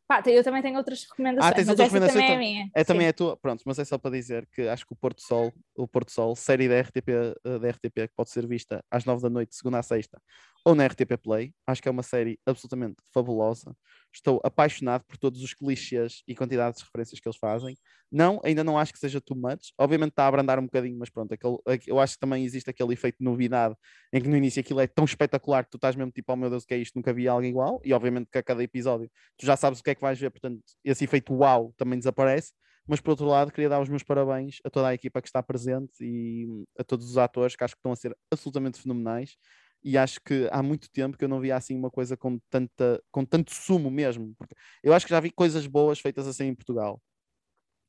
Pá, 0.06 0.22
eu 0.26 0.44
também 0.44 0.60
tenho 0.60 0.76
outras 0.76 1.04
recomendações. 1.04 1.50
Ah, 1.50 1.54
tens 1.54 1.68
outras 1.68 1.90
recomendações? 1.90 2.26
Também 2.26 2.36
é 2.36 2.38
minha. 2.38 2.70
É 2.74 2.84
também 2.84 3.08
a 3.08 3.14
tua. 3.14 3.34
Pronto, 3.34 3.62
mas 3.64 3.78
é 3.78 3.84
só 3.86 3.96
para 3.96 4.10
dizer 4.10 4.46
que 4.52 4.68
acho 4.68 4.84
que 4.84 4.92
o 4.92 4.96
Porto 4.96 5.22
Sol, 5.22 5.50
o 5.74 5.88
Porto 5.88 6.12
Sol, 6.12 6.36
série 6.36 6.68
da 6.68 6.78
RTP, 6.78 7.08
eh, 7.08 7.58
da 7.58 7.70
RTP 7.70 8.08
que 8.08 8.14
pode 8.14 8.28
ser 8.28 8.46
vista 8.46 8.84
às 8.90 9.06
nove 9.06 9.22
da 9.22 9.30
noite, 9.30 9.56
segunda 9.56 9.78
a 9.78 9.82
sexta, 9.82 10.20
ou 10.66 10.74
na 10.74 10.84
RTP 10.84 11.16
Play, 11.16 11.54
acho 11.66 11.80
que 11.80 11.88
é 11.88 11.90
uma 11.90 12.02
série 12.02 12.38
absolutamente 12.44 12.96
fabulosa. 13.10 13.74
Estou 14.14 14.40
apaixonado 14.44 15.04
por 15.04 15.16
todos 15.16 15.42
os 15.42 15.54
clichês 15.54 16.22
e 16.28 16.34
quantidades 16.34 16.78
de 16.78 16.84
referências 16.84 17.18
que 17.18 17.26
eles 17.26 17.38
fazem. 17.38 17.74
Não, 18.10 18.40
ainda 18.44 18.62
não 18.62 18.78
acho 18.78 18.92
que 18.92 18.98
seja 18.98 19.20
too 19.20 19.36
much. 19.36 19.72
Obviamente 19.78 20.10
está 20.10 20.24
a 20.24 20.28
abrandar 20.28 20.58
um 20.58 20.64
bocadinho, 20.64 20.98
mas 20.98 21.08
pronto, 21.08 21.32
aquele, 21.32 21.56
eu 21.86 21.98
acho 21.98 22.14
que 22.14 22.20
também 22.20 22.44
existe 22.44 22.68
aquele 22.68 22.92
efeito 22.92 23.18
de 23.18 23.24
novidade 23.24 23.74
em 24.12 24.20
que 24.20 24.28
no 24.28 24.36
início 24.36 24.60
aquilo 24.60 24.80
é 24.80 24.86
tão 24.86 25.04
espetacular 25.04 25.64
que 25.64 25.70
tu 25.70 25.76
estás 25.76 25.96
mesmo 25.96 26.12
tipo, 26.12 26.30
oh 26.32 26.36
meu 26.36 26.50
Deus, 26.50 26.64
o 26.64 26.66
que 26.66 26.74
é 26.74 26.78
isto? 26.78 26.94
Nunca 26.94 27.12
vi 27.12 27.26
algo 27.26 27.44
igual. 27.44 27.80
E 27.84 27.92
obviamente 27.94 28.28
que 28.30 28.38
a 28.38 28.42
cada 28.42 28.62
episódio 28.62 29.10
tu 29.38 29.46
já 29.46 29.56
sabes 29.56 29.80
o 29.80 29.82
que 29.82 29.90
é 29.90 29.94
que 29.94 30.02
vais 30.02 30.18
ver, 30.18 30.30
portanto, 30.30 30.62
esse 30.84 31.04
efeito 31.04 31.32
uau 31.34 31.72
também 31.78 31.98
desaparece. 31.98 32.52
Mas 32.86 33.00
por 33.00 33.10
outro 33.10 33.26
lado, 33.26 33.52
queria 33.52 33.68
dar 33.68 33.80
os 33.80 33.88
meus 33.88 34.02
parabéns 34.02 34.58
a 34.64 34.70
toda 34.70 34.88
a 34.88 34.94
equipa 34.94 35.22
que 35.22 35.28
está 35.28 35.42
presente 35.42 35.92
e 36.00 36.46
a 36.76 36.82
todos 36.82 37.08
os 37.08 37.16
atores 37.16 37.54
que 37.54 37.62
acho 37.62 37.74
que 37.74 37.78
estão 37.78 37.92
a 37.92 37.96
ser 37.96 38.16
absolutamente 38.30 38.80
fenomenais 38.80 39.36
e 39.84 39.98
acho 39.98 40.20
que 40.20 40.48
há 40.52 40.62
muito 40.62 40.90
tempo 40.90 41.16
que 41.16 41.24
eu 41.24 41.28
não 41.28 41.40
via 41.40 41.56
assim 41.56 41.76
uma 41.76 41.90
coisa 41.90 42.16
com, 42.16 42.38
tanta, 42.48 43.02
com 43.10 43.24
tanto 43.24 43.52
sumo 43.52 43.90
mesmo. 43.90 44.34
Porque 44.38 44.54
eu 44.82 44.94
acho 44.94 45.06
que 45.06 45.10
já 45.10 45.20
vi 45.20 45.30
coisas 45.30 45.66
boas 45.66 45.98
feitas 45.98 46.26
assim 46.26 46.44
em 46.44 46.54
Portugal 46.54 47.00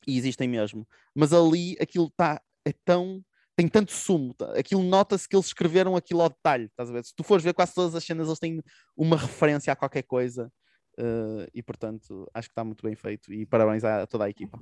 e 0.07 0.17
existem 0.17 0.47
mesmo, 0.47 0.87
mas 1.15 1.31
ali 1.31 1.77
aquilo 1.79 2.07
está 2.07 2.41
é 2.65 2.73
tão 2.85 3.23
tem 3.55 3.67
tanto 3.67 3.91
sumo, 3.91 4.33
tá? 4.33 4.57
aquilo 4.57 4.81
nota-se 4.81 5.29
que 5.29 5.35
eles 5.35 5.45
escreveram 5.45 5.95
aquilo 5.95 6.23
ao 6.23 6.29
detalhe, 6.29 6.65
estás 6.65 6.89
a 6.89 6.93
ver? 6.93 7.05
Se 7.05 7.13
tu 7.15 7.23
fores 7.23 7.43
ver 7.43 7.53
quase 7.53 7.71
todas 7.71 7.93
as 7.93 8.03
cenas, 8.03 8.27
eles 8.27 8.39
têm 8.39 8.63
uma 8.97 9.15
referência 9.15 9.71
a 9.71 9.75
qualquer 9.75 10.01
coisa 10.01 10.51
uh, 10.99 11.47
e 11.53 11.61
portanto 11.61 12.27
acho 12.33 12.47
que 12.47 12.51
está 12.51 12.63
muito 12.63 12.81
bem 12.81 12.95
feito 12.95 13.31
e 13.31 13.45
parabéns 13.45 13.83
a 13.83 14.07
toda 14.07 14.25
a 14.25 14.29
equipa. 14.29 14.59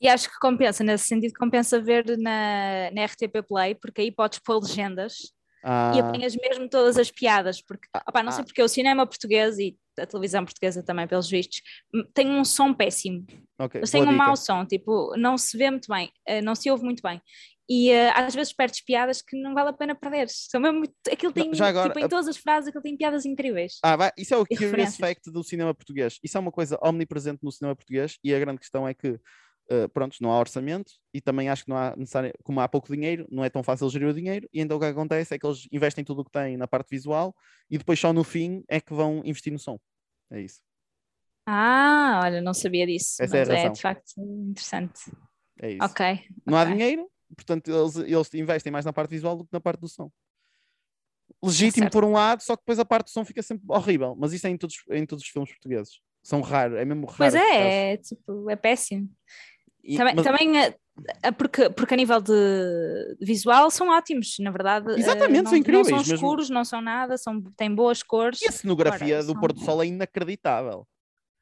E 0.00 0.06
acho 0.06 0.30
que 0.30 0.38
compensa, 0.38 0.84
nesse 0.84 1.06
sentido, 1.06 1.32
compensa 1.36 1.80
ver 1.80 2.04
na, 2.18 2.90
na 2.92 3.04
RTP 3.04 3.42
Play, 3.48 3.74
porque 3.74 4.02
aí 4.02 4.12
podes 4.12 4.38
pôr 4.38 4.62
legendas 4.62 5.32
ah. 5.64 5.92
e 5.94 6.00
apanhas 6.00 6.36
mesmo 6.36 6.68
todas 6.68 6.96
as 6.96 7.10
piadas, 7.10 7.60
porque 7.62 7.88
ah, 7.94 8.04
opa, 8.08 8.22
não 8.22 8.32
sei 8.32 8.42
ah. 8.42 8.44
porque 8.44 8.62
o 8.62 8.68
cinema 8.68 9.06
português 9.06 9.58
e 9.58 9.76
a 9.98 10.06
televisão 10.06 10.44
portuguesa 10.44 10.82
também, 10.82 11.06
pelos 11.06 11.28
vistos, 11.28 11.60
tem 12.14 12.30
um 12.30 12.44
som 12.44 12.72
péssimo. 12.72 13.26
Okay, 13.58 13.80
Eles 13.80 13.90
têm 13.90 14.02
um 14.02 14.06
dica. 14.06 14.16
mau 14.16 14.36
som, 14.36 14.64
tipo, 14.64 15.16
não 15.16 15.36
se 15.36 15.56
vê 15.56 15.70
muito 15.70 15.88
bem, 15.88 16.10
eh, 16.26 16.40
não 16.40 16.54
se 16.54 16.70
ouve 16.70 16.84
muito 16.84 17.02
bem. 17.02 17.20
E 17.70 17.90
uh, 17.92 18.12
às 18.14 18.34
vezes 18.34 18.52
perdes 18.52 18.80
piadas 18.80 19.20
que 19.20 19.36
não 19.36 19.52
vale 19.52 19.68
a 19.68 19.72
pena 19.74 19.94
perder. 19.94 20.28
São 20.30 20.58
mesmo, 20.58 20.84
aquilo 21.12 21.32
tem, 21.32 21.50
não, 21.50 21.66
agora, 21.66 21.88
tipo, 21.88 21.98
em 21.98 22.08
todas 22.08 22.26
as 22.26 22.38
frases, 22.38 22.68
aquilo 22.68 22.82
tem 22.82 22.96
piadas 22.96 23.26
incríveis. 23.26 23.78
Ah, 23.82 23.94
vai, 23.94 24.10
isso 24.16 24.32
é 24.32 24.38
o 24.38 24.46
curious 24.56 24.96
fact 24.96 25.30
do 25.30 25.44
cinema 25.44 25.74
português. 25.74 26.18
Isso 26.24 26.38
é 26.38 26.40
uma 26.40 26.50
coisa 26.50 26.78
omnipresente 26.82 27.40
no 27.42 27.52
cinema 27.52 27.76
português 27.76 28.16
e 28.24 28.34
a 28.34 28.38
grande 28.38 28.60
questão 28.60 28.88
é 28.88 28.94
que 28.94 29.20
uh, 29.70 29.88
pronto, 29.90 30.16
não 30.20 30.30
há 30.32 30.38
orçamento 30.38 30.92
e 31.12 31.20
também 31.20 31.48
acho 31.48 31.64
que 31.64 31.70
não 31.70 31.76
há 31.76 31.94
necessário, 31.96 32.32
como 32.42 32.60
há 32.60 32.68
pouco 32.68 32.92
dinheiro, 32.92 33.26
não 33.30 33.44
é 33.44 33.50
tão 33.50 33.62
fácil 33.62 33.88
gerir 33.90 34.08
o 34.08 34.14
dinheiro, 34.14 34.48
e 34.52 34.60
então 34.60 34.76
o 34.76 34.80
que 34.80 34.86
acontece 34.86 35.34
é 35.34 35.38
que 35.38 35.46
eles 35.46 35.66
investem 35.72 36.04
tudo 36.04 36.22
o 36.22 36.24
que 36.24 36.30
têm 36.30 36.56
na 36.56 36.66
parte 36.66 36.90
visual 36.90 37.34
e 37.70 37.78
depois 37.78 37.98
só 37.98 38.12
no 38.12 38.24
fim 38.24 38.64
é 38.68 38.80
que 38.80 38.94
vão 38.94 39.22
investir 39.24 39.52
no 39.52 39.58
som. 39.58 39.78
É 40.30 40.40
isso. 40.40 40.60
Ah, 41.46 42.20
olha, 42.24 42.40
não 42.42 42.52
sabia 42.52 42.86
disso. 42.86 43.22
Essa 43.22 43.38
é, 43.38 43.42
a 43.42 43.44
razão. 43.44 43.56
é 43.56 43.68
de 43.70 43.80
facto 43.80 44.12
interessante. 44.18 45.00
É 45.60 45.70
isso. 45.72 45.84
Ok. 45.84 46.06
Não 46.46 46.58
okay. 46.58 46.58
há 46.58 46.64
dinheiro, 46.64 47.10
portanto 47.34 47.68
eles, 47.68 47.96
eles 47.96 48.34
investem 48.34 48.70
mais 48.70 48.84
na 48.84 48.92
parte 48.92 49.10
visual 49.10 49.36
do 49.36 49.44
que 49.44 49.52
na 49.52 49.60
parte 49.60 49.80
do 49.80 49.88
som. 49.88 50.10
Legítimo 51.42 51.86
é 51.86 51.90
por 51.90 52.04
um 52.04 52.12
lado, 52.12 52.42
só 52.42 52.56
que 52.56 52.62
depois 52.62 52.78
a 52.78 52.84
parte 52.84 53.06
do 53.06 53.10
som 53.10 53.24
fica 53.24 53.42
sempre 53.42 53.64
horrível. 53.68 54.16
Mas 54.18 54.32
isso 54.32 54.46
é 54.46 54.50
em 54.50 54.56
todos, 54.56 54.76
em 54.90 55.06
todos 55.06 55.24
os 55.24 55.30
filmes 55.30 55.50
portugueses. 55.50 56.00
São 56.22 56.40
raros, 56.40 56.76
é 56.76 56.84
mesmo 56.84 57.06
raro. 57.06 57.16
Pois 57.16 57.34
é, 57.34 57.92
é, 57.92 57.96
tipo, 57.96 58.50
é 58.50 58.56
péssimo. 58.56 59.08
E, 59.82 59.96
também, 59.96 60.14
mas... 60.14 60.24
também 60.24 60.58
eh, 60.58 60.74
eh, 61.22 61.30
porque, 61.32 61.70
porque 61.70 61.94
a 61.94 61.96
nível 61.96 62.20
de 62.20 63.16
visual 63.20 63.70
são 63.70 63.88
ótimos, 63.88 64.36
na 64.40 64.50
verdade. 64.50 64.92
Eh, 64.92 64.98
Exatamente, 64.98 65.44
não, 65.44 65.50
são 65.50 65.58
incríveis. 65.58 65.90
Não 65.90 66.04
são 66.04 66.14
escuros, 66.14 66.44
mesmo... 66.46 66.54
não 66.54 66.64
são 66.64 66.80
nada, 66.80 67.16
são, 67.16 67.40
têm 67.56 67.74
boas 67.74 68.02
cores. 68.02 68.42
E 68.42 68.48
a 68.48 68.52
cenografia 68.52 69.18
Agora, 69.18 69.22
do 69.22 69.32
são... 69.32 69.40
Porto 69.40 69.60
Sol 69.60 69.82
é 69.82 69.86
inacreditável. 69.86 70.86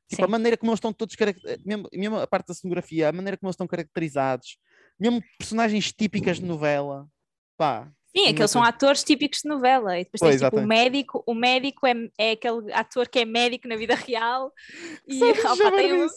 Tipo, 0.09 0.23
Sim. 0.23 0.25
a 0.25 0.29
maneira 0.29 0.57
como 0.57 0.71
eles 0.71 0.79
estão 0.79 0.93
todos 0.93 1.17
mesmo, 1.65 1.89
mesmo 1.93 2.17
a 2.19 2.27
parte 2.27 2.49
da 2.49 2.55
cenografia, 2.55 3.09
a 3.09 3.13
maneira 3.13 3.37
como 3.37 3.49
eles 3.49 3.55
estão 3.55 3.67
caracterizados, 3.67 4.57
mesmo 4.99 5.21
personagens 5.37 5.93
típicas 5.93 6.39
de 6.39 6.45
novela. 6.45 7.09
Pá, 7.57 7.91
Sim, 8.17 8.29
aqueles 8.29 8.51
são 8.51 8.65
atores 8.65 9.05
típicos 9.05 9.41
de 9.43 9.49
novela. 9.49 9.99
E 9.99 10.05
depois 10.05 10.21
pois, 10.21 10.41
tens 10.41 10.49
tipo, 10.49 10.63
o 10.63 10.67
médico, 10.67 11.23
o 11.27 11.35
médico 11.35 11.87
é, 11.87 11.95
é 12.17 12.31
aquele 12.31 12.73
ator 12.73 13.09
que 13.09 13.19
é 13.19 13.25
médico 13.27 13.69
na 13.69 13.77
vida 13.77 13.95
real 13.95 14.51
e 15.07 15.23
opa, 15.23 15.71
tem 15.73 15.93
um, 15.93 16.09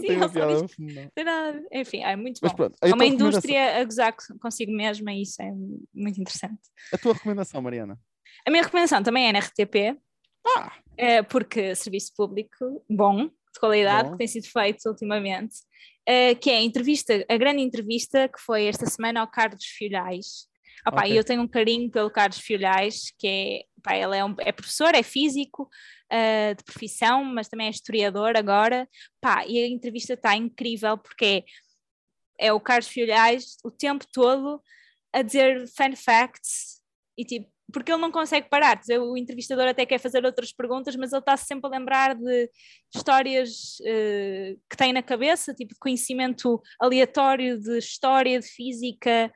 Sim, 0.00 0.06
piada 0.06 0.68
tem 1.14 1.24
nada. 1.24 1.62
Enfim, 1.72 2.02
é 2.02 2.16
muito 2.16 2.40
Mas 2.42 2.52
bom. 2.52 2.56
Pronto, 2.56 2.76
é 2.82 2.94
uma 2.94 3.06
indústria 3.06 3.80
a 3.80 3.84
gozar 3.84 4.14
consigo 4.40 4.72
mesma 4.72 5.12
e 5.12 5.22
isso 5.22 5.40
é 5.42 5.50
muito 5.94 6.20
interessante. 6.20 6.60
A 6.92 6.98
tua 6.98 7.14
recomendação, 7.14 7.60
Mariana? 7.62 7.98
A 8.46 8.50
minha 8.50 8.62
recomendação 8.62 9.02
também 9.02 9.28
é 9.28 9.32
na 9.32 9.38
RTP, 9.40 9.98
ah. 10.56 10.72
é 10.96 11.22
porque 11.22 11.74
serviço 11.74 12.12
público 12.16 12.84
bom, 12.88 13.26
de 13.26 13.60
qualidade, 13.60 14.08
bom. 14.08 14.12
que 14.12 14.18
tem 14.18 14.26
sido 14.26 14.46
feito 14.46 14.88
ultimamente, 14.88 15.56
é, 16.06 16.34
que 16.34 16.50
é 16.50 16.56
a 16.56 16.62
entrevista, 16.62 17.24
a 17.28 17.36
grande 17.36 17.62
entrevista 17.62 18.28
que 18.28 18.40
foi 18.40 18.66
esta 18.66 18.86
semana 18.86 19.20
ao 19.20 19.30
Carlos 19.30 19.64
Filhais. 19.64 20.48
Opa, 20.86 21.00
okay. 21.00 21.18
eu 21.18 21.24
tenho 21.24 21.42
um 21.42 21.48
carinho 21.48 21.90
pelo 21.90 22.10
Carlos 22.10 22.38
Filhais, 22.38 23.12
que 23.18 23.26
é, 23.26 23.62
opa, 23.78 23.96
ele 23.96 24.16
é, 24.16 24.24
um, 24.24 24.34
é 24.38 24.52
professor, 24.52 24.94
é 24.94 25.02
físico, 25.02 25.68
uh, 26.10 26.54
de 26.54 26.64
profissão, 26.64 27.24
mas 27.24 27.48
também 27.48 27.66
é 27.66 27.70
historiador 27.70 28.36
agora. 28.36 28.88
Pá, 29.20 29.44
e 29.46 29.58
a 29.58 29.68
entrevista 29.68 30.14
está 30.14 30.36
incrível 30.36 30.98
porque 30.98 31.44
é, 32.38 32.46
é 32.46 32.52
o 32.52 32.60
Carlos 32.60 32.88
Filhais 32.88 33.56
o 33.64 33.70
tempo 33.70 34.04
todo 34.12 34.62
a 35.12 35.22
dizer 35.22 35.66
fun 35.68 35.94
facts 35.96 36.80
e 37.16 37.24
tipo, 37.24 37.50
porque 37.72 37.92
ele 37.92 38.00
não 38.00 38.10
consegue 38.10 38.48
parar. 38.48 38.80
O 39.00 39.16
entrevistador 39.16 39.68
até 39.68 39.86
quer 39.86 39.98
fazer 39.98 40.24
outras 40.24 40.52
perguntas, 40.52 40.96
mas 40.96 41.12
ele 41.12 41.20
está 41.20 41.36
sempre 41.36 41.68
a 41.68 41.78
lembrar 41.78 42.14
de 42.14 42.50
histórias 42.94 43.78
uh, 43.80 44.60
que 44.68 44.76
tem 44.76 44.92
na 44.92 45.02
cabeça, 45.02 45.54
tipo 45.54 45.72
de 45.74 45.80
conhecimento 45.80 46.60
aleatório 46.80 47.58
de 47.58 47.78
história, 47.78 48.38
de 48.40 48.46
física, 48.46 49.32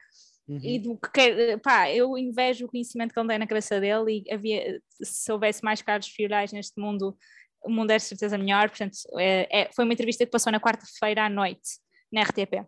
Uhum. 0.46 0.60
E 0.62 0.78
do 0.78 0.96
que 0.96 1.10
quer, 1.10 1.58
pá, 1.60 1.90
eu 1.90 2.18
invejo 2.18 2.66
o 2.66 2.68
conhecimento 2.68 3.12
que 3.12 3.18
ele 3.18 3.28
tem 3.28 3.38
na 3.38 3.46
cabeça 3.46 3.80
dele 3.80 4.24
e 4.26 4.32
havia, 4.32 4.80
se 5.02 5.32
houvesse 5.32 5.64
mais 5.64 5.80
Carlos 5.80 6.08
Fiorais 6.08 6.52
neste 6.52 6.78
mundo, 6.78 7.16
o 7.64 7.70
mundo 7.70 7.90
é 7.90 7.96
de 7.96 8.02
certeza 8.02 8.36
melhor. 8.36 8.68
Portanto, 8.68 8.96
é, 9.18 9.62
é, 9.62 9.70
foi 9.74 9.84
uma 9.84 9.94
entrevista 9.94 10.24
que 10.24 10.30
passou 10.30 10.52
na 10.52 10.60
quarta-feira 10.60 11.24
à 11.24 11.28
noite 11.30 11.80
na 12.12 12.22
RTP. 12.22 12.64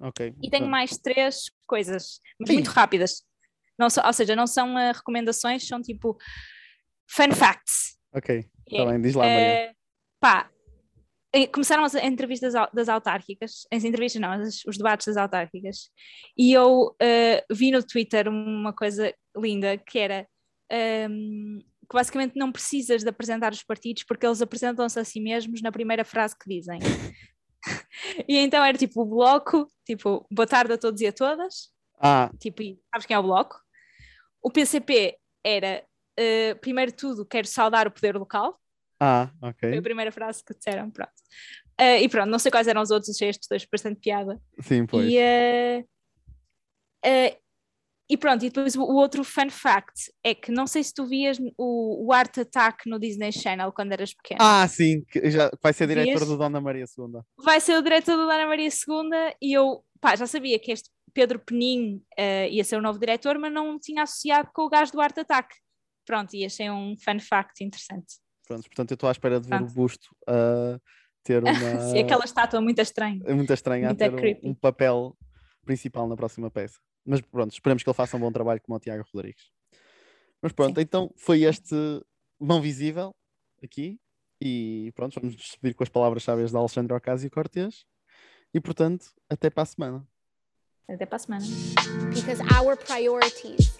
Ok. 0.00 0.34
E 0.42 0.48
tenho 0.48 0.66
mais 0.66 0.96
três 0.96 1.50
coisas, 1.66 2.20
mas 2.38 2.48
Sim. 2.48 2.54
muito 2.54 2.68
rápidas. 2.68 3.22
Não 3.78 3.88
ou 4.04 4.12
seja, 4.12 4.34
não 4.34 4.46
são 4.46 4.74
uh, 4.74 4.92
recomendações, 4.94 5.66
são 5.66 5.80
tipo 5.80 6.16
fun 7.08 7.32
facts. 7.32 7.98
Ok, 8.12 8.44
está 8.66 8.84
bem, 8.86 9.00
diz 9.00 9.14
lá, 9.14 9.24
Maria. 9.24 9.70
Uh, 9.70 9.76
pá, 10.20 10.50
começaram 11.52 11.84
as 11.84 11.94
entrevistas 11.94 12.54
das 12.72 12.88
autárquicas, 12.88 13.66
as 13.72 13.84
entrevistas 13.84 14.20
não, 14.20 14.42
os 14.42 14.76
debates 14.76 15.06
das 15.06 15.16
autárquicas, 15.16 15.90
e 16.36 16.52
eu 16.52 16.88
uh, 16.88 17.54
vi 17.54 17.70
no 17.70 17.82
Twitter 17.82 18.28
uma 18.28 18.72
coisa 18.72 19.14
linda 19.36 19.78
que 19.78 19.98
era 19.98 20.26
um, 20.70 20.74
ehm, 20.74 21.58
que 21.88 21.94
basicamente 21.94 22.36
não 22.36 22.52
precisas 22.52 23.02
de 23.02 23.08
apresentar 23.08 23.52
os 23.52 23.62
partidos 23.62 24.04
porque 24.04 24.26
eles 24.26 24.42
apresentam-se 24.42 24.98
a 24.98 25.04
si 25.04 25.20
mesmos 25.20 25.60
na 25.60 25.72
primeira 25.72 26.04
frase 26.04 26.36
que 26.38 26.48
dizem. 26.48 26.78
e 28.28 28.36
então 28.36 28.64
era 28.64 28.78
tipo 28.78 29.02
o 29.02 29.06
bloco, 29.06 29.66
tipo, 29.84 30.26
boa 30.30 30.46
tarde 30.46 30.72
a 30.72 30.78
todos 30.78 31.00
e 31.00 31.06
a 31.06 31.12
todas. 31.12 31.70
Ah. 32.00 32.30
Tipo, 32.38 32.62
sabes 32.92 33.06
quem 33.06 33.14
é 33.14 33.18
o 33.18 33.22
bloco? 33.22 33.56
O 34.42 34.50
PCP 34.50 35.16
era, 35.44 35.84
uh, 36.18 36.58
primeiro 36.60 36.92
de 36.92 36.96
tudo, 36.96 37.26
quero 37.26 37.46
saudar 37.46 37.86
o 37.86 37.90
poder 37.90 38.16
local. 38.16 38.59
Ah, 39.00 39.30
ok. 39.40 39.70
Foi 39.70 39.78
a 39.78 39.82
primeira 39.82 40.12
frase 40.12 40.44
que 40.44 40.54
disseram, 40.54 40.90
pronto. 40.90 41.12
Uh, 41.80 41.96
e 42.02 42.08
pronto, 42.10 42.28
não 42.28 42.38
sei 42.38 42.50
quais 42.50 42.68
eram 42.68 42.82
os 42.82 42.90
outros, 42.90 43.16
achei 43.16 43.30
estes 43.30 43.48
dois 43.48 43.64
bastante 43.64 43.98
piada. 43.98 44.38
Sim, 44.60 44.84
pois. 44.84 45.10
E, 45.10 45.16
uh, 45.16 45.80
uh, 47.06 47.40
e 48.10 48.16
pronto, 48.18 48.44
e 48.44 48.50
depois 48.50 48.76
o, 48.76 48.82
outro 48.82 49.24
fun 49.24 49.48
fact 49.48 50.12
é 50.22 50.34
que 50.34 50.52
não 50.52 50.66
sei 50.66 50.84
se 50.84 50.92
tu 50.92 51.06
vias 51.06 51.38
o, 51.56 52.06
o 52.06 52.12
Art 52.12 52.36
Attack 52.36 52.86
no 52.86 52.98
Disney 52.98 53.32
Channel 53.32 53.72
quando 53.72 53.92
eras 53.92 54.12
pequeno. 54.12 54.40
Ah, 54.42 54.68
sim, 54.68 55.02
que 55.10 55.30
já 55.30 55.50
vai 55.62 55.72
ser 55.72 55.86
diretor 55.86 56.26
do 56.26 56.36
Dona 56.36 56.60
Maria 56.60 56.84
II. 56.84 57.22
Vai 57.42 57.60
ser 57.60 57.78
o 57.78 57.82
diretor 57.82 58.16
do 58.16 58.26
Dona 58.26 58.46
Maria 58.46 58.68
II 58.68 59.34
e 59.40 59.56
eu 59.56 59.82
pá, 59.98 60.14
já 60.16 60.26
sabia 60.26 60.58
que 60.58 60.72
este 60.72 60.90
Pedro 61.14 61.38
Penin 61.38 62.02
ia 62.50 62.64
ser 62.64 62.76
o 62.76 62.82
novo 62.82 62.98
diretor, 62.98 63.38
mas 63.38 63.52
não 63.52 63.78
tinha 63.78 64.02
associado 64.02 64.50
com 64.52 64.62
o 64.62 64.68
gajo 64.68 64.92
do 64.92 65.00
Art 65.00 65.16
Attack. 65.16 65.54
Pronto, 66.04 66.34
e 66.34 66.44
achei 66.44 66.68
um 66.68 66.96
fun 66.98 67.18
fact 67.20 67.64
interessante. 67.64 68.16
Pronto, 68.50 68.64
portanto 68.64 68.90
eu 68.90 68.94
estou 68.94 69.08
à 69.08 69.12
espera 69.12 69.40
de 69.40 69.48
ver 69.48 69.58
Pronto. 69.58 69.70
o 69.70 69.74
busto 69.74 70.08
uh, 70.28 70.80
ter 71.22 71.40
uma... 71.44 71.80
Sim, 71.92 72.00
aquela 72.00 72.24
estátua 72.24 72.60
muito 72.60 72.80
estranha. 72.80 73.22
É 73.24 73.32
muito 73.32 73.52
estranha, 73.52 73.86
muito 73.86 74.02
a 74.02 74.10
ter 74.10 74.40
um, 74.42 74.50
um 74.50 74.54
papel 74.54 75.16
principal 75.64 76.08
na 76.08 76.16
próxima 76.16 76.50
peça. 76.50 76.80
Mas 77.06 77.20
pronto, 77.20 77.52
esperamos 77.52 77.84
que 77.84 77.88
ele 77.88 77.94
faça 77.94 78.16
um 78.16 78.20
bom 78.20 78.32
trabalho 78.32 78.60
como 78.60 78.76
o 78.76 78.80
Tiago 78.80 79.04
Rodrigues. 79.14 79.52
Mas 80.42 80.52
pronto, 80.52 80.74
Sim. 80.74 80.82
então 80.82 81.12
foi 81.16 81.42
este 81.42 81.76
Mão 82.40 82.60
Visível 82.60 83.14
aqui. 83.62 84.00
E 84.42 84.90
pronto, 84.96 85.20
vamos 85.20 85.36
despedir 85.36 85.76
com 85.76 85.84
as 85.84 85.88
palavras 85.88 86.24
sábias 86.24 86.50
da 86.50 86.58
Alexandre 86.58 86.92
Ocasio 86.92 87.30
Cortez. 87.30 87.84
E 88.52 88.60
portanto, 88.60 89.12
até 89.28 89.48
para 89.48 89.62
a 89.62 89.66
semana. 89.66 90.08
Até 90.88 91.06
para 91.06 91.16
a 91.16 91.18
semana. 91.20 91.44
Because 92.12 92.42
our 92.58 92.76
priorities 92.76 93.79